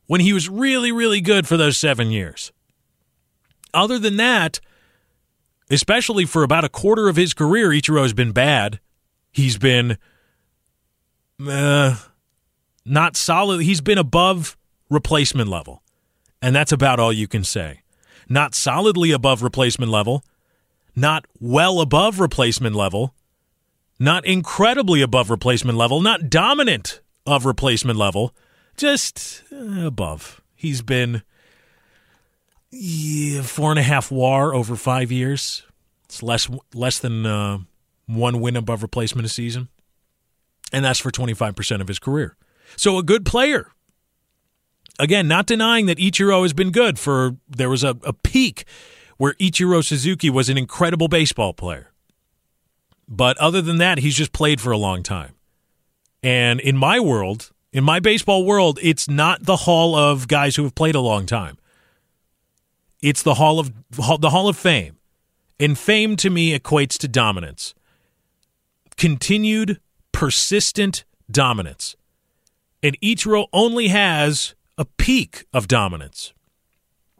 when 0.09 0.21
he 0.21 0.33
was 0.33 0.49
really, 0.49 0.91
really 0.91 1.21
good 1.21 1.47
for 1.47 1.55
those 1.55 1.77
seven 1.77 2.09
years. 2.09 2.51
Other 3.75 3.99
than 3.99 4.17
that, 4.17 4.59
especially 5.69 6.25
for 6.25 6.41
about 6.41 6.63
a 6.63 6.69
quarter 6.69 7.07
of 7.09 7.15
his 7.15 7.35
career, 7.35 7.69
Ichiro 7.69 8.01
has 8.01 8.13
been 8.13 8.31
bad. 8.31 8.79
He's 9.31 9.59
been 9.59 9.99
uh, 11.47 11.95
not 12.83 13.17
solid. 13.17 13.61
He's 13.61 13.81
been 13.81 13.99
above 13.99 14.57
replacement 14.89 15.47
level. 15.47 15.83
And 16.41 16.55
that's 16.55 16.71
about 16.71 16.99
all 16.99 17.13
you 17.13 17.27
can 17.27 17.43
say. 17.43 17.81
Not 18.27 18.55
solidly 18.55 19.11
above 19.11 19.43
replacement 19.43 19.91
level, 19.91 20.23
not 20.95 21.25
well 21.39 21.81
above 21.81 22.19
replacement 22.19 22.75
level, 22.75 23.13
not 23.99 24.25
incredibly 24.25 25.03
above 25.03 25.29
replacement 25.29 25.77
level, 25.77 26.01
not 26.01 26.31
dominant 26.31 26.99
of 27.27 27.45
replacement 27.45 27.99
level 27.99 28.33
just 28.79 29.43
uh, 29.51 29.85
above. 29.85 30.41
He's 30.55 30.81
been 30.81 31.21
yeah, 32.71 33.41
four 33.41 33.71
and 33.71 33.79
a 33.79 33.83
half 33.83 34.11
WAR 34.11 34.53
over 34.53 34.75
five 34.75 35.11
years. 35.11 35.63
It's 36.05 36.23
less 36.23 36.49
less 36.73 36.99
than 36.99 37.25
uh, 37.25 37.59
one 38.07 38.39
win 38.39 38.55
above 38.55 38.81
replacement 38.81 39.25
a 39.25 39.29
season, 39.29 39.69
and 40.71 40.83
that's 40.83 40.99
for 40.99 41.11
twenty 41.11 41.33
five 41.33 41.55
percent 41.55 41.81
of 41.81 41.87
his 41.87 41.99
career. 41.99 42.35
So 42.75 42.97
a 42.97 43.03
good 43.03 43.25
player. 43.25 43.71
Again, 44.97 45.27
not 45.27 45.45
denying 45.45 45.85
that 45.85 45.97
Ichiro 45.97 46.41
has 46.41 46.53
been 46.53 46.71
good. 46.71 46.99
For 46.99 47.37
there 47.47 47.69
was 47.69 47.83
a, 47.83 47.97
a 48.03 48.13
peak 48.13 48.65
where 49.17 49.33
Ichiro 49.33 49.83
Suzuki 49.83 50.29
was 50.29 50.49
an 50.49 50.57
incredible 50.57 51.07
baseball 51.07 51.53
player, 51.53 51.91
but 53.07 53.37
other 53.37 53.61
than 53.61 53.77
that, 53.77 53.99
he's 53.99 54.15
just 54.15 54.33
played 54.33 54.59
for 54.61 54.71
a 54.71 54.77
long 54.77 55.03
time. 55.03 55.35
And 56.21 56.59
in 56.59 56.75
my 56.75 56.99
world, 56.99 57.51
in 57.71 57.83
my 57.83 57.99
baseball 57.99 58.45
world, 58.45 58.79
it's 58.81 59.07
not 59.07 59.43
the 59.43 59.55
hall 59.57 59.95
of 59.95 60.27
guys 60.27 60.55
who 60.55 60.63
have 60.63 60.75
played 60.75 60.95
a 60.95 60.99
long 60.99 61.25
time. 61.25 61.57
It's 63.01 63.21
the 63.23 63.35
hall 63.35 63.59
of 63.59 63.71
the 63.91 64.29
hall 64.29 64.47
of 64.47 64.57
fame. 64.57 64.97
And 65.59 65.77
fame 65.77 66.15
to 66.17 66.29
me 66.29 66.57
equates 66.57 66.97
to 66.99 67.07
dominance. 67.07 67.73
Continued 68.97 69.79
persistent 70.11 71.03
dominance. 71.29 71.95
And 72.81 72.97
each 73.01 73.25
Ichiro 73.25 73.47
only 73.53 73.89
has 73.89 74.55
a 74.77 74.85
peak 74.85 75.45
of 75.53 75.67
dominance. 75.67 76.33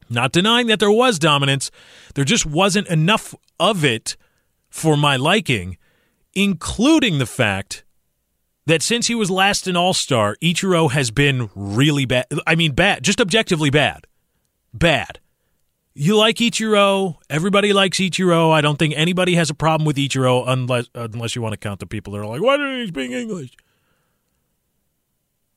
Not 0.10 0.32
denying 0.32 0.68
that 0.68 0.80
there 0.80 0.92
was 0.92 1.20
dominance, 1.20 1.70
there 2.16 2.26
just 2.26 2.46
wasn't 2.46 2.88
enough 2.88 3.36
of 3.60 3.86
it 3.86 4.18
for 4.70 4.98
my 4.98 5.18
liking, 5.18 5.78
including 6.34 7.20
the 7.20 7.26
fact 7.26 7.84
that 8.70 8.84
since 8.84 9.08
he 9.08 9.16
was 9.16 9.32
last 9.32 9.68
an 9.68 9.76
All 9.76 9.94
Star, 9.94 10.36
Ichiro 10.42 10.92
has 10.92 11.10
been 11.10 11.50
really 11.56 12.06
bad. 12.06 12.28
I 12.46 12.56
mean, 12.56 12.74
bad, 12.74 13.04
just 13.04 13.20
objectively 13.20 13.70
bad. 13.70 14.06
Bad. 14.74 15.20
You 15.96 16.16
like 16.16 16.38
Ichiro. 16.38 17.16
Everybody 17.30 17.74
likes 17.74 17.98
Ichiro. 17.98 18.52
I 18.52 18.62
don't 18.62 18.78
think 18.78 18.94
anybody 18.96 19.34
has 19.36 19.50
a 19.50 19.56
problem 19.56 19.86
with 19.86 19.98
Ichiro 19.98 20.48
unless 20.48 20.88
unless 20.94 21.36
you 21.36 21.42
want 21.42 21.54
to 21.54 21.58
count 21.58 21.80
the 21.80 21.88
people 21.88 22.14
that 22.14 22.20
are 22.20 22.28
like, 22.28 22.42
why 22.42 22.58
didn't 22.58 22.80
he 22.80 22.88
speak 22.88 23.12
English? 23.12 23.58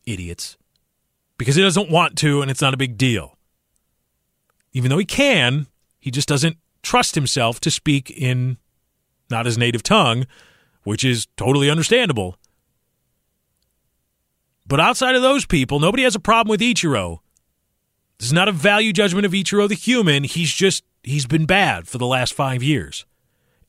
Idiots. 0.07 0.57
Because 1.37 1.57
he 1.57 1.63
doesn't 1.63 1.91
want 1.91 2.17
to, 2.19 2.41
and 2.41 2.51
it's 2.51 2.63
not 2.63 2.75
a 2.75 2.79
big 2.79 2.97
deal. 2.97 3.37
Even 4.73 4.91
though 4.91 4.99
he 4.99 5.05
can, 5.05 5.67
he 6.01 6.11
just 6.11 6.29
doesn't 6.29 6.57
trust 6.83 7.15
himself 7.15 7.61
to 7.61 7.71
speak 7.71 8.11
in 8.11 8.57
not 9.31 9.45
his 9.45 9.59
native 9.59 9.83
tongue, 9.83 10.27
which 10.83 11.05
is 11.05 11.27
totally 11.37 11.69
understandable. 11.69 12.37
But 14.73 14.81
outside 14.81 15.15
of 15.15 15.21
those 15.21 15.45
people, 15.45 15.81
nobody 15.81 16.03
has 16.05 16.15
a 16.15 16.19
problem 16.19 16.49
with 16.49 16.63
Ichiro. 16.63 17.19
This 18.19 18.29
is 18.29 18.33
not 18.33 18.49
a 18.49 18.53
value 18.53 18.95
judgment 18.95 19.27
of 19.27 19.33
Ichiro 19.33 19.69
the 19.69 19.75
human. 19.75 20.25
He's 20.25 20.51
just, 20.51 20.83
he's 21.03 21.27
been 21.27 21.45
bad 21.45 21.87
for 21.87 21.99
the 21.99 22.07
last 22.07 22.33
five 22.33 22.63
years. 22.63 23.05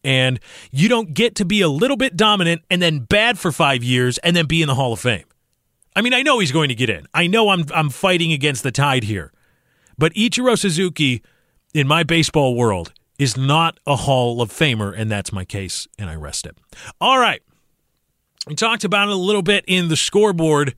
And 0.05 0.39
you 0.71 0.87
don't 0.87 1.13
get 1.13 1.35
to 1.35 1.43
be 1.43 1.59
a 1.59 1.67
little 1.67 1.97
bit 1.97 2.15
dominant 2.15 2.61
and 2.71 2.81
then 2.81 2.99
bad 2.99 3.37
for 3.37 3.51
five 3.51 3.83
years 3.83 4.17
and 4.19 4.33
then 4.33 4.45
be 4.45 4.61
in 4.61 4.69
the 4.69 4.75
Hall 4.75 4.93
of 4.93 4.99
Fame. 5.01 5.25
I 5.93 6.01
mean, 6.01 6.13
I 6.13 6.21
know 6.21 6.39
he's 6.39 6.53
going 6.53 6.69
to 6.69 6.75
get 6.75 6.89
in. 6.89 7.05
I 7.13 7.27
know 7.27 7.49
I'm, 7.49 7.65
I'm 7.75 7.89
fighting 7.89 8.31
against 8.31 8.63
the 8.63 8.71
tide 8.71 9.03
here. 9.03 9.33
But 9.97 10.13
Ichiro 10.13 10.57
Suzuki, 10.57 11.21
in 11.73 11.85
my 11.85 12.03
baseball 12.03 12.55
world, 12.55 12.93
is 13.19 13.35
not 13.35 13.77
a 13.85 13.97
Hall 13.97 14.41
of 14.41 14.51
Famer, 14.51 14.97
and 14.97 15.11
that's 15.11 15.33
my 15.33 15.43
case, 15.43 15.85
and 15.99 16.09
I 16.09 16.15
rest 16.15 16.45
it. 16.45 16.57
All 17.01 17.19
right. 17.19 17.41
We 18.47 18.55
talked 18.55 18.83
about 18.83 19.07
it 19.07 19.13
a 19.13 19.17
little 19.17 19.41
bit 19.41 19.63
in 19.67 19.87
the 19.87 19.95
scoreboard. 19.95 20.75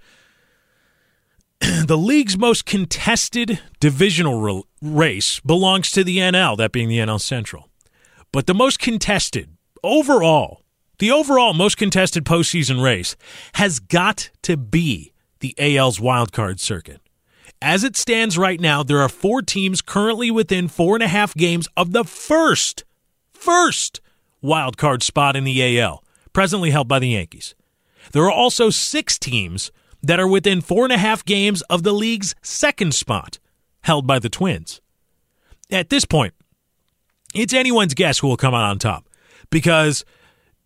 the 1.60 1.98
league's 1.98 2.38
most 2.38 2.66
contested 2.66 3.60
divisional 3.80 4.66
race 4.82 5.40
belongs 5.40 5.92
to 5.92 6.04
the 6.04 6.18
NL, 6.18 6.58
that 6.58 6.72
being 6.72 6.90
the 6.90 7.00
NL 7.00 7.20
Central. 7.20 7.70
But 8.32 8.46
the 8.46 8.54
most 8.54 8.80
contested 8.80 9.50
overall, 9.84 10.62
the 11.00 11.12
overall 11.12 11.54
most 11.54 11.78
contested 11.78 12.24
postseason 12.24 12.84
race 12.84 13.16
has 13.54 13.80
got 13.80 14.30
to 14.44 14.58
be 14.58 15.14
the 15.40 15.56
AL's 15.58 16.00
wildcard 16.00 16.60
circuit. 16.60 17.02
As 17.62 17.84
it 17.84 17.96
stands 17.96 18.38
right 18.38 18.60
now, 18.60 18.84
there 18.84 19.00
are 19.00 19.10
four 19.10 19.42
teams 19.42 19.82
currently 19.82 20.30
within 20.30 20.68
four 20.68 20.96
and 20.96 21.04
a 21.04 21.08
half 21.08 21.34
games 21.34 21.68
of 21.76 21.94
the 21.94 22.04
first, 22.04 22.84
first 23.34 24.02
wild 24.42 24.78
card 24.78 25.02
spot 25.02 25.36
in 25.36 25.46
the 25.46 25.80
AL, 25.80 26.04
presently 26.36 26.70
held 26.70 26.88
by 26.88 27.00
the 27.00 27.08
Yankees. 27.08 27.56
There 28.12 28.26
are 28.26 28.32
also 28.32 28.70
six 28.70 29.18
teams 29.18 29.72
that 30.04 30.20
are 30.20 30.28
within 30.28 30.62
four 30.62 30.84
and 30.84 30.94
a 30.94 30.98
half 30.98 31.26
games 31.26 31.64
of 31.64 31.82
the 31.82 31.94
league's 31.94 32.36
second 32.44 32.94
spot, 32.94 33.40
held 33.82 34.06
by 34.06 34.20
the 34.20 34.30
Twins. 34.30 34.82
At 35.72 35.90
this 35.90 36.06
point, 36.06 36.36
it's 37.34 37.54
anyone's 37.54 37.96
guess 37.96 38.20
who 38.20 38.28
will 38.28 38.38
come 38.38 38.54
out 38.54 38.70
on 38.70 38.78
top 38.78 39.10
because 39.50 40.06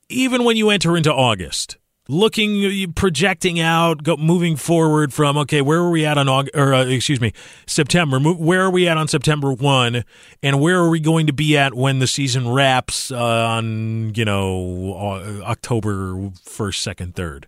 even 0.09 0.43
when 0.43 0.57
you 0.57 0.71
enter 0.71 0.97
into 0.97 1.13
August, 1.13 1.77
looking 2.09 2.91
projecting 2.93 3.59
out 3.59 4.01
go, 4.01 4.17
moving 4.17 4.55
forward 4.55 5.13
from 5.13 5.37
okay 5.37 5.61
where 5.61 5.77
are 5.77 5.91
we 5.91 6.05
at 6.07 6.17
on 6.17 6.27
August, 6.27 6.55
or 6.55 6.73
uh, 6.73 6.83
excuse 6.83 7.21
me 7.21 7.31
september. 7.67 8.19
Where 8.19 8.63
are 8.63 8.71
we 8.71 8.87
at 8.87 8.97
on 8.97 9.07
september 9.07 9.53
1 9.53 10.03
and 10.41 10.59
where 10.59 10.79
are 10.79 10.89
we 10.89 10.99
going 10.99 11.27
to 11.27 11.33
be 11.33 11.55
at 11.55 11.75
when 11.75 11.99
the 11.99 12.07
season 12.07 12.49
wraps 12.49 13.11
uh, 13.11 13.17
on 13.17 14.13
you 14.15 14.25
know 14.25 15.41
october 15.45 16.13
1st 16.13 16.95
2nd 16.95 17.13
3rd 17.13 17.43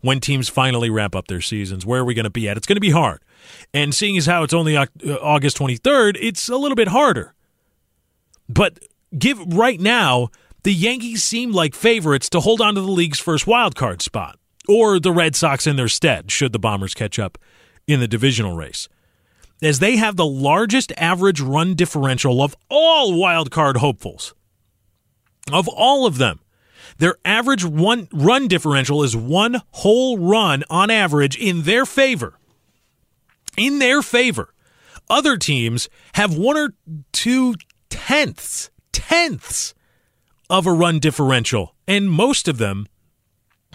when 0.00 0.18
teams 0.18 0.48
finally 0.48 0.90
wrap 0.90 1.14
up 1.14 1.28
their 1.28 1.40
seasons 1.40 1.86
where 1.86 2.00
are 2.00 2.04
we 2.04 2.12
going 2.12 2.24
to 2.24 2.30
be 2.30 2.48
at? 2.48 2.56
It's 2.56 2.66
going 2.66 2.76
to 2.76 2.80
be 2.80 2.90
hard. 2.90 3.20
And 3.72 3.94
seeing 3.94 4.16
as 4.16 4.26
how 4.26 4.42
it's 4.42 4.54
only 4.54 4.76
uh, 4.76 4.86
august 5.22 5.56
23rd 5.56 6.18
it's 6.20 6.48
a 6.48 6.56
little 6.56 6.76
bit 6.76 6.88
harder. 6.88 7.32
But 8.48 8.80
give 9.16 9.38
right 9.54 9.80
now 9.80 10.30
the 10.62 10.74
Yankees 10.74 11.24
seem 11.24 11.52
like 11.52 11.74
favorites 11.74 12.28
to 12.30 12.40
hold 12.40 12.60
on 12.60 12.74
to 12.74 12.80
the 12.80 12.90
league's 12.90 13.20
first 13.20 13.46
wild 13.46 13.74
card 13.74 14.02
spot, 14.02 14.38
or 14.68 15.00
the 15.00 15.12
Red 15.12 15.34
Sox 15.34 15.66
in 15.66 15.76
their 15.76 15.88
stead, 15.88 16.30
should 16.30 16.52
the 16.52 16.58
Bombers 16.58 16.94
catch 16.94 17.18
up 17.18 17.38
in 17.86 18.00
the 18.00 18.08
divisional 18.08 18.56
race. 18.56 18.88
As 19.62 19.78
they 19.78 19.96
have 19.96 20.16
the 20.16 20.26
largest 20.26 20.92
average 20.96 21.40
run 21.40 21.74
differential 21.74 22.42
of 22.42 22.56
all 22.68 23.18
wild 23.18 23.50
card 23.50 23.78
hopefuls. 23.78 24.34
Of 25.52 25.68
all 25.68 26.06
of 26.06 26.18
them, 26.18 26.40
their 26.98 27.16
average 27.24 27.64
one 27.64 28.08
run 28.12 28.48
differential 28.48 29.02
is 29.02 29.16
one 29.16 29.62
whole 29.70 30.18
run 30.18 30.64
on 30.70 30.90
average 30.90 31.36
in 31.36 31.62
their 31.62 31.86
favor. 31.86 32.34
In 33.56 33.78
their 33.78 34.02
favor. 34.02 34.54
Other 35.08 35.36
teams 35.36 35.88
have 36.14 36.36
one 36.36 36.56
or 36.56 36.74
two 37.12 37.54
tenths, 37.88 38.70
tenths 38.92 39.74
of 40.50 40.66
a 40.66 40.72
run 40.72 40.98
differential. 40.98 41.74
And 41.88 42.10
most 42.10 42.48
of 42.48 42.58
them, 42.58 42.86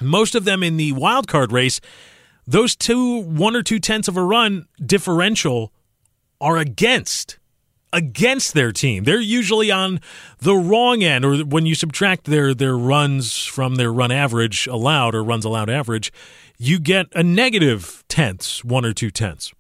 most 0.02 0.36
of 0.36 0.44
them 0.46 0.62
in 0.62 0.78
the 0.78 0.92
wild 0.92 1.28
card 1.28 1.52
race, 1.52 1.82
those 2.46 2.76
two, 2.76 3.22
one 3.22 3.56
or 3.56 3.64
two 3.64 3.80
tenths 3.80 4.08
of 4.08 4.18
a 4.18 4.24
run 4.24 4.68
differential 4.86 5.72
are 6.40 6.58
against 6.58 7.40
against 7.94 8.54
their 8.54 8.74
team. 8.74 9.06
They're 9.06 9.22
usually 9.22 9.72
on 9.72 10.02
the 10.40 10.56
wrong 10.56 11.02
end, 11.02 11.24
or 11.24 11.38
when 11.38 11.66
you 11.66 11.76
subtract 11.76 12.26
their 12.26 12.54
their 12.54 12.78
runs 12.78 13.46
from 13.46 13.76
their 13.76 13.92
run 13.92 14.12
average 14.12 14.68
allowed 14.68 15.16
or 15.16 15.24
runs 15.24 15.46
allowed 15.46 15.70
average, 15.70 16.12
you 16.58 16.78
get 16.80 17.08
a 17.14 17.24
negative 17.24 18.04
tenths, 18.10 18.66
one 18.66 18.86
or 18.86 18.94
two 18.94 19.12
tenths. 19.12 19.54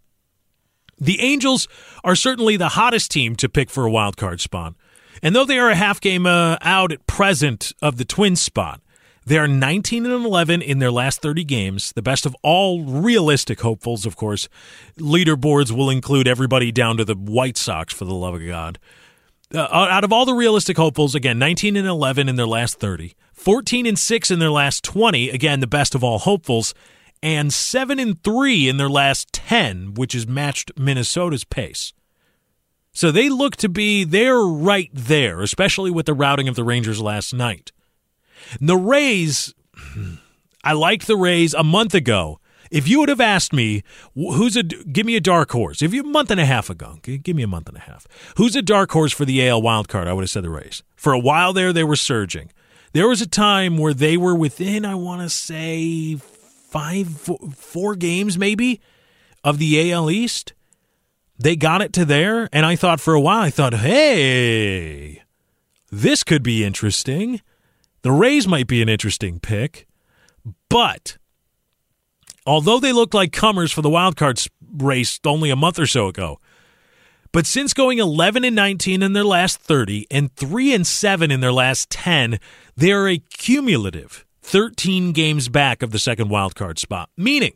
The 0.99 1.21
Angels 1.21 1.67
are 2.03 2.15
certainly 2.15 2.57
the 2.57 2.69
hottest 2.69 3.09
team 3.11 3.35
to 3.37 3.49
pick 3.49 3.69
for 3.69 3.85
a 3.85 3.91
wild 3.91 4.17
card 4.17 4.41
spot. 4.41 4.75
And 5.21 5.35
though 5.35 5.45
they 5.45 5.57
are 5.57 5.69
a 5.69 5.75
half 5.75 6.01
game 6.01 6.25
uh, 6.25 6.57
out 6.61 6.91
at 6.91 7.07
present 7.07 7.73
of 7.81 7.97
the 7.97 8.05
twin 8.05 8.35
spot, 8.35 8.81
they 9.25 9.39
are 9.39 9.47
19 9.47 10.05
and 10.05 10.25
11 10.25 10.61
in 10.61 10.77
their 10.77 10.91
last 10.91 11.21
30 11.21 11.43
games, 11.45 11.91
the 11.93 12.03
best 12.03 12.27
of 12.27 12.35
all 12.43 12.83
realistic 12.83 13.61
hopefuls, 13.61 14.05
of 14.05 14.15
course. 14.15 14.47
Leaderboards 14.99 15.71
will 15.71 15.89
include 15.89 16.27
everybody 16.27 16.71
down 16.71 16.97
to 16.97 17.05
the 17.05 17.15
White 17.15 17.57
Sox, 17.57 17.91
for 17.91 18.05
the 18.05 18.13
love 18.13 18.35
of 18.35 18.45
God. 18.45 18.77
Uh, 19.53 19.61
out 19.61 20.03
of 20.03 20.13
all 20.13 20.25
the 20.25 20.33
realistic 20.33 20.77
hopefuls, 20.77 21.15
again, 21.15 21.39
19 21.39 21.75
and 21.75 21.87
11 21.87 22.29
in 22.29 22.35
their 22.35 22.45
last 22.45 22.79
30, 22.79 23.15
14 23.33 23.85
and 23.87 23.97
6 23.97 24.31
in 24.31 24.39
their 24.39 24.51
last 24.51 24.83
20, 24.83 25.29
again, 25.29 25.59
the 25.59 25.67
best 25.67 25.95
of 25.95 26.03
all 26.03 26.19
hopefuls, 26.19 26.75
and 27.23 27.51
7 27.51 27.97
and 27.97 28.23
3 28.23 28.69
in 28.69 28.77
their 28.77 28.89
last 28.89 29.33
10, 29.33 29.95
which 29.95 30.13
has 30.13 30.27
matched 30.27 30.71
Minnesota's 30.77 31.43
pace. 31.43 31.93
So 32.95 33.11
they 33.11 33.27
look 33.27 33.57
to 33.57 33.67
be, 33.67 34.05
they're 34.05 34.39
right 34.39 34.89
there, 34.93 35.41
especially 35.41 35.91
with 35.91 36.05
the 36.05 36.13
routing 36.13 36.47
of 36.47 36.55
the 36.55 36.63
Rangers 36.63 37.01
last 37.01 37.33
night. 37.33 37.73
The 38.61 38.77
Rays, 38.77 39.53
I 40.63 40.71
liked 40.71 41.05
the 41.05 41.17
Rays 41.17 41.53
a 41.53 41.63
month 41.63 41.93
ago. 41.93 42.39
If 42.71 42.87
you 42.87 43.01
would 43.01 43.09
have 43.09 43.19
asked 43.19 43.51
me, 43.51 43.83
who's 44.15 44.55
a, 44.55 44.63
give 44.63 45.05
me 45.05 45.17
a 45.17 45.21
dark 45.21 45.51
horse. 45.51 45.81
If 45.81 45.93
you, 45.93 46.03
a 46.03 46.07
month 46.07 46.31
and 46.31 46.39
a 46.39 46.45
half 46.45 46.69
ago, 46.69 46.97
give 47.03 47.35
me 47.35 47.43
a 47.43 47.47
month 47.47 47.67
and 47.67 47.77
a 47.77 47.81
half. 47.81 48.07
Who's 48.37 48.55
a 48.55 48.61
dark 48.61 48.91
horse 48.91 49.11
for 49.11 49.25
the 49.25 49.45
AL 49.45 49.61
wild 49.61 49.89
card? 49.89 50.07
I 50.07 50.13
would 50.13 50.23
have 50.23 50.29
said 50.29 50.45
the 50.45 50.49
Rays. 50.49 50.81
For 50.95 51.11
a 51.11 51.19
while 51.19 51.51
there, 51.51 51.73
they 51.73 51.83
were 51.83 51.97
surging. 51.97 52.49
There 52.93 53.09
was 53.09 53.21
a 53.21 53.27
time 53.27 53.77
where 53.77 53.93
they 53.93 54.15
were 54.15 54.35
within, 54.35 54.85
I 54.85 54.95
want 54.95 55.21
to 55.21 55.29
say, 55.29 56.15
five, 56.15 57.09
four 57.09 57.95
games 57.95 58.37
maybe 58.37 58.79
of 59.43 59.57
the 59.57 59.91
AL 59.91 60.09
East 60.09 60.53
they 61.37 61.55
got 61.55 61.81
it 61.81 61.93
to 61.93 62.05
there, 62.05 62.49
and 62.53 62.65
I 62.65 62.75
thought 62.75 62.99
for 62.99 63.13
a 63.13 63.21
while, 63.21 63.41
I 63.41 63.49
thought, 63.49 63.73
hey, 63.73 65.23
this 65.91 66.23
could 66.23 66.43
be 66.43 66.63
interesting. 66.63 67.41
The 68.01 68.11
Rays 68.11 68.47
might 68.47 68.67
be 68.67 68.81
an 68.81 68.89
interesting 68.89 69.39
pick. 69.39 69.87
But 70.69 71.17
although 72.45 72.79
they 72.79 72.93
looked 72.93 73.13
like 73.13 73.31
comers 73.31 73.71
for 73.71 73.81
the 73.81 73.89
wild 73.89 74.15
card 74.15 74.41
race 74.77 75.19
only 75.25 75.49
a 75.49 75.55
month 75.55 75.79
or 75.79 75.87
so 75.87 76.07
ago, 76.07 76.39
but 77.31 77.45
since 77.45 77.73
going 77.73 77.99
11 77.99 78.45
and 78.45 78.55
19 78.55 79.01
in 79.01 79.13
their 79.13 79.23
last 79.25 79.59
30 79.59 80.07
and 80.09 80.33
3 80.35 80.73
and 80.73 80.87
7 80.87 81.31
in 81.31 81.41
their 81.41 81.51
last 81.51 81.89
10, 81.89 82.39
they 82.77 82.91
are 82.91 83.09
a 83.09 83.17
cumulative 83.17 84.25
13 84.41 85.11
games 85.11 85.49
back 85.49 85.81
of 85.81 85.91
the 85.91 85.99
second 85.99 86.29
wild 86.29 86.55
card 86.55 86.79
spot, 86.79 87.09
meaning 87.17 87.53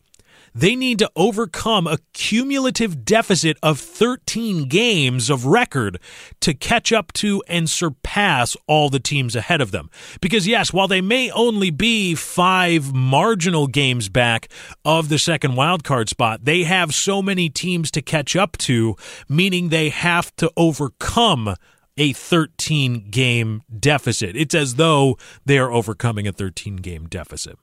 they 0.59 0.75
need 0.75 0.99
to 0.99 1.09
overcome 1.15 1.87
a 1.87 1.99
cumulative 2.11 3.05
deficit 3.05 3.57
of 3.63 3.79
13 3.79 4.67
games 4.67 5.29
of 5.29 5.45
record 5.45 5.99
to 6.41 6.53
catch 6.53 6.91
up 6.91 7.13
to 7.13 7.41
and 7.47 7.69
surpass 7.69 8.57
all 8.67 8.89
the 8.89 8.99
teams 8.99 9.37
ahead 9.37 9.61
of 9.61 9.71
them. 9.71 9.89
Because, 10.19 10.47
yes, 10.47 10.73
while 10.73 10.89
they 10.89 10.99
may 10.99 11.31
only 11.31 11.69
be 11.69 12.13
five 12.13 12.93
marginal 12.93 13.67
games 13.67 14.09
back 14.09 14.49
of 14.83 15.07
the 15.07 15.17
second 15.17 15.53
wildcard 15.53 16.09
spot, 16.09 16.43
they 16.43 16.63
have 16.63 16.93
so 16.93 17.21
many 17.21 17.49
teams 17.49 17.89
to 17.91 18.01
catch 18.01 18.35
up 18.35 18.57
to, 18.57 18.97
meaning 19.29 19.69
they 19.69 19.87
have 19.87 20.35
to 20.35 20.51
overcome 20.57 21.55
a 21.97 22.11
13 22.11 23.09
game 23.09 23.61
deficit. 23.77 24.35
It's 24.35 24.55
as 24.55 24.75
though 24.75 25.17
they 25.45 25.57
are 25.57 25.71
overcoming 25.71 26.27
a 26.27 26.33
13 26.33 26.77
game 26.77 27.07
deficit. 27.07 27.57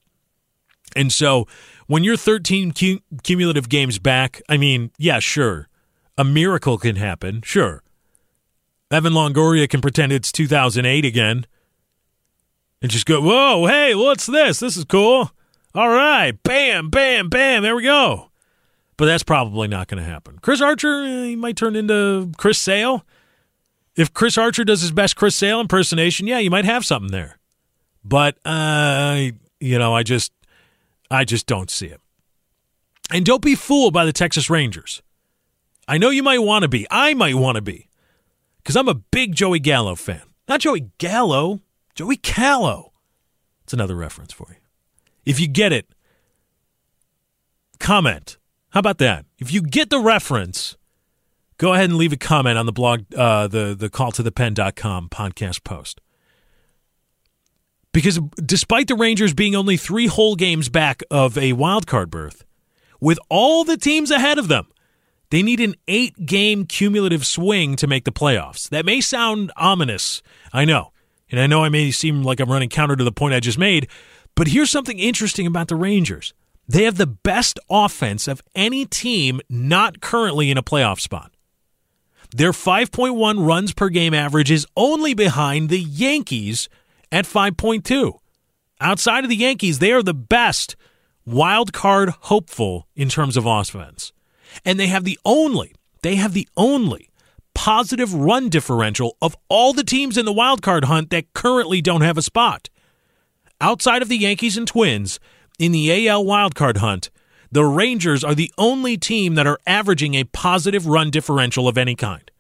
And 0.94 1.12
so 1.12 1.46
when 1.86 2.04
you're 2.04 2.16
13 2.16 2.72
cu- 2.72 3.00
cumulative 3.22 3.68
games 3.68 3.98
back, 3.98 4.42
I 4.48 4.56
mean, 4.56 4.90
yeah, 4.98 5.18
sure. 5.18 5.68
A 6.18 6.24
miracle 6.24 6.78
can 6.78 6.96
happen, 6.96 7.42
sure. 7.42 7.82
Evan 8.90 9.12
Longoria 9.12 9.68
can 9.68 9.80
pretend 9.80 10.12
it's 10.12 10.32
2008 10.32 11.04
again 11.04 11.46
and 12.80 12.90
just 12.90 13.06
go, 13.06 13.20
whoa, 13.20 13.66
hey, 13.66 13.94
what's 13.94 14.26
this? 14.26 14.60
This 14.60 14.76
is 14.76 14.84
cool. 14.84 15.30
All 15.74 15.88
right, 15.88 16.32
bam, 16.42 16.88
bam, 16.88 17.28
bam. 17.28 17.62
There 17.62 17.76
we 17.76 17.82
go. 17.82 18.30
But 18.96 19.06
that's 19.06 19.22
probably 19.22 19.68
not 19.68 19.88
going 19.88 20.02
to 20.02 20.08
happen. 20.08 20.38
Chris 20.40 20.62
Archer, 20.62 21.04
he 21.04 21.36
might 21.36 21.56
turn 21.56 21.76
into 21.76 22.32
Chris 22.38 22.58
Sale. 22.58 23.04
If 23.94 24.14
Chris 24.14 24.38
Archer 24.38 24.64
does 24.64 24.80
his 24.80 24.92
best 24.92 25.16
Chris 25.16 25.36
Sale 25.36 25.60
impersonation, 25.60 26.26
yeah, 26.26 26.38
you 26.38 26.50
might 26.50 26.64
have 26.64 26.86
something 26.86 27.10
there. 27.10 27.38
But 28.04 28.38
uh, 28.44 29.30
you 29.60 29.78
know, 29.78 29.94
I 29.94 30.02
just, 30.02 30.32
I 31.10 31.24
just 31.24 31.46
don't 31.46 31.70
see 31.70 31.86
it. 31.86 32.00
And 33.10 33.24
don't 33.24 33.42
be 33.42 33.54
fooled 33.54 33.94
by 33.94 34.04
the 34.04 34.12
Texas 34.12 34.50
Rangers. 34.50 35.02
I 35.86 35.98
know 35.98 36.10
you 36.10 36.22
might 36.22 36.38
want 36.38 36.62
to 36.62 36.68
be. 36.68 36.86
I 36.90 37.14
might 37.14 37.36
want 37.36 37.56
to 37.56 37.62
be. 37.62 37.88
Because 38.58 38.76
I'm 38.76 38.88
a 38.88 38.94
big 38.94 39.34
Joey 39.34 39.60
Gallo 39.60 39.94
fan. 39.94 40.22
Not 40.48 40.60
Joey 40.60 40.90
Gallo, 40.98 41.60
Joey 41.94 42.16
Callow. 42.16 42.92
It's 43.62 43.72
another 43.72 43.94
reference 43.94 44.32
for 44.32 44.46
you. 44.50 44.56
If 45.24 45.38
you 45.38 45.46
get 45.48 45.72
it, 45.72 45.88
comment. 47.78 48.38
How 48.70 48.80
about 48.80 48.98
that? 48.98 49.24
If 49.38 49.52
you 49.52 49.62
get 49.62 49.90
the 49.90 50.00
reference, 50.00 50.76
go 51.58 51.72
ahead 51.74 51.90
and 51.90 51.98
leave 51.98 52.12
a 52.12 52.16
comment 52.16 52.58
on 52.58 52.66
the 52.66 52.72
blog, 52.72 53.04
uh, 53.14 53.46
the, 53.48 53.74
the 53.78 53.88
call 53.88 54.12
to 54.12 54.22
the 54.22 54.32
pen.com 54.32 55.08
podcast 55.08 55.64
post. 55.64 56.00
Because 57.96 58.20
despite 58.44 58.88
the 58.88 58.94
Rangers 58.94 59.32
being 59.32 59.54
only 59.54 59.78
three 59.78 60.06
whole 60.06 60.36
games 60.36 60.68
back 60.68 61.02
of 61.10 61.38
a 61.38 61.54
wild 61.54 61.86
card 61.86 62.10
berth, 62.10 62.44
with 63.00 63.18
all 63.30 63.64
the 63.64 63.78
teams 63.78 64.10
ahead 64.10 64.36
of 64.36 64.48
them, 64.48 64.66
they 65.30 65.42
need 65.42 65.60
an 65.60 65.76
eight 65.88 66.26
game 66.26 66.66
cumulative 66.66 67.24
swing 67.24 67.74
to 67.76 67.86
make 67.86 68.04
the 68.04 68.12
playoffs. 68.12 68.68
That 68.68 68.84
may 68.84 69.00
sound 69.00 69.50
ominous, 69.56 70.20
I 70.52 70.66
know. 70.66 70.92
And 71.30 71.40
I 71.40 71.46
know 71.46 71.64
I 71.64 71.70
may 71.70 71.90
seem 71.90 72.22
like 72.22 72.38
I'm 72.38 72.50
running 72.50 72.68
counter 72.68 72.96
to 72.96 73.02
the 73.02 73.12
point 73.12 73.32
I 73.32 73.40
just 73.40 73.56
made, 73.56 73.88
but 74.34 74.48
here's 74.48 74.70
something 74.70 74.98
interesting 74.98 75.46
about 75.46 75.68
the 75.68 75.74
Rangers. 75.74 76.34
They 76.68 76.82
have 76.82 76.98
the 76.98 77.06
best 77.06 77.58
offense 77.70 78.28
of 78.28 78.42
any 78.54 78.84
team 78.84 79.40
not 79.48 80.02
currently 80.02 80.50
in 80.50 80.58
a 80.58 80.62
playoff 80.62 81.00
spot. 81.00 81.32
Their 82.36 82.52
5.1 82.52 83.46
runs 83.46 83.72
per 83.72 83.88
game 83.88 84.12
average 84.12 84.50
is 84.50 84.66
only 84.76 85.14
behind 85.14 85.70
the 85.70 85.80
Yankees 85.80 86.68
at 87.12 87.24
5.2. 87.24 88.18
Outside 88.80 89.24
of 89.24 89.30
the 89.30 89.36
Yankees, 89.36 89.78
they 89.78 89.92
are 89.92 90.02
the 90.02 90.14
best 90.14 90.76
wild 91.24 91.72
card 91.72 92.10
hopeful 92.20 92.86
in 92.94 93.08
terms 93.08 93.36
of 93.36 93.46
offense. 93.46 94.12
And 94.64 94.78
they 94.78 94.86
have 94.86 95.04
the 95.04 95.18
only, 95.24 95.74
they 96.02 96.16
have 96.16 96.32
the 96.32 96.48
only 96.56 97.10
positive 97.54 98.12
run 98.12 98.48
differential 98.48 99.16
of 99.22 99.34
all 99.48 99.72
the 99.72 99.82
teams 99.82 100.18
in 100.18 100.26
the 100.26 100.32
wild 100.32 100.62
card 100.62 100.84
hunt 100.84 101.10
that 101.10 101.32
currently 101.32 101.80
don't 101.80 102.02
have 102.02 102.18
a 102.18 102.22
spot. 102.22 102.68
Outside 103.60 104.02
of 104.02 104.08
the 104.08 104.18
Yankees 104.18 104.58
and 104.58 104.68
Twins, 104.68 105.18
in 105.58 105.72
the 105.72 106.08
AL 106.08 106.24
wildcard 106.24 106.76
hunt, 106.76 107.10
the 107.50 107.64
Rangers 107.64 108.22
are 108.22 108.34
the 108.34 108.52
only 108.58 108.98
team 108.98 109.34
that 109.36 109.46
are 109.46 109.58
averaging 109.66 110.14
a 110.14 110.24
positive 110.24 110.86
run 110.86 111.10
differential 111.10 111.66
of 111.66 111.78
any 111.78 111.94
kind. 111.94 112.30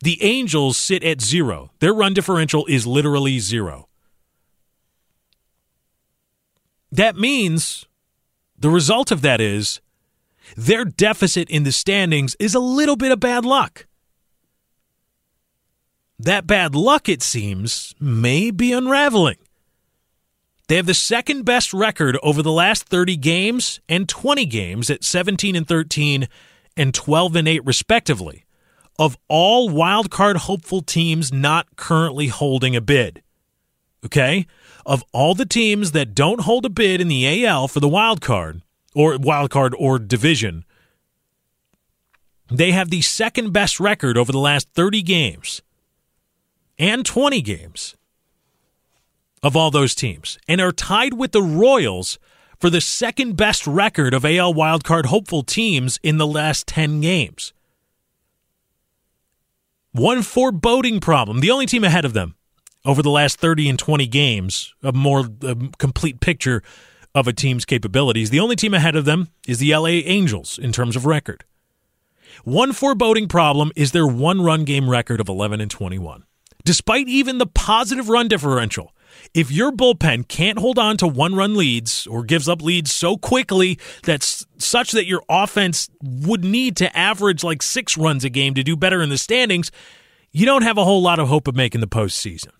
The 0.00 0.22
Angels 0.22 0.76
sit 0.76 1.02
at 1.02 1.20
zero. 1.20 1.70
Their 1.80 1.92
run 1.92 2.14
differential 2.14 2.64
is 2.66 2.86
literally 2.86 3.38
zero. 3.40 3.88
That 6.92 7.16
means 7.16 7.86
the 8.58 8.70
result 8.70 9.10
of 9.10 9.22
that 9.22 9.40
is 9.40 9.80
their 10.56 10.84
deficit 10.84 11.50
in 11.50 11.64
the 11.64 11.72
standings 11.72 12.36
is 12.38 12.54
a 12.54 12.60
little 12.60 12.96
bit 12.96 13.12
of 13.12 13.20
bad 13.20 13.44
luck. 13.44 13.86
That 16.18 16.46
bad 16.46 16.74
luck, 16.74 17.08
it 17.08 17.22
seems, 17.22 17.94
may 18.00 18.50
be 18.50 18.72
unraveling. 18.72 19.36
They 20.66 20.76
have 20.76 20.86
the 20.86 20.94
second 20.94 21.44
best 21.44 21.72
record 21.72 22.18
over 22.22 22.42
the 22.42 22.52
last 22.52 22.84
30 22.84 23.16
games 23.16 23.80
and 23.88 24.08
20 24.08 24.44
games 24.46 24.90
at 24.90 25.04
17 25.04 25.56
and 25.56 25.66
13 25.66 26.28
and 26.76 26.94
12 26.94 27.36
and 27.36 27.48
8 27.48 27.64
respectively 27.64 28.44
of 28.98 29.16
all 29.28 29.68
wild 29.68 30.10
card 30.10 30.36
hopeful 30.36 30.82
teams 30.82 31.32
not 31.32 31.76
currently 31.76 32.26
holding 32.28 32.74
a 32.74 32.80
bid. 32.80 33.22
Okay? 34.04 34.46
Of 34.84 35.04
all 35.12 35.34
the 35.34 35.46
teams 35.46 35.92
that 35.92 36.14
don't 36.14 36.40
hold 36.40 36.64
a 36.64 36.70
bid 36.70 37.00
in 37.00 37.08
the 37.08 37.46
AL 37.46 37.68
for 37.68 37.80
the 37.80 37.88
wild 37.88 38.20
card 38.20 38.62
or 38.94 39.16
wild 39.18 39.50
card 39.50 39.74
or 39.78 39.98
division, 39.98 40.64
they 42.50 42.72
have 42.72 42.90
the 42.90 43.02
second 43.02 43.52
best 43.52 43.78
record 43.78 44.16
over 44.16 44.32
the 44.32 44.38
last 44.38 44.68
30 44.74 45.02
games 45.02 45.62
and 46.78 47.04
20 47.04 47.42
games 47.42 47.96
of 49.42 49.56
all 49.56 49.70
those 49.70 49.94
teams 49.94 50.38
and 50.48 50.60
are 50.60 50.72
tied 50.72 51.14
with 51.14 51.32
the 51.32 51.42
Royals 51.42 52.18
for 52.58 52.70
the 52.70 52.80
second 52.80 53.36
best 53.36 53.66
record 53.66 54.14
of 54.14 54.24
AL 54.24 54.54
wildcard 54.54 55.06
hopeful 55.06 55.42
teams 55.42 56.00
in 56.02 56.18
the 56.18 56.26
last 56.26 56.66
10 56.66 57.00
games. 57.00 57.52
One 59.98 60.22
foreboding 60.22 61.00
problem, 61.00 61.40
the 61.40 61.50
only 61.50 61.66
team 61.66 61.82
ahead 61.82 62.04
of 62.04 62.12
them 62.12 62.36
over 62.84 63.02
the 63.02 63.10
last 63.10 63.40
30 63.40 63.68
and 63.68 63.76
20 63.76 64.06
games, 64.06 64.72
a 64.80 64.92
more 64.92 65.28
a 65.42 65.56
complete 65.78 66.20
picture 66.20 66.62
of 67.16 67.26
a 67.26 67.32
team's 67.32 67.64
capabilities. 67.64 68.30
The 68.30 68.38
only 68.38 68.54
team 68.54 68.74
ahead 68.74 68.94
of 68.94 69.06
them 69.06 69.26
is 69.48 69.58
the 69.58 69.74
LA 69.74 69.98
Angels 70.06 70.56
in 70.56 70.70
terms 70.70 70.94
of 70.94 71.04
record. 71.04 71.42
One 72.44 72.72
foreboding 72.72 73.26
problem 73.26 73.72
is 73.74 73.90
their 73.90 74.06
one 74.06 74.40
run 74.40 74.62
game 74.62 74.88
record 74.88 75.20
of 75.20 75.28
11 75.28 75.60
and 75.60 75.68
21. 75.68 76.22
Despite 76.64 77.08
even 77.08 77.38
the 77.38 77.46
positive 77.46 78.08
run 78.08 78.28
differential, 78.28 78.94
if 79.34 79.50
your 79.50 79.72
bullpen 79.72 80.26
can't 80.28 80.58
hold 80.58 80.78
on 80.78 80.96
to 80.96 81.06
one 81.06 81.34
run 81.34 81.54
leads 81.54 82.06
or 82.06 82.22
gives 82.22 82.48
up 82.48 82.62
leads 82.62 82.92
so 82.92 83.16
quickly 83.16 83.78
that's 84.02 84.46
such 84.58 84.92
that 84.92 85.06
your 85.06 85.22
offense 85.28 85.88
would 86.02 86.44
need 86.44 86.76
to 86.76 86.96
average 86.96 87.44
like 87.44 87.62
six 87.62 87.96
runs 87.96 88.24
a 88.24 88.28
game 88.28 88.54
to 88.54 88.62
do 88.62 88.76
better 88.76 89.02
in 89.02 89.08
the 89.08 89.18
standings, 89.18 89.70
you 90.30 90.46
don't 90.46 90.62
have 90.62 90.78
a 90.78 90.84
whole 90.84 91.02
lot 91.02 91.18
of 91.18 91.28
hope 91.28 91.48
of 91.48 91.56
making 91.56 91.80
the 91.80 91.88
postseason. 91.88 92.50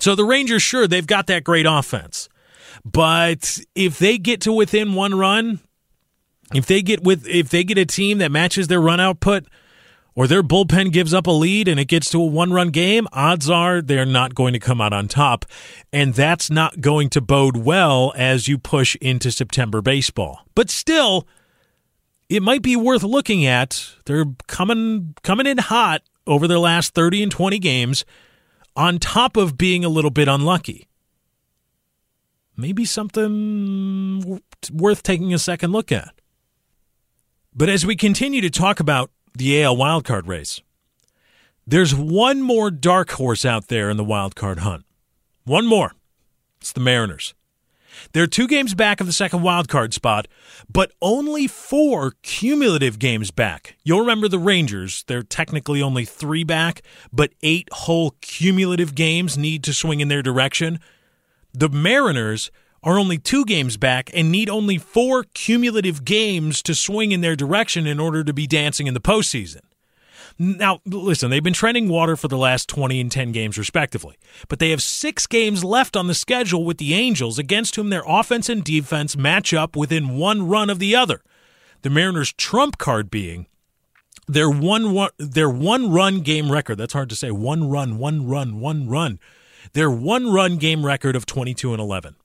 So 0.00 0.14
the 0.14 0.24
Rangers, 0.24 0.62
sure, 0.62 0.86
they've 0.86 1.06
got 1.06 1.26
that 1.28 1.44
great 1.44 1.66
offense. 1.66 2.28
But 2.84 3.58
if 3.74 3.98
they 3.98 4.18
get 4.18 4.40
to 4.42 4.52
within 4.52 4.94
one 4.94 5.14
run, 5.14 5.60
if 6.54 6.66
they 6.66 6.82
get 6.82 7.02
with 7.02 7.26
if 7.26 7.48
they 7.48 7.64
get 7.64 7.78
a 7.78 7.86
team 7.86 8.18
that 8.18 8.30
matches 8.30 8.68
their 8.68 8.80
run 8.80 9.00
output, 9.00 9.46
or 10.16 10.26
their 10.26 10.42
bullpen 10.42 10.92
gives 10.92 11.12
up 11.12 11.26
a 11.26 11.30
lead 11.30 11.68
and 11.68 11.78
it 11.78 11.84
gets 11.84 12.10
to 12.10 12.20
a 12.20 12.24
one 12.24 12.52
run 12.52 12.70
game, 12.70 13.06
odds 13.12 13.50
are 13.50 13.82
they're 13.82 14.06
not 14.06 14.34
going 14.34 14.54
to 14.54 14.58
come 14.58 14.80
out 14.80 14.94
on 14.94 15.06
top. 15.06 15.44
And 15.92 16.14
that's 16.14 16.50
not 16.50 16.80
going 16.80 17.10
to 17.10 17.20
bode 17.20 17.58
well 17.58 18.14
as 18.16 18.48
you 18.48 18.56
push 18.56 18.96
into 18.96 19.30
September 19.30 19.82
baseball. 19.82 20.40
But 20.54 20.70
still, 20.70 21.28
it 22.30 22.42
might 22.42 22.62
be 22.62 22.76
worth 22.76 23.02
looking 23.02 23.44
at. 23.44 23.92
They're 24.06 24.24
coming 24.48 25.14
coming 25.22 25.46
in 25.46 25.58
hot 25.58 26.02
over 26.26 26.48
their 26.48 26.58
last 26.58 26.94
30 26.94 27.24
and 27.24 27.30
20 27.30 27.58
games 27.58 28.04
on 28.74 28.98
top 28.98 29.36
of 29.36 29.58
being 29.58 29.84
a 29.84 29.88
little 29.90 30.10
bit 30.10 30.28
unlucky. 30.28 30.88
Maybe 32.56 32.86
something 32.86 34.40
worth 34.72 35.02
taking 35.02 35.34
a 35.34 35.38
second 35.38 35.72
look 35.72 35.92
at. 35.92 36.14
But 37.54 37.68
as 37.68 37.84
we 37.84 37.96
continue 37.96 38.40
to 38.40 38.50
talk 38.50 38.80
about 38.80 39.10
the 39.38 39.62
AL 39.62 39.76
wildcard 39.76 40.26
race. 40.26 40.60
There's 41.66 41.94
one 41.94 42.42
more 42.42 42.70
dark 42.70 43.10
horse 43.12 43.44
out 43.44 43.68
there 43.68 43.90
in 43.90 43.96
the 43.96 44.04
wildcard 44.04 44.58
hunt. 44.58 44.84
One 45.44 45.66
more. 45.66 45.92
It's 46.60 46.72
the 46.72 46.80
Mariners. 46.80 47.34
They're 48.12 48.26
two 48.26 48.46
games 48.46 48.74
back 48.74 49.00
of 49.00 49.06
the 49.06 49.12
second 49.12 49.40
wildcard 49.40 49.92
spot, 49.94 50.28
but 50.70 50.92
only 51.00 51.46
four 51.46 52.12
cumulative 52.22 52.98
games 52.98 53.30
back. 53.30 53.76
You'll 53.84 54.00
remember 54.00 54.28
the 54.28 54.38
Rangers. 54.38 55.04
They're 55.06 55.22
technically 55.22 55.80
only 55.82 56.04
three 56.04 56.44
back, 56.44 56.82
but 57.12 57.32
eight 57.42 57.68
whole 57.72 58.14
cumulative 58.20 58.94
games 58.94 59.38
need 59.38 59.64
to 59.64 59.72
swing 59.72 60.00
in 60.00 60.08
their 60.08 60.22
direction. 60.22 60.78
The 61.52 61.68
Mariners 61.68 62.50
are 62.82 62.98
only 62.98 63.18
two 63.18 63.44
games 63.44 63.76
back 63.76 64.10
and 64.14 64.30
need 64.30 64.48
only 64.48 64.78
four 64.78 65.24
cumulative 65.34 66.04
games 66.04 66.62
to 66.62 66.74
swing 66.74 67.12
in 67.12 67.20
their 67.20 67.36
direction 67.36 67.86
in 67.86 67.98
order 67.98 68.22
to 68.22 68.32
be 68.32 68.46
dancing 68.46 68.86
in 68.86 68.94
the 68.94 69.00
postseason. 69.00 69.60
Now, 70.38 70.80
listen, 70.84 71.30
they've 71.30 71.42
been 71.42 71.54
trending 71.54 71.88
water 71.88 72.14
for 72.14 72.28
the 72.28 72.36
last 72.36 72.68
20 72.68 73.00
and 73.00 73.10
10 73.10 73.32
games, 73.32 73.56
respectively, 73.56 74.16
but 74.48 74.58
they 74.58 74.70
have 74.70 74.82
six 74.82 75.26
games 75.26 75.64
left 75.64 75.96
on 75.96 76.08
the 76.08 76.14
schedule 76.14 76.64
with 76.64 76.76
the 76.76 76.92
Angels, 76.92 77.38
against 77.38 77.76
whom 77.76 77.88
their 77.88 78.04
offense 78.06 78.50
and 78.50 78.62
defense 78.62 79.16
match 79.16 79.54
up 79.54 79.76
within 79.76 80.16
one 80.16 80.46
run 80.46 80.68
of 80.68 80.78
the 80.78 80.94
other. 80.94 81.22
The 81.82 81.90
Mariners' 81.90 82.34
trump 82.34 82.76
card 82.76 83.10
being 83.10 83.46
their 84.28 84.50
one, 84.50 84.92
one 84.92 85.10
their 85.18 85.48
one 85.48 85.90
run 85.90 86.20
game 86.20 86.52
record. 86.52 86.76
That's 86.76 86.92
hard 86.92 87.08
to 87.10 87.16
say. 87.16 87.30
One 87.30 87.70
run, 87.70 87.96
one 87.96 88.28
run, 88.28 88.60
one 88.60 88.88
run. 88.88 89.18
Their 89.72 89.90
one 89.90 90.32
run 90.32 90.56
game 90.56 90.84
record 90.84 91.16
of 91.16 91.26
22 91.26 91.72
and 91.72 91.80
11 91.80 92.16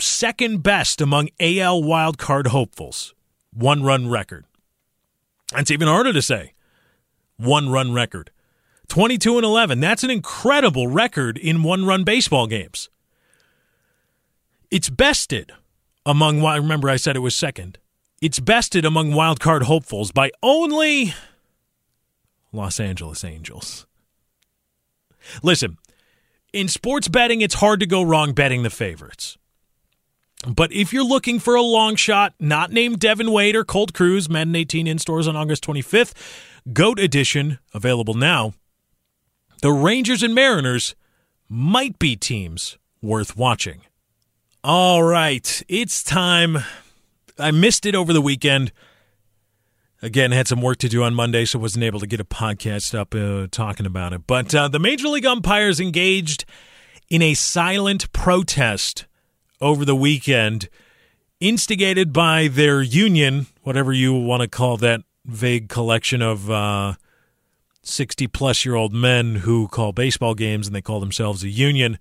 second 0.00 0.62
best 0.62 1.00
among 1.00 1.28
AL 1.38 1.82
wildcard 1.82 2.48
hopefuls. 2.48 3.14
One 3.52 3.82
run 3.82 4.08
record. 4.08 4.44
That's 5.52 5.70
even 5.70 5.88
harder 5.88 6.12
to 6.12 6.22
say. 6.22 6.54
One 7.36 7.70
run 7.70 7.92
record. 7.92 8.30
22 8.88 9.36
and 9.36 9.44
11. 9.44 9.80
That's 9.80 10.04
an 10.04 10.10
incredible 10.10 10.88
record 10.88 11.38
in 11.38 11.62
one 11.62 11.84
run 11.84 12.04
baseball 12.04 12.46
games. 12.46 12.88
It's 14.70 14.90
bested 14.90 15.52
among, 16.04 16.44
I 16.44 16.56
remember 16.56 16.88
I 16.88 16.96
said 16.96 17.16
it 17.16 17.20
was 17.20 17.34
second. 17.34 17.78
It's 18.20 18.40
bested 18.40 18.84
among 18.84 19.12
wildcard 19.12 19.62
hopefuls 19.62 20.12
by 20.12 20.30
only 20.42 21.14
Los 22.52 22.78
Angeles 22.78 23.24
Angels. 23.24 23.86
Listen, 25.42 25.78
in 26.52 26.68
sports 26.68 27.08
betting, 27.08 27.40
it's 27.40 27.54
hard 27.54 27.80
to 27.80 27.86
go 27.86 28.02
wrong 28.02 28.32
betting 28.32 28.62
the 28.62 28.70
favorites. 28.70 29.38
But 30.46 30.72
if 30.72 30.92
you're 30.92 31.04
looking 31.04 31.38
for 31.38 31.54
a 31.54 31.62
long 31.62 31.96
shot, 31.96 32.34
not 32.40 32.72
named 32.72 32.98
Devin 32.98 33.30
Wade 33.30 33.54
or 33.54 33.64
Colt 33.64 33.92
Cruz, 33.92 34.28
Madden 34.28 34.56
18 34.56 34.86
in 34.86 34.98
stores 34.98 35.28
on 35.28 35.36
August 35.36 35.64
25th, 35.64 36.12
GOAT 36.72 36.98
Edition, 36.98 37.58
available 37.74 38.14
now. 38.14 38.54
The 39.60 39.72
Rangers 39.72 40.22
and 40.22 40.34
Mariners 40.34 40.94
might 41.48 41.98
be 41.98 42.16
teams 42.16 42.78
worth 43.02 43.36
watching. 43.36 43.82
All 44.64 45.02
right, 45.02 45.62
it's 45.68 46.02
time. 46.02 46.58
I 47.38 47.50
missed 47.50 47.84
it 47.84 47.94
over 47.94 48.12
the 48.12 48.20
weekend. 48.22 48.72
Again, 50.02 50.32
had 50.32 50.48
some 50.48 50.62
work 50.62 50.78
to 50.78 50.88
do 50.88 51.02
on 51.02 51.14
Monday, 51.14 51.44
so 51.44 51.58
wasn't 51.58 51.84
able 51.84 52.00
to 52.00 52.06
get 52.06 52.20
a 52.20 52.24
podcast 52.24 52.94
up 52.94 53.14
uh, 53.14 53.46
talking 53.50 53.84
about 53.84 54.14
it. 54.14 54.26
But 54.26 54.54
uh, 54.54 54.68
the 54.68 54.78
Major 54.78 55.08
League 55.08 55.26
umpires 55.26 55.80
engaged 55.80 56.46
in 57.10 57.20
a 57.20 57.34
silent 57.34 58.10
protest 58.12 59.04
over 59.60 59.84
the 59.84 59.96
weekend, 59.96 60.68
instigated 61.40 62.12
by 62.12 62.48
their 62.48 62.82
union, 62.82 63.46
whatever 63.62 63.92
you 63.92 64.14
want 64.14 64.42
to 64.42 64.48
call 64.48 64.76
that 64.78 65.02
vague 65.24 65.68
collection 65.68 66.22
of 66.22 66.50
uh, 66.50 66.94
60 67.82 68.26
plus 68.28 68.64
year 68.64 68.74
old 68.74 68.92
men 68.92 69.36
who 69.36 69.68
call 69.68 69.92
baseball 69.92 70.34
games 70.34 70.66
and 70.66 70.74
they 70.74 70.82
call 70.82 71.00
themselves 71.00 71.42
a 71.42 71.48
union. 71.48 71.98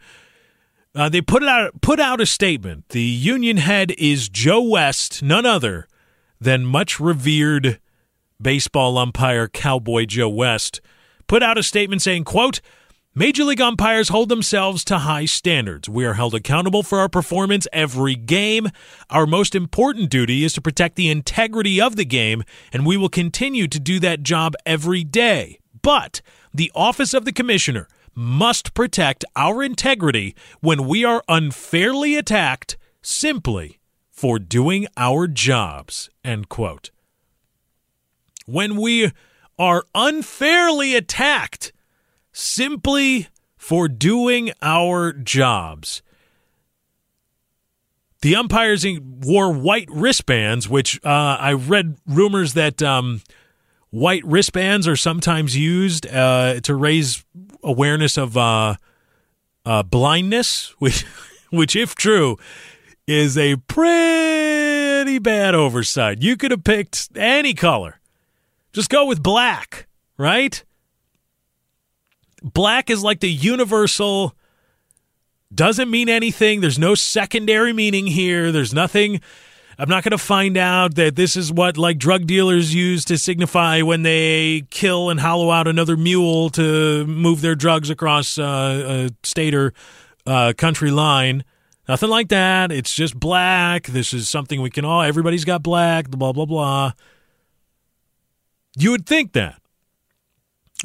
Uh, 0.96 1.08
they 1.08 1.22
put 1.22 1.44
out 1.44 1.82
put 1.82 2.00
out 2.00 2.20
a 2.20 2.26
statement. 2.26 2.90
The 2.90 3.02
union 3.02 3.58
head 3.58 3.92
is 3.98 4.28
Joe 4.28 4.62
West, 4.62 5.22
none 5.22 5.46
other 5.46 5.88
than 6.42 6.66
much 6.66 7.00
revered 7.00 7.80
baseball 8.42 8.98
umpire 8.98 9.48
Cowboy 9.48 10.06
Joe 10.06 10.30
West. 10.30 10.82
Put 11.28 11.44
out 11.44 11.60
a 11.60 11.64
statement 11.64 12.02
saying, 12.02 12.24
"quote 12.24 12.60
Major 13.16 13.44
League 13.44 13.60
umpires 13.60 14.10
hold 14.10 14.30
themselves 14.30 14.86
to 14.86 15.00
high 15.00 15.26
standards. 15.26 15.90
We 15.90 16.06
are 16.06 16.14
held 16.14 16.36
accountable 16.36 16.84
for 16.84 17.00
our 17.00 17.10
performance 17.10 17.68
every 17.74 18.14
game. 18.16 18.70
Our 19.10 19.26
most 19.26 19.56
important 19.56 20.12
duty 20.12 20.44
is 20.44 20.54
to 20.54 20.62
protect 20.62 20.96
the 20.96 21.10
integrity 21.10 21.82
of 21.82 21.96
the 21.96 22.06
game, 22.06 22.44
and 22.72 22.86
we 22.86 22.98
will 22.98 23.10
continue 23.10 23.68
to 23.68 23.80
do 23.80 24.00
that 24.02 24.22
job 24.22 24.54
every 24.64 25.04
day. 25.04 25.58
But 25.82 26.22
the 26.54 26.72
office 26.76 27.16
of 27.16 27.26
the 27.26 27.32
commissioner 27.34 27.88
must 28.14 28.76
protect 28.76 29.26
our 29.36 29.64
integrity 29.64 30.36
when 30.60 30.88
we 30.88 31.04
are 31.04 31.24
unfairly 31.28 32.16
attacked 32.16 32.78
simply 33.02 33.80
for 34.12 34.38
doing 34.38 34.86
our 34.98 35.26
jobs. 35.26 36.12
End 36.24 36.48
quote. 36.48 36.92
When 38.46 38.78
we 38.78 39.12
are 39.58 39.84
unfairly 39.96 40.96
attacked 40.96 41.74
simply 42.40 43.28
for 43.58 43.88
doing 43.88 44.52
our 44.62 45.12
jobs. 45.12 46.02
The 48.22 48.36
umpires 48.36 48.86
wore 49.24 49.54
white 49.54 49.88
wristbands, 49.90 50.68
which 50.68 51.00
uh, 51.06 51.38
I 51.40 51.54
read 51.54 51.98
rumors 52.06 52.54
that 52.54 52.82
um, 52.82 53.22
white 53.92 54.26
wristbands 54.26 54.88
are 54.88 54.96
sometimes 54.96 55.56
used 55.56 56.08
uh, 56.08 56.60
to 56.62 56.76
raise 56.76 57.24
awareness 57.64 58.18
of 58.18 58.38
uh, 58.38 58.76
uh 59.66 59.84
blindness, 59.84 60.74
which, 60.80 61.04
which, 61.50 61.76
if 61.76 61.96
true, 61.96 62.38
is 63.08 63.38
a 63.38 63.56
pretty 63.56 65.20
bad 65.20 65.56
oversight. 65.56 66.22
You 66.22 66.36
could 66.36 66.52
have 66.52 66.64
picked 66.64 67.10
any 67.16 67.54
color, 67.54 68.00
just 68.74 68.90
go 68.90 69.06
with 69.06 69.24
black, 69.24 69.88
right? 70.18 70.64
Black 72.44 72.90
is 72.90 73.04
like 73.04 73.20
the 73.20 73.32
universal 73.32 74.36
doesn't 75.54 75.90
mean 75.90 76.10
anything. 76.10 76.62
There's 76.62 76.80
no 76.80 76.96
secondary 76.96 77.74
meaning 77.74 78.08
here. 78.08 78.52
There's 78.52 78.74
nothing. 78.74 79.22
I'm 79.78 79.90
not 79.90 80.04
going 80.04 80.12
to 80.12 80.18
find 80.18 80.58
out 80.58 80.96
that 80.96 81.16
this 81.16 81.36
is 81.38 81.54
what 81.54 81.78
like 81.78 81.98
drug 81.98 82.28
dealers 82.28 82.76
use 82.76 83.06
to 83.06 83.18
signify 83.18 83.82
when 83.82 84.04
they 84.04 84.64
kill 84.70 85.10
and 85.10 85.20
hollow 85.20 85.52
out 85.52 85.68
another 85.68 85.96
mule 85.96 86.50
to 86.52 87.06
move 87.06 87.42
their 87.42 87.56
drugs 87.56 87.90
across 87.90 88.38
uh, 88.38 89.10
a 89.10 89.26
state 89.26 89.56
or 89.56 89.74
uh, 90.28 90.54
country 90.58 90.92
line. 90.92 91.46
Nothing 91.88 92.10
like 92.10 92.28
that. 92.28 92.72
It's 92.72 92.94
just 92.94 93.18
black. 93.18 93.88
This 93.88 94.14
is 94.14 94.28
something 94.30 94.62
we 94.62 94.70
can 94.70 94.86
all. 94.86 95.02
Everybody's 95.02 95.46
got 95.46 95.64
black. 95.64 96.10
Blah 96.10 96.34
blah 96.34 96.46
blah. 96.46 96.92
You 98.78 98.92
would 98.92 99.06
think 99.08 99.32
that. 99.34 99.62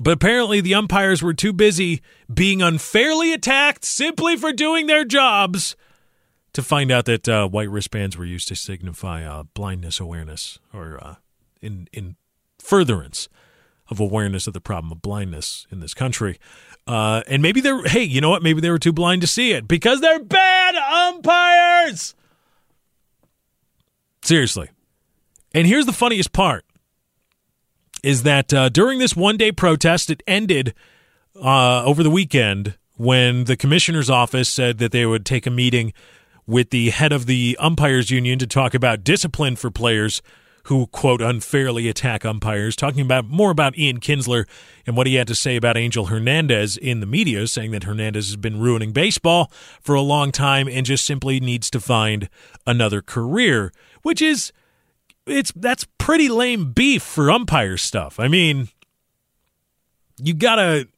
But 0.00 0.12
apparently, 0.12 0.60
the 0.60 0.74
umpires 0.74 1.22
were 1.22 1.34
too 1.34 1.52
busy 1.52 2.02
being 2.32 2.60
unfairly 2.62 3.32
attacked 3.32 3.84
simply 3.84 4.36
for 4.36 4.52
doing 4.52 4.86
their 4.86 5.04
jobs 5.04 5.76
to 6.52 6.62
find 6.62 6.90
out 6.90 7.04
that 7.04 7.28
uh, 7.28 7.48
white 7.48 7.70
wristbands 7.70 8.16
were 8.16 8.24
used 8.24 8.48
to 8.48 8.56
signify 8.56 9.24
uh, 9.24 9.44
blindness 9.54 10.00
awareness 10.00 10.58
or 10.72 10.98
uh, 11.02 11.14
in 11.60 11.88
in 11.92 12.16
furtherance 12.58 13.28
of 13.90 14.00
awareness 14.00 14.46
of 14.46 14.54
the 14.54 14.60
problem 14.60 14.90
of 14.90 15.02
blindness 15.02 15.66
in 15.70 15.80
this 15.80 15.94
country. 15.94 16.38
Uh, 16.86 17.22
and 17.28 17.42
maybe 17.42 17.60
they're 17.60 17.82
hey, 17.84 18.02
you 18.02 18.20
know 18.20 18.30
what? 18.30 18.42
Maybe 18.42 18.60
they 18.60 18.70
were 18.70 18.78
too 18.78 18.92
blind 18.92 19.20
to 19.20 19.26
see 19.26 19.52
it 19.52 19.68
because 19.68 20.00
they're 20.00 20.22
bad 20.22 20.74
umpires. 20.74 22.14
Seriously. 24.22 24.70
And 25.52 25.66
here's 25.66 25.86
the 25.86 25.92
funniest 25.92 26.32
part 26.32 26.64
is 28.04 28.22
that 28.22 28.52
uh, 28.52 28.68
during 28.68 28.98
this 28.98 29.16
one 29.16 29.38
day 29.38 29.50
protest, 29.50 30.10
it 30.10 30.22
ended 30.26 30.74
uh, 31.42 31.82
over 31.84 32.02
the 32.02 32.10
weekend 32.10 32.76
when 32.96 33.44
the 33.44 33.56
commissioner's 33.56 34.10
office 34.10 34.48
said 34.48 34.78
that 34.78 34.92
they 34.92 35.06
would 35.06 35.24
take 35.24 35.46
a 35.46 35.50
meeting 35.50 35.92
with 36.46 36.68
the 36.68 36.90
head 36.90 37.12
of 37.12 37.24
the 37.24 37.56
umpires 37.58 38.10
union 38.10 38.38
to 38.38 38.46
talk 38.46 38.74
about 38.74 39.02
discipline 39.02 39.56
for 39.56 39.70
players 39.70 40.20
who 40.64 40.86
quote 40.88 41.20
unfairly 41.20 41.88
attack 41.88 42.24
umpires 42.24 42.76
talking 42.76 43.00
about 43.00 43.26
more 43.26 43.50
about 43.50 43.76
Ian 43.78 44.00
Kinsler 44.00 44.46
and 44.86 44.96
what 44.96 45.06
he 45.06 45.14
had 45.14 45.26
to 45.28 45.34
say 45.34 45.56
about 45.56 45.76
Angel 45.76 46.06
Hernandez 46.06 46.76
in 46.76 47.00
the 47.00 47.06
media 47.06 47.46
saying 47.46 47.70
that 47.72 47.84
Hernandez 47.84 48.28
has 48.28 48.36
been 48.36 48.60
ruining 48.60 48.92
baseball 48.92 49.50
for 49.80 49.94
a 49.94 50.00
long 50.02 50.30
time 50.30 50.68
and 50.68 50.84
just 50.86 51.06
simply 51.06 51.40
needs 51.40 51.70
to 51.70 51.80
find 51.80 52.28
another 52.66 53.00
career 53.00 53.72
which 54.02 54.20
is 54.20 54.52
it's 55.26 55.52
that's 55.52 55.86
pretty 55.98 56.28
lame 56.28 56.72
beef 56.72 57.02
for 57.02 57.30
umpire 57.30 57.76
stuff. 57.76 58.20
I 58.20 58.28
mean, 58.28 58.68
you 60.18 60.34
gotta. 60.34 60.88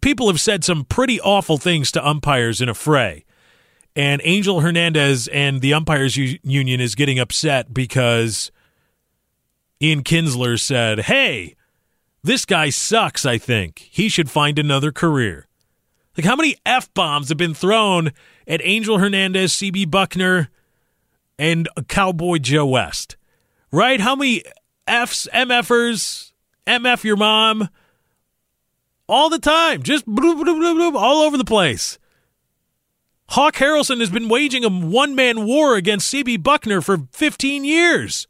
People 0.00 0.28
have 0.28 0.40
said 0.40 0.64
some 0.64 0.84
pretty 0.84 1.20
awful 1.20 1.58
things 1.58 1.92
to 1.92 2.06
umpires 2.06 2.60
in 2.60 2.68
a 2.68 2.74
fray, 2.74 3.24
and 3.94 4.20
Angel 4.24 4.60
Hernandez 4.60 5.28
and 5.28 5.60
the 5.60 5.74
umpires 5.74 6.16
U- 6.16 6.38
union 6.42 6.80
is 6.80 6.94
getting 6.94 7.18
upset 7.18 7.72
because 7.72 8.50
Ian 9.80 10.02
Kinsler 10.02 10.58
said, 10.58 11.00
"Hey, 11.00 11.54
this 12.22 12.44
guy 12.44 12.70
sucks. 12.70 13.24
I 13.24 13.38
think 13.38 13.88
he 13.90 14.08
should 14.08 14.30
find 14.30 14.58
another 14.58 14.92
career." 14.92 15.46
Like 16.16 16.24
how 16.24 16.34
many 16.34 16.56
f 16.66 16.92
bombs 16.94 17.28
have 17.28 17.38
been 17.38 17.54
thrown 17.54 18.10
at 18.48 18.60
Angel 18.64 18.98
Hernandez, 18.98 19.52
CB 19.52 19.86
Bucknor, 19.86 20.48
and 21.38 21.68
Cowboy 21.86 22.38
Joe 22.38 22.66
West? 22.66 23.16
Right? 23.70 24.00
How 24.00 24.16
many 24.16 24.42
F's, 24.86 25.28
MFers, 25.32 26.32
MF 26.66 27.04
your 27.04 27.16
mom? 27.16 27.68
All 29.08 29.30
the 29.30 29.38
time, 29.38 29.82
just 29.82 30.06
bloop, 30.06 30.42
bloop, 30.42 30.58
bloop, 30.58 30.94
all 30.94 31.22
over 31.22 31.38
the 31.38 31.44
place. 31.44 31.98
Hawk 33.30 33.56
Harrelson 33.56 34.00
has 34.00 34.10
been 34.10 34.28
waging 34.28 34.64
a 34.64 34.68
one 34.68 35.14
man 35.14 35.46
war 35.46 35.76
against 35.76 36.12
CB 36.12 36.38
Bucknor 36.38 36.82
for 36.82 36.98
15 37.12 37.64
years. 37.64 38.26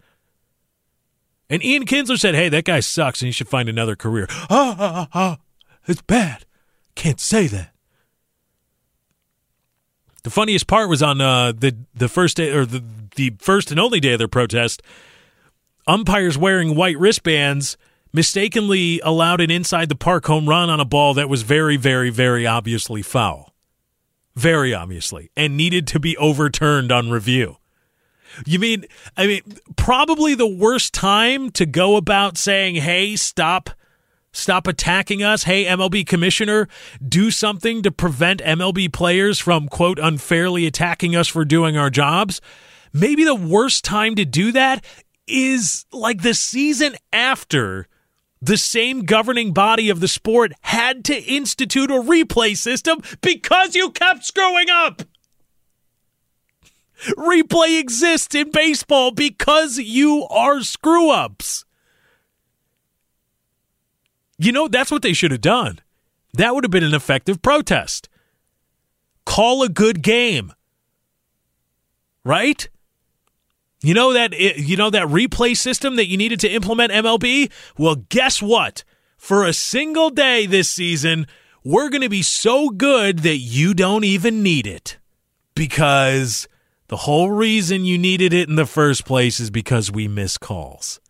And 1.50 1.64
Ian 1.64 1.86
Kinsler 1.86 2.18
said, 2.18 2.34
hey, 2.34 2.48
that 2.48 2.64
guy 2.64 2.80
sucks 2.80 3.22
and 3.22 3.26
he 3.26 3.32
should 3.32 3.48
find 3.48 3.68
another 3.68 3.96
career. 3.96 4.26
Ah, 4.50 4.76
ah, 4.78 5.08
ah. 5.14 5.38
It's 5.86 6.02
bad. 6.02 6.44
Can't 6.94 7.20
say 7.20 7.46
that. 7.46 7.72
The 10.24 10.30
funniest 10.30 10.66
part 10.66 10.90
was 10.90 11.02
on 11.02 11.20
uh, 11.20 11.52
the 11.52 11.74
the 11.94 12.08
first 12.08 12.36
day 12.36 12.50
or 12.50 12.66
the 12.66 12.84
the 13.16 13.34
first 13.38 13.70
and 13.70 13.80
only 13.80 14.00
day 14.00 14.12
of 14.12 14.18
their 14.18 14.28
protest 14.28 14.82
umpires 15.88 16.38
wearing 16.38 16.76
white 16.76 16.98
wristbands 16.98 17.76
mistakenly 18.12 19.00
allowed 19.02 19.40
an 19.40 19.50
inside 19.50 19.88
the 19.88 19.96
park 19.96 20.26
home 20.26 20.48
run 20.48 20.70
on 20.70 20.80
a 20.80 20.84
ball 20.84 21.14
that 21.14 21.28
was 21.28 21.42
very, 21.42 21.76
very, 21.76 22.10
very 22.10 22.46
obviously 22.46 23.02
foul. 23.02 23.54
Very 24.36 24.72
obviously, 24.72 25.30
and 25.36 25.56
needed 25.56 25.86
to 25.88 25.98
be 25.98 26.16
overturned 26.16 26.92
on 26.92 27.10
review. 27.10 27.56
You 28.46 28.58
mean, 28.58 28.84
I 29.16 29.26
mean, 29.26 29.40
probably 29.76 30.34
the 30.34 30.46
worst 30.46 30.94
time 30.94 31.50
to 31.52 31.66
go 31.66 31.96
about 31.96 32.38
saying, 32.38 32.76
hey, 32.76 33.16
stop 33.16 33.70
Stop 34.30 34.66
attacking 34.66 35.22
us. 35.22 35.44
Hey, 35.44 35.64
MLB 35.64 36.06
commissioner, 36.06 36.68
do 37.06 37.30
something 37.30 37.82
to 37.82 37.90
prevent 37.90 38.40
MLB 38.40 38.92
players 38.92 39.38
from, 39.38 39.68
quote, 39.68 39.98
unfairly 39.98 40.66
attacking 40.66 41.16
us 41.16 41.28
for 41.28 41.44
doing 41.44 41.76
our 41.76 41.90
jobs. 41.90 42.40
Maybe 42.92 43.24
the 43.24 43.34
worst 43.34 43.84
time 43.84 44.14
to 44.16 44.24
do 44.24 44.52
that 44.52 44.84
is 45.28 45.84
like 45.92 46.22
the 46.22 46.34
season 46.34 46.96
after 47.12 47.86
the 48.40 48.56
same 48.56 49.04
governing 49.04 49.52
body 49.52 49.90
of 49.90 50.00
the 50.00 50.08
sport 50.08 50.52
had 50.62 51.04
to 51.06 51.22
institute 51.22 51.90
a 51.90 51.94
replay 51.94 52.56
system 52.56 53.00
because 53.20 53.74
you 53.74 53.90
kept 53.90 54.24
screwing 54.24 54.70
up. 54.70 55.02
Replay 57.16 57.78
exists 57.78 58.34
in 58.34 58.50
baseball 58.50 59.10
because 59.10 59.78
you 59.78 60.26
are 60.30 60.62
screw 60.62 61.10
ups. 61.10 61.64
You 64.38 64.52
know, 64.52 64.68
that's 64.68 64.90
what 64.90 65.02
they 65.02 65.12
should 65.12 65.32
have 65.32 65.40
done. 65.40 65.80
That 66.34 66.54
would 66.54 66.64
have 66.64 66.70
been 66.70 66.84
an 66.84 66.94
effective 66.94 67.42
protest. 67.42 68.08
Call 69.24 69.62
a 69.62 69.68
good 69.68 70.02
game. 70.02 70.52
Right? 72.24 72.68
You 73.80 73.94
know 73.94 74.12
that 74.12 74.38
you 74.38 74.76
know 74.76 74.90
that 74.90 75.06
replay 75.06 75.56
system 75.56 75.96
that 75.96 76.06
you 76.06 76.16
needed 76.16 76.40
to 76.40 76.48
implement 76.48 76.92
MLB? 76.92 77.50
Well, 77.76 77.96
guess 78.08 78.42
what? 78.42 78.82
For 79.16 79.44
a 79.44 79.52
single 79.52 80.10
day 80.10 80.46
this 80.46 80.68
season, 80.68 81.26
we're 81.64 81.88
going 81.88 82.02
to 82.02 82.08
be 82.08 82.22
so 82.22 82.70
good 82.70 83.20
that 83.20 83.38
you 83.38 83.74
don't 83.74 84.04
even 84.04 84.42
need 84.42 84.66
it. 84.66 84.98
Because 85.54 86.48
the 86.88 86.96
whole 86.96 87.30
reason 87.30 87.84
you 87.84 87.98
needed 87.98 88.32
it 88.32 88.48
in 88.48 88.56
the 88.56 88.66
first 88.66 89.04
place 89.04 89.38
is 89.38 89.50
because 89.50 89.90
we 89.90 90.08
miss 90.08 90.38
calls. 90.38 91.00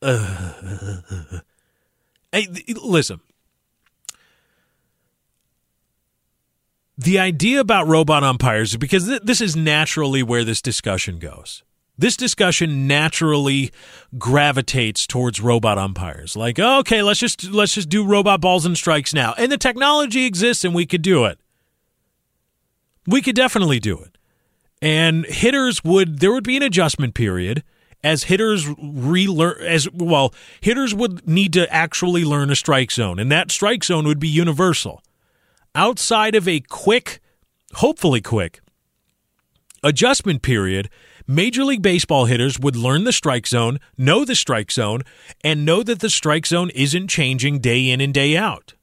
Uh, 0.00 0.60
hey, 2.32 2.48
listen. 2.82 3.20
The 7.02 7.18
idea 7.18 7.58
about 7.58 7.88
robot 7.88 8.22
umpires, 8.22 8.76
because 8.76 9.08
th- 9.08 9.22
this 9.24 9.40
is 9.40 9.56
naturally 9.56 10.22
where 10.22 10.44
this 10.44 10.62
discussion 10.62 11.18
goes. 11.18 11.64
This 11.98 12.16
discussion 12.16 12.86
naturally 12.86 13.72
gravitates 14.18 15.06
towards 15.06 15.40
robot 15.40 15.78
umpires. 15.78 16.36
Like, 16.36 16.60
oh, 16.60 16.78
okay, 16.78 17.02
let's 17.02 17.18
just 17.18 17.44
let's 17.50 17.74
just 17.74 17.88
do 17.88 18.04
robot 18.06 18.40
balls 18.40 18.64
and 18.64 18.76
strikes 18.76 19.12
now. 19.12 19.34
And 19.36 19.50
the 19.50 19.58
technology 19.58 20.26
exists 20.26 20.64
and 20.64 20.74
we 20.74 20.86
could 20.86 21.02
do 21.02 21.24
it. 21.24 21.40
We 23.06 23.20
could 23.20 23.34
definitely 23.34 23.80
do 23.80 23.98
it. 23.98 24.16
And 24.80 25.26
hitters 25.26 25.82
would 25.82 26.20
there 26.20 26.32
would 26.32 26.44
be 26.44 26.56
an 26.56 26.62
adjustment 26.62 27.14
period 27.14 27.64
as 28.04 28.24
hitters 28.24 28.66
relearn 28.78 29.60
as 29.62 29.90
well 29.92 30.32
hitters 30.60 30.94
would 30.94 31.26
need 31.28 31.52
to 31.54 31.72
actually 31.72 32.24
learn 32.24 32.50
a 32.50 32.56
strike 32.56 32.90
zone 32.90 33.18
and 33.18 33.30
that 33.30 33.50
strike 33.50 33.84
zone 33.84 34.06
would 34.06 34.18
be 34.18 34.28
universal 34.28 35.02
outside 35.74 36.34
of 36.34 36.46
a 36.46 36.60
quick 36.60 37.20
hopefully 37.74 38.20
quick 38.20 38.60
adjustment 39.82 40.42
period 40.42 40.88
major 41.26 41.64
league 41.64 41.82
baseball 41.82 42.26
hitters 42.26 42.58
would 42.58 42.76
learn 42.76 43.04
the 43.04 43.12
strike 43.12 43.46
zone 43.46 43.78
know 43.96 44.24
the 44.24 44.34
strike 44.34 44.70
zone 44.70 45.02
and 45.42 45.64
know 45.64 45.82
that 45.82 46.00
the 46.00 46.10
strike 46.10 46.46
zone 46.46 46.70
isn't 46.70 47.08
changing 47.08 47.58
day 47.58 47.88
in 47.88 48.00
and 48.00 48.12
day 48.12 48.36
out. 48.36 48.74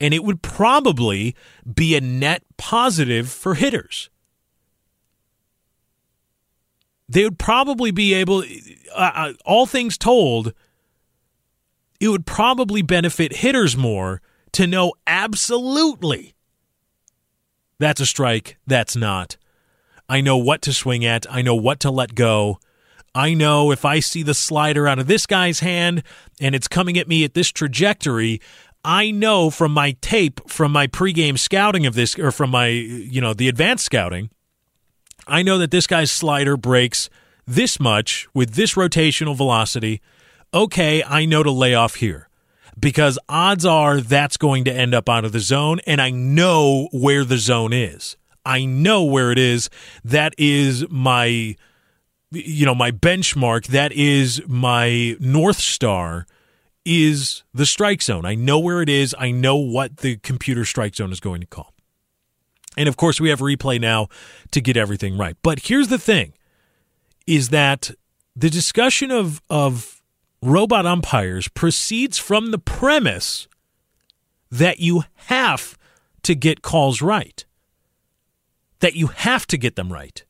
And 0.00 0.12
it 0.12 0.24
would 0.24 0.42
probably 0.42 1.34
be 1.72 1.96
a 1.96 2.00
net 2.00 2.42
positive 2.58 3.30
for 3.30 3.54
hitters. 3.54 4.10
They 7.08 7.24
would 7.24 7.38
probably 7.38 7.92
be 7.92 8.12
able, 8.14 8.42
uh, 8.94 9.10
uh, 9.14 9.32
all 9.44 9.64
things 9.64 9.96
told, 9.96 10.52
it 11.98 12.08
would 12.08 12.26
probably 12.26 12.82
benefit 12.82 13.36
hitters 13.36 13.76
more 13.76 14.20
to 14.56 14.66
know 14.66 14.94
absolutely 15.06 16.34
that's 17.78 18.00
a 18.00 18.06
strike, 18.06 18.56
that's 18.66 18.96
not. 18.96 19.36
I 20.08 20.22
know 20.22 20.38
what 20.38 20.62
to 20.62 20.72
swing 20.72 21.04
at, 21.04 21.26
I 21.28 21.42
know 21.42 21.54
what 21.54 21.78
to 21.80 21.90
let 21.90 22.14
go. 22.14 22.58
I 23.14 23.34
know 23.34 23.70
if 23.70 23.84
I 23.84 24.00
see 24.00 24.22
the 24.22 24.32
slider 24.32 24.88
out 24.88 24.98
of 24.98 25.08
this 25.08 25.26
guy's 25.26 25.60
hand 25.60 26.02
and 26.40 26.54
it's 26.54 26.68
coming 26.68 26.96
at 26.96 27.06
me 27.06 27.22
at 27.22 27.34
this 27.34 27.50
trajectory, 27.50 28.40
I 28.82 29.10
know 29.10 29.50
from 29.50 29.72
my 29.72 29.92
tape, 30.00 30.48
from 30.48 30.72
my 30.72 30.86
pregame 30.86 31.38
scouting 31.38 31.84
of 31.84 31.94
this, 31.94 32.18
or 32.18 32.30
from 32.30 32.48
my, 32.48 32.68
you 32.68 33.20
know, 33.20 33.34
the 33.34 33.48
advanced 33.48 33.84
scouting, 33.84 34.30
I 35.26 35.42
know 35.42 35.58
that 35.58 35.70
this 35.70 35.86
guy's 35.86 36.10
slider 36.10 36.56
breaks 36.56 37.10
this 37.46 37.78
much 37.78 38.26
with 38.32 38.54
this 38.54 38.72
rotational 38.72 39.36
velocity. 39.36 40.00
Okay, 40.54 41.04
I 41.04 41.26
know 41.26 41.42
to 41.42 41.50
lay 41.50 41.74
off 41.74 41.96
here 41.96 42.30
because 42.78 43.18
odds 43.28 43.64
are 43.64 44.00
that's 44.00 44.36
going 44.36 44.64
to 44.64 44.72
end 44.72 44.94
up 44.94 45.08
out 45.08 45.24
of 45.24 45.32
the 45.32 45.40
zone, 45.40 45.80
and 45.86 46.00
I 46.00 46.10
know 46.10 46.88
where 46.92 47.24
the 47.24 47.38
zone 47.38 47.72
is. 47.72 48.16
I 48.44 48.64
know 48.64 49.04
where 49.04 49.32
it 49.32 49.38
is. 49.38 49.70
That 50.04 50.34
is 50.38 50.84
my 50.88 51.56
you 52.32 52.66
know 52.66 52.74
my 52.74 52.90
benchmark 52.90 53.68
that 53.68 53.92
is 53.92 54.42
my 54.46 55.16
north 55.20 55.58
star 55.58 56.26
is 56.84 57.44
the 57.54 57.64
strike 57.64 58.02
zone 58.02 58.26
i 58.26 58.34
know 58.34 58.58
where 58.58 58.82
it 58.82 58.88
is 58.88 59.14
i 59.18 59.30
know 59.30 59.54
what 59.54 59.98
the 59.98 60.16
computer 60.16 60.64
strike 60.64 60.96
zone 60.96 61.12
is 61.12 61.20
going 61.20 61.40
to 61.40 61.46
call 61.46 61.72
and 62.76 62.88
of 62.88 62.96
course, 62.96 63.20
we 63.20 63.30
have 63.30 63.40
replay 63.40 63.80
now 63.80 64.08
to 64.50 64.60
get 64.60 64.76
everything 64.76 65.16
right. 65.16 65.36
But 65.42 65.60
here's 65.60 65.88
the 65.88 65.98
thing 65.98 66.34
is 67.26 67.48
that 67.48 67.90
the 68.36 68.50
discussion 68.50 69.10
of, 69.10 69.42
of 69.48 69.95
robot 70.46 70.86
umpires 70.86 71.48
proceeds 71.48 72.18
from 72.18 72.50
the 72.50 72.58
premise 72.58 73.48
that 74.50 74.78
you 74.78 75.02
have 75.14 75.76
to 76.22 76.34
get 76.34 76.62
calls 76.62 77.02
right. 77.02 77.44
That 78.80 78.94
you 78.94 79.08
have 79.08 79.46
to 79.48 79.58
get 79.58 79.76
them 79.76 79.92
right. 79.92 80.24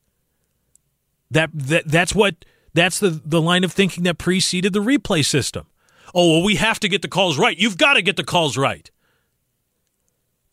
That, 1.30 1.50
that 1.52 1.88
that's 1.88 2.14
what 2.14 2.44
that's 2.72 3.00
the, 3.00 3.20
the 3.24 3.40
line 3.40 3.64
of 3.64 3.72
thinking 3.72 4.04
that 4.04 4.18
preceded 4.18 4.72
the 4.72 4.82
replay 4.82 5.24
system. 5.24 5.66
Oh, 6.14 6.32
well, 6.32 6.44
we 6.44 6.56
have 6.56 6.78
to 6.80 6.88
get 6.88 7.02
the 7.02 7.08
calls 7.08 7.38
right. 7.38 7.58
You've 7.58 7.78
got 7.78 7.94
to 7.94 8.02
get 8.02 8.16
the 8.16 8.24
calls 8.24 8.56
right. 8.56 8.90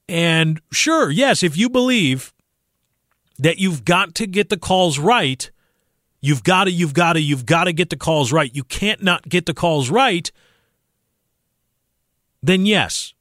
And 0.10 0.60
sure, 0.72 1.10
yes, 1.10 1.44
if 1.44 1.56
you 1.56 1.70
believe 1.70 2.34
that 3.38 3.60
you've 3.60 3.86
got 3.86 4.16
to 4.16 4.28
get 4.28 4.50
the 4.50 4.58
calls 4.58 5.00
right, 5.00 5.52
you've 6.24 6.44
got 6.44 6.64
to, 6.64 6.72
you've 6.72 6.94
got 6.94 7.14
to, 7.14 7.22
you've 7.22 7.46
got 7.46 7.66
to 7.66 7.74
get 7.74 7.90
the 7.90 7.98
calls 7.98 8.32
right. 8.32 8.50
You 8.56 8.64
can't 8.64 9.04
not 9.04 9.28
get 9.28 9.46
the 9.46 9.54
calls 9.54 9.92
right. 9.92 10.32
Then 12.42 12.66
yes, 12.66 13.14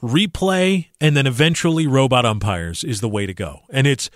replay 0.00 0.86
and 1.00 1.16
then 1.16 1.26
eventually 1.26 1.86
robot 1.86 2.24
umpires 2.24 2.84
is 2.84 3.00
the 3.00 3.08
way 3.08 3.26
to 3.26 3.34
go. 3.34 3.62
And 3.70 3.86
it's 3.86 4.08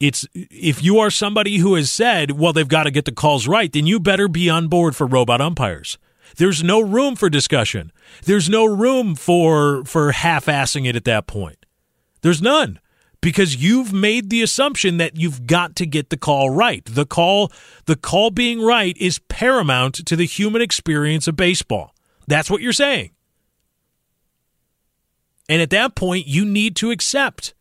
it's 0.00 0.26
if 0.32 0.82
you 0.82 0.98
are 0.98 1.10
somebody 1.10 1.58
who 1.58 1.74
has 1.74 1.90
said, 1.90 2.32
well, 2.32 2.52
they've 2.52 2.66
got 2.66 2.84
to 2.84 2.90
get 2.90 3.04
the 3.04 3.12
calls 3.12 3.46
right, 3.46 3.72
then 3.72 3.86
you 3.86 4.00
better 4.00 4.28
be 4.28 4.48
on 4.48 4.68
board 4.68 4.96
for 4.96 5.06
robot 5.06 5.40
umpires. 5.40 5.98
There's 6.36 6.62
no 6.62 6.80
room 6.80 7.14
for 7.16 7.28
discussion. 7.28 7.92
There's 8.24 8.48
no 8.48 8.64
room 8.64 9.16
for 9.16 9.84
for 9.84 10.12
half-assing 10.12 10.88
it 10.88 10.96
at 10.96 11.04
that 11.04 11.26
point. 11.26 11.66
There's 12.22 12.40
none 12.40 12.78
because 13.22 13.56
you've 13.56 13.92
made 13.92 14.28
the 14.28 14.42
assumption 14.42 14.98
that 14.98 15.16
you've 15.16 15.46
got 15.46 15.76
to 15.76 15.86
get 15.86 16.10
the 16.10 16.18
call 16.18 16.50
right. 16.50 16.84
The 16.84 17.06
call 17.06 17.50
the 17.86 17.96
call 17.96 18.30
being 18.30 18.60
right 18.60 18.94
is 18.98 19.20
paramount 19.20 20.04
to 20.06 20.16
the 20.16 20.26
human 20.26 20.60
experience 20.60 21.26
of 21.26 21.36
baseball. 21.36 21.94
That's 22.26 22.50
what 22.50 22.60
you're 22.60 22.72
saying. 22.72 23.12
And 25.48 25.62
at 25.62 25.70
that 25.70 25.94
point, 25.94 26.26
you 26.26 26.44
need 26.44 26.76
to 26.76 26.90
accept 26.90 27.54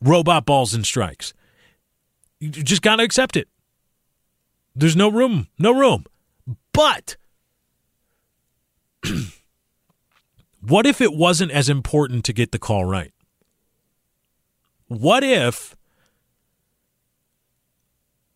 robot 0.00 0.44
balls 0.46 0.74
and 0.74 0.86
strikes. 0.86 1.32
You 2.38 2.50
just 2.50 2.82
got 2.82 2.96
to 2.96 3.02
accept 3.02 3.36
it. 3.36 3.48
There's 4.76 4.96
no 4.96 5.10
room, 5.10 5.48
no 5.58 5.72
room. 5.72 6.04
But 6.72 7.16
what 10.60 10.86
if 10.86 11.00
it 11.00 11.12
wasn't 11.12 11.52
as 11.52 11.68
important 11.68 12.24
to 12.26 12.32
get 12.32 12.52
the 12.52 12.58
call 12.58 12.84
right? 12.84 13.12
What 14.88 15.22
if 15.22 15.76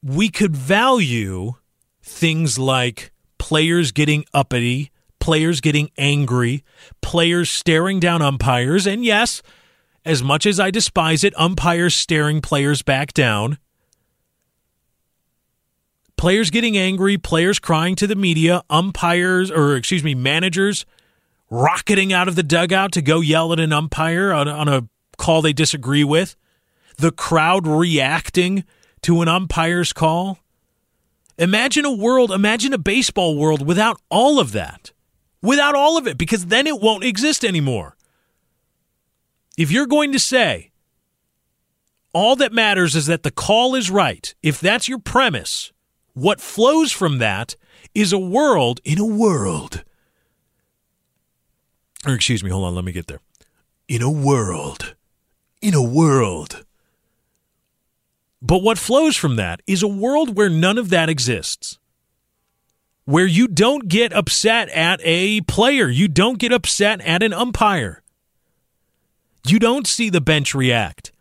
we 0.02 0.28
could 0.28 0.54
value 0.54 1.54
things 2.02 2.58
like 2.58 3.12
players 3.38 3.90
getting 3.92 4.24
uppity, 4.34 4.90
players 5.18 5.60
getting 5.60 5.90
angry, 5.96 6.64
players 7.00 7.50
staring 7.50 8.00
down 8.00 8.20
umpires, 8.20 8.86
and 8.86 9.04
yes, 9.04 9.42
as 10.04 10.22
much 10.22 10.46
as 10.46 10.60
I 10.60 10.70
despise 10.70 11.24
it, 11.24 11.32
umpires 11.38 11.94
staring 11.94 12.40
players 12.40 12.82
back 12.82 13.12
down. 13.14 13.58
Players 16.16 16.50
getting 16.50 16.76
angry, 16.76 17.18
players 17.18 17.58
crying 17.58 17.96
to 17.96 18.06
the 18.06 18.14
media, 18.14 18.62
umpires, 18.68 19.50
or 19.50 19.76
excuse 19.76 20.04
me, 20.04 20.14
managers 20.14 20.84
rocketing 21.50 22.12
out 22.12 22.28
of 22.28 22.36
the 22.36 22.42
dugout 22.42 22.92
to 22.92 23.02
go 23.02 23.20
yell 23.20 23.52
at 23.52 23.60
an 23.60 23.72
umpire 23.72 24.32
on, 24.32 24.48
on 24.48 24.68
a 24.68 24.88
call 25.18 25.42
they 25.42 25.52
disagree 25.52 26.04
with, 26.04 26.36
the 27.02 27.12
crowd 27.12 27.66
reacting 27.66 28.64
to 29.02 29.22
an 29.22 29.28
umpire's 29.28 29.92
call. 29.92 30.38
Imagine 31.36 31.84
a 31.84 31.92
world, 31.92 32.30
imagine 32.30 32.72
a 32.72 32.78
baseball 32.78 33.36
world 33.36 33.66
without 33.66 34.00
all 34.08 34.38
of 34.38 34.52
that. 34.52 34.92
without 35.42 35.74
all 35.74 35.98
of 35.98 36.06
it 36.06 36.16
because 36.16 36.46
then 36.46 36.66
it 36.66 36.80
won't 36.80 37.04
exist 37.04 37.44
anymore. 37.44 37.96
If 39.58 39.70
you're 39.70 39.86
going 39.86 40.12
to 40.12 40.18
say 40.18 40.70
all 42.14 42.36
that 42.36 42.52
matters 42.52 42.94
is 42.94 43.06
that 43.06 43.22
the 43.22 43.30
call 43.30 43.74
is 43.74 43.90
right, 43.90 44.34
if 44.42 44.60
that's 44.60 44.88
your 44.88 44.98
premise, 44.98 45.72
what 46.14 46.40
flows 46.40 46.92
from 46.92 47.18
that 47.18 47.56
is 47.94 48.12
a 48.12 48.18
world 48.18 48.80
in 48.84 48.98
a 48.98 49.06
world. 49.06 49.82
Or 52.06 52.14
excuse 52.14 52.42
me, 52.42 52.50
hold 52.50 52.64
on, 52.64 52.74
let 52.74 52.84
me 52.84 52.92
get 52.92 53.06
there. 53.06 53.20
In 53.88 54.02
a 54.02 54.10
world. 54.10 54.94
In 55.60 55.74
a 55.74 55.82
world. 55.82 56.64
But 58.42 58.62
what 58.62 58.76
flows 58.76 59.16
from 59.16 59.36
that 59.36 59.62
is 59.68 59.84
a 59.84 59.88
world 59.88 60.36
where 60.36 60.50
none 60.50 60.76
of 60.76 60.90
that 60.90 61.08
exists. 61.08 61.78
Where 63.04 63.26
you 63.26 63.46
don't 63.46 63.88
get 63.88 64.12
upset 64.12 64.68
at 64.70 65.00
a 65.04 65.40
player, 65.42 65.88
you 65.88 66.08
don't 66.08 66.38
get 66.38 66.52
upset 66.52 67.00
at 67.02 67.22
an 67.22 67.32
umpire. 67.32 68.02
You 69.46 69.60
don't 69.60 69.86
see 69.86 70.10
the 70.10 70.20
bench 70.20 70.54
react. 70.54 71.12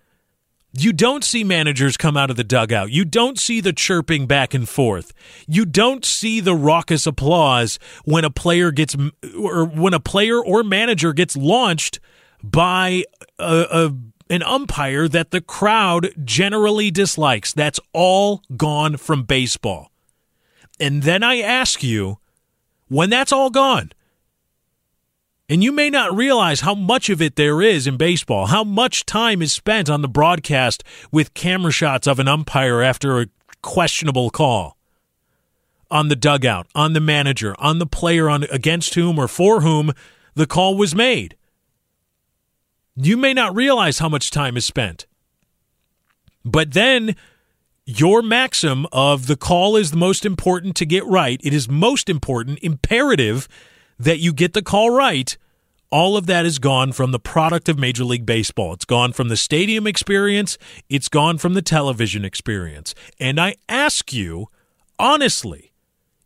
You 0.74 0.94
don't 0.94 1.24
see 1.24 1.44
managers 1.44 1.98
come 1.98 2.16
out 2.16 2.30
of 2.30 2.38
the 2.38 2.44
dugout. 2.44 2.92
You 2.92 3.04
don't 3.04 3.38
see 3.38 3.60
the 3.60 3.74
chirping 3.74 4.26
back 4.26 4.54
and 4.54 4.68
forth. 4.68 5.12
You 5.48 5.66
don't 5.66 6.06
see 6.06 6.40
the 6.40 6.56
raucous 6.56 7.06
applause 7.06 7.78
when 8.06 8.24
a 8.24 8.30
player 8.30 8.72
gets 8.72 8.96
or 9.38 9.66
when 9.66 9.94
a 9.94 10.00
player 10.00 10.44
or 10.44 10.64
manager 10.64 11.14
gets 11.14 11.36
launched 11.36 12.00
by 12.42 13.04
a, 13.38 13.66
a 13.70 13.94
an 14.32 14.42
umpire 14.44 15.10
that 15.10 15.32
the 15.32 15.42
crowd 15.42 16.10
generally 16.24 16.90
dislikes. 16.90 17.52
That's 17.52 17.82
all 17.92 18.42
gone 18.56 18.96
from 18.96 19.24
baseball. 19.24 19.92
And 20.80 21.04
then 21.04 21.22
I 21.22 21.42
ask 21.42 21.84
you, 21.84 22.18
when 22.88 23.10
that's 23.10 23.34
all 23.34 23.50
gone, 23.50 23.92
and 25.50 25.62
you 25.62 25.74
may 25.74 25.90
not 25.90 26.16
realize 26.16 26.62
how 26.62 26.74
much 26.74 27.10
of 27.10 27.22
it 27.22 27.36
there 27.36 27.62
is 27.62 27.86
in 27.86 27.98
baseball, 27.98 28.46
how 28.46 28.64
much 28.64 29.06
time 29.06 29.42
is 29.42 29.52
spent 29.52 29.90
on 29.90 30.02
the 30.02 30.08
broadcast 30.08 30.82
with 31.12 31.34
camera 31.34 31.74
shots 31.74 32.08
of 32.08 32.18
an 32.18 32.30
umpire 32.30 32.82
after 32.82 33.20
a 33.20 33.28
questionable 33.62 34.30
call. 34.30 34.78
On 35.92 36.08
the 36.08 36.16
dugout, 36.16 36.68
on 36.74 36.94
the 36.94 37.02
manager, 37.02 37.54
on 37.60 37.80
the 37.80 37.86
player 37.86 38.30
on 38.30 38.44
against 38.44 38.94
whom 38.94 39.20
or 39.20 39.28
for 39.28 39.60
whom 39.60 39.92
the 40.36 40.48
call 40.48 40.78
was 40.78 40.96
made. 40.96 41.36
You 42.96 43.18
may 43.18 43.34
not 43.34 43.56
realize 43.56 44.00
how 44.00 44.10
much 44.10 44.32
time 44.32 44.58
is 44.58 44.66
spent. 44.66 45.06
But 46.44 46.74
then 46.74 47.16
your 47.86 48.22
maxim 48.22 48.86
of 48.92 49.28
the 49.28 49.36
call 49.36 49.76
is 49.76 49.92
the 49.92 49.98
most 49.98 50.26
important 50.26 50.76
to 50.78 50.86
get 50.86 51.06
right, 51.06 51.40
it 51.44 51.54
is 51.54 51.70
most 51.70 52.10
important, 52.10 52.60
imperative 52.62 53.48
that 54.00 54.20
you 54.20 54.34
get 54.34 54.54
the 54.54 54.62
call 54.62 54.90
right, 54.90 55.38
all 55.92 56.16
of 56.16 56.26
that 56.26 56.46
is 56.46 56.58
gone 56.58 56.94
from 56.94 57.12
the 57.12 57.20
product 57.20 57.68
of 57.68 57.78
Major 57.78 58.06
League 58.06 58.26
Baseball. 58.26 58.74
It's 58.74 58.86
gone 58.86 59.12
from 59.12 59.28
the 59.28 59.38
stadium 59.38 59.86
experience, 59.86 60.58
it's 60.90 61.10
gone 61.10 61.38
from 61.38 61.54
the 61.54 61.62
television 61.62 62.24
experience. 62.24 62.96
And 63.20 63.40
I 63.40 63.56
ask 63.68 64.14
you, 64.14 64.48
honestly, 64.98 65.74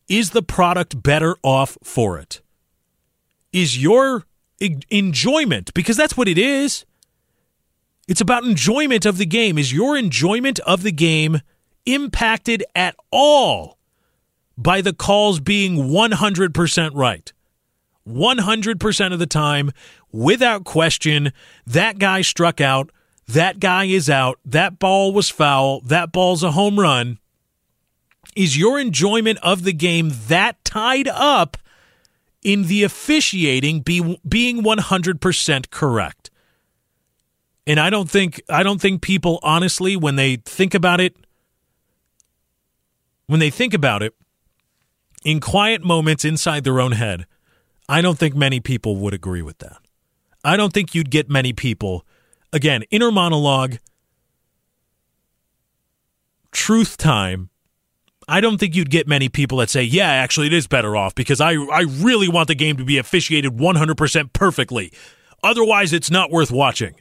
is 0.07 0.31
the 0.31 0.43
product 0.43 1.01
better 1.01 1.35
off 1.41 1.77
for 1.83 2.19
it? 2.19 2.41
Is 3.51 3.81
your 3.81 4.25
enjoyment, 4.59 5.73
because 5.73 5.97
that's 5.97 6.15
what 6.15 6.27
it 6.27 6.37
is, 6.37 6.85
it's 8.07 8.21
about 8.21 8.43
enjoyment 8.43 9.05
of 9.05 9.17
the 9.17 9.25
game. 9.25 9.57
Is 9.57 9.73
your 9.73 9.97
enjoyment 9.97 10.59
of 10.59 10.83
the 10.83 10.91
game 10.91 11.41
impacted 11.85 12.63
at 12.75 12.95
all 13.11 13.77
by 14.57 14.81
the 14.81 14.93
calls 14.93 15.39
being 15.39 15.89
100% 15.89 16.91
right? 16.93 17.33
100% 18.07 19.13
of 19.13 19.19
the 19.19 19.25
time, 19.25 19.71
without 20.11 20.63
question, 20.63 21.33
that 21.65 21.97
guy 21.97 22.21
struck 22.21 22.61
out. 22.61 22.91
That 23.27 23.59
guy 23.59 23.85
is 23.85 24.09
out. 24.09 24.39
That 24.45 24.77
ball 24.77 25.11
was 25.11 25.31
foul. 25.31 25.81
That 25.81 26.11
ball's 26.11 26.43
a 26.43 26.51
home 26.51 26.79
run. 26.79 27.17
Is 28.35 28.57
your 28.57 28.79
enjoyment 28.79 29.39
of 29.41 29.63
the 29.63 29.73
game 29.73 30.11
that 30.27 30.63
tied 30.63 31.07
up 31.07 31.57
in 32.45 32.67
the 32.67 32.83
officiating 32.83 33.81
be, 33.81 34.21
being 34.25 34.61
100% 34.61 35.69
correct? 35.71 36.29
And 37.65 37.79
I 37.79 37.89
don't 37.89 38.09
think 38.09 38.39
I 38.47 38.61
don't 38.61 38.79
think 38.79 39.01
people 39.01 39.39
honestly 39.41 39.95
when 39.95 40.15
they 40.15 40.35
think 40.35 40.75
about 40.75 41.01
it 41.01 41.17
when 43.25 43.39
they 43.39 43.49
think 43.49 43.73
about 43.73 44.03
it 44.03 44.13
in 45.23 45.39
quiet 45.39 45.83
moments 45.83 46.23
inside 46.23 46.63
their 46.63 46.79
own 46.79 46.91
head, 46.91 47.25
I 47.89 48.01
don't 48.01 48.19
think 48.19 48.35
many 48.35 48.59
people 48.59 48.97
would 48.97 49.15
agree 49.15 49.41
with 49.41 49.57
that. 49.57 49.77
I 50.43 50.55
don't 50.55 50.71
think 50.71 50.93
you'd 50.93 51.09
get 51.09 51.27
many 51.27 51.53
people. 51.53 52.05
Again, 52.53 52.83
inner 52.91 53.11
monologue, 53.11 53.77
truth 56.51 56.97
time. 56.97 57.49
I 58.27 58.41
don't 58.41 58.57
think 58.57 58.75
you'd 58.75 58.89
get 58.89 59.07
many 59.07 59.29
people 59.29 59.59
that 59.59 59.69
say, 59.69 59.83
yeah, 59.83 60.09
actually, 60.09 60.47
it 60.47 60.53
is 60.53 60.67
better 60.67 60.95
off 60.95 61.13
because 61.13 61.39
I, 61.39 61.53
I 61.53 61.85
really 61.87 62.27
want 62.27 62.47
the 62.47 62.55
game 62.55 62.77
to 62.77 62.85
be 62.85 62.97
officiated 62.97 63.53
100% 63.53 64.33
perfectly. 64.33 64.91
Otherwise, 65.43 65.93
it's 65.93 66.09
not 66.09 66.31
worth 66.31 66.51
watching. 66.51 66.95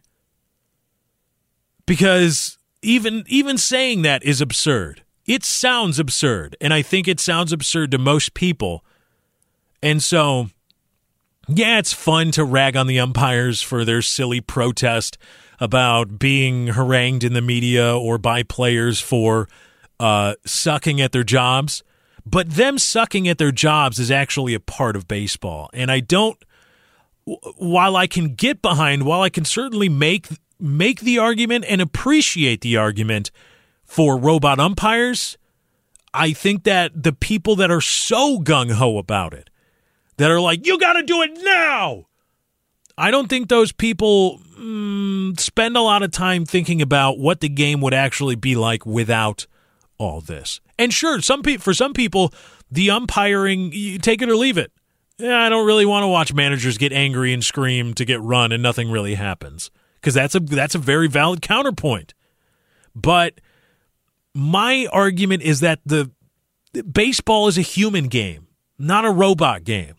Because 1.86 2.58
even 2.82 3.24
even 3.26 3.58
saying 3.58 4.02
that 4.02 4.22
is 4.22 4.40
absurd. 4.40 5.02
It 5.26 5.44
sounds 5.44 5.98
absurd, 5.98 6.54
and 6.60 6.74
I 6.74 6.82
think 6.82 7.08
it 7.08 7.18
sounds 7.18 7.52
absurd 7.52 7.90
to 7.92 7.98
most 7.98 8.34
people. 8.34 8.84
And 9.82 10.02
so 10.02 10.48
yeah, 11.48 11.78
it's 11.78 11.92
fun 11.92 12.30
to 12.32 12.44
rag 12.44 12.76
on 12.76 12.86
the 12.86 13.00
umpires 13.00 13.60
for 13.60 13.84
their 13.84 14.02
silly 14.02 14.40
protest 14.40 15.18
about 15.60 16.18
being 16.18 16.68
harangued 16.68 17.22
in 17.22 17.32
the 17.32 17.42
media 17.42 17.94
or 17.96 18.18
by 18.18 18.42
players 18.42 19.00
for 19.00 19.48
uh, 20.00 20.34
sucking 20.44 21.00
at 21.00 21.12
their 21.12 21.24
jobs. 21.24 21.82
But 22.26 22.50
them 22.50 22.78
sucking 22.78 23.28
at 23.28 23.38
their 23.38 23.52
jobs 23.52 23.98
is 23.98 24.10
actually 24.10 24.54
a 24.54 24.60
part 24.60 24.96
of 24.96 25.06
baseball. 25.06 25.68
And 25.74 25.90
I 25.90 26.00
don't, 26.00 26.42
while 27.56 27.96
I 27.96 28.06
can 28.06 28.34
get 28.34 28.62
behind, 28.62 29.04
while 29.04 29.20
I 29.20 29.28
can 29.28 29.44
certainly 29.44 29.88
make 29.88 30.28
make 30.58 31.00
the 31.00 31.18
argument 31.18 31.64
and 31.68 31.80
appreciate 31.80 32.60
the 32.62 32.76
argument 32.76 33.30
for 33.84 34.16
robot 34.16 34.58
umpires, 34.58 35.36
I 36.14 36.32
think 36.32 36.62
that 36.64 37.02
the 37.02 37.12
people 37.12 37.56
that 37.56 37.70
are 37.70 37.80
so 37.80 38.38
gung 38.38 38.72
ho 38.72 38.98
about 38.98 39.34
it, 39.34 39.50
that 40.16 40.30
are 40.30 40.40
like, 40.40 40.66
you 40.66 40.78
got 40.78 40.94
to 40.94 41.02
do 41.02 41.22
it 41.22 41.38
now. 41.42 42.06
I 42.96 43.10
don't 43.10 43.28
think 43.28 43.48
those 43.48 43.72
people 43.72 44.40
mm, 44.56 45.38
spend 45.38 45.76
a 45.76 45.80
lot 45.80 46.04
of 46.04 46.12
time 46.12 46.44
thinking 46.44 46.80
about 46.80 47.18
what 47.18 47.40
the 47.40 47.48
game 47.48 47.80
would 47.80 47.94
actually 47.94 48.36
be 48.36 48.54
like 48.54 48.86
without 48.86 49.46
all 49.98 50.20
this. 50.20 50.60
And 50.78 50.92
sure, 50.92 51.20
some 51.20 51.42
pe- 51.42 51.58
for 51.58 51.74
some 51.74 51.92
people, 51.92 52.32
the 52.70 52.90
umpiring, 52.90 53.72
you 53.72 53.98
take 53.98 54.22
it 54.22 54.28
or 54.28 54.36
leave 54.36 54.58
it. 54.58 54.72
I 55.20 55.48
don't 55.48 55.66
really 55.66 55.86
want 55.86 56.02
to 56.02 56.08
watch 56.08 56.34
managers 56.34 56.76
get 56.76 56.92
angry 56.92 57.32
and 57.32 57.44
scream 57.44 57.94
to 57.94 58.04
get 58.04 58.20
run 58.20 58.50
and 58.50 58.62
nothing 58.62 58.90
really 58.90 59.14
happens 59.14 59.70
because 60.00 60.14
that's 60.14 60.34
a 60.34 60.40
that's 60.40 60.74
a 60.74 60.78
very 60.78 61.06
valid 61.08 61.40
counterpoint. 61.40 62.14
But 62.96 63.40
my 64.34 64.88
argument 64.92 65.42
is 65.42 65.60
that 65.60 65.80
the 65.86 66.10
baseball 66.90 67.46
is 67.46 67.56
a 67.56 67.62
human 67.62 68.08
game, 68.08 68.48
not 68.76 69.04
a 69.04 69.10
robot 69.10 69.62
game. 69.62 69.94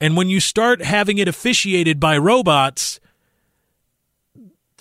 And 0.00 0.16
when 0.16 0.28
you 0.28 0.38
start 0.38 0.82
having 0.82 1.18
it 1.18 1.28
officiated 1.28 1.98
by 1.98 2.16
robots, 2.16 3.00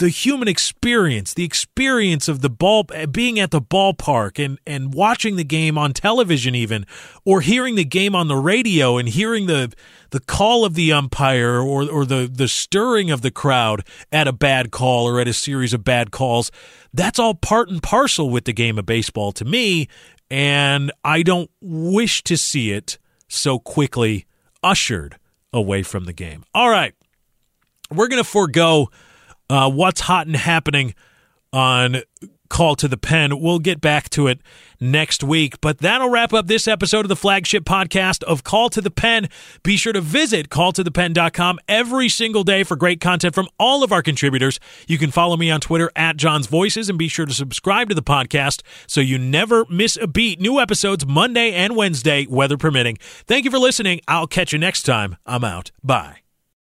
the 0.04 0.10
human 0.10 0.50
experience, 0.50 1.34
the 1.34 1.46
experience 1.46 2.28
of 2.28 2.42
the 2.42 2.50
ball 2.50 2.84
being 3.10 3.40
at 3.40 3.52
the 3.52 3.62
ballpark 3.62 4.44
and 4.44 4.60
and 4.68 4.94
watching 4.94 5.38
the 5.38 5.46
game 5.46 5.78
on 5.78 5.94
television 5.94 6.54
even 6.54 6.86
or 7.24 7.40
hearing 7.40 7.76
the 7.76 7.86
game 7.86 8.14
on 8.14 8.28
the 8.28 8.36
radio 8.36 8.98
and 8.98 9.08
hearing 9.08 9.46
the 9.46 9.72
the 10.10 10.20
call 10.20 10.66
of 10.66 10.74
the 10.74 10.92
umpire 10.92 11.62
or 11.62 11.90
or 11.90 12.06
the 12.06 12.30
the 12.30 12.50
stirring 12.50 13.12
of 13.12 13.22
the 13.22 13.32
crowd 13.32 13.88
at 14.12 14.28
a 14.28 14.34
bad 14.34 14.72
call 14.72 15.08
or 15.08 15.22
at 15.22 15.28
a 15.30 15.32
series 15.32 15.74
of 15.74 15.86
bad 15.86 16.12
calls, 16.12 16.52
that's 16.94 17.18
all 17.18 17.34
part 17.34 17.70
and 17.70 17.82
parcel 17.82 18.30
with 18.30 18.44
the 18.44 18.52
game 18.52 18.78
of 18.78 18.86
baseball 18.86 19.32
to 19.32 19.46
me 19.46 19.88
and 20.30 20.92
I 21.06 21.24
don't 21.24 21.50
wish 21.62 22.22
to 22.24 22.36
see 22.36 22.72
it 22.72 22.98
so 23.30 23.58
quickly 23.58 24.26
ushered 24.62 25.18
away 25.54 25.82
from 25.82 26.04
the 26.04 26.14
game. 26.14 26.44
All 26.54 26.70
right. 26.70 26.94
We're 27.90 28.10
going 28.10 28.22
to 28.22 28.30
forego 28.30 28.90
uh, 29.54 29.70
what's 29.70 30.02
hot 30.02 30.26
and 30.26 30.36
happening 30.36 30.96
on 31.54 32.02
Call 32.50 32.76
to 32.78 32.88
the 32.88 32.98
Pen. 32.98 33.40
We'll 33.40 33.60
get 33.60 33.80
back 33.82 34.10
to 34.12 34.26
it 34.26 34.40
next 34.80 35.24
week. 35.24 35.62
But 35.62 35.78
that'll 35.78 36.10
wrap 36.10 36.34
up 36.34 36.48
this 36.48 36.68
episode 36.68 37.06
of 37.06 37.10
the 37.10 37.16
flagship 37.16 37.64
podcast 37.64 38.24
of 38.24 38.44
Call 38.44 38.72
to 38.72 38.82
the 38.82 38.90
Pen. 38.90 39.30
Be 39.62 39.78
sure 39.78 39.94
to 39.94 40.02
visit 40.02 40.50
calltothepen.com 40.50 41.60
every 41.68 42.10
single 42.10 42.44
day 42.44 42.64
for 42.64 42.76
great 42.76 43.00
content 43.00 43.36
from 43.36 43.48
all 43.60 43.84
of 43.84 43.92
our 43.92 44.02
contributors. 44.02 44.60
You 44.88 44.98
can 44.98 45.12
follow 45.12 45.38
me 45.38 45.52
on 45.52 45.62
Twitter 45.62 45.92
at 45.96 46.18
John's 46.18 46.48
Voices 46.48 46.90
and 46.90 46.98
be 46.98 47.08
sure 47.08 47.28
to 47.28 47.34
subscribe 47.34 47.90
to 47.90 47.96
the 47.96 48.02
podcast 48.02 48.64
so 48.88 49.02
you 49.02 49.20
never 49.20 49.66
miss 49.70 49.98
a 50.02 50.08
beat. 50.08 50.40
New 50.40 50.60
episodes 50.60 51.06
Monday 51.06 51.54
and 51.54 51.76
Wednesday, 51.76 52.26
weather 52.28 52.58
permitting. 52.58 52.98
Thank 53.28 53.46
you 53.46 53.52
for 53.52 53.60
listening. 53.60 54.02
I'll 54.08 54.28
catch 54.28 54.52
you 54.52 54.58
next 54.58 54.82
time. 54.84 55.18
I'm 55.28 55.44
out. 55.44 55.70
Bye. 55.84 56.23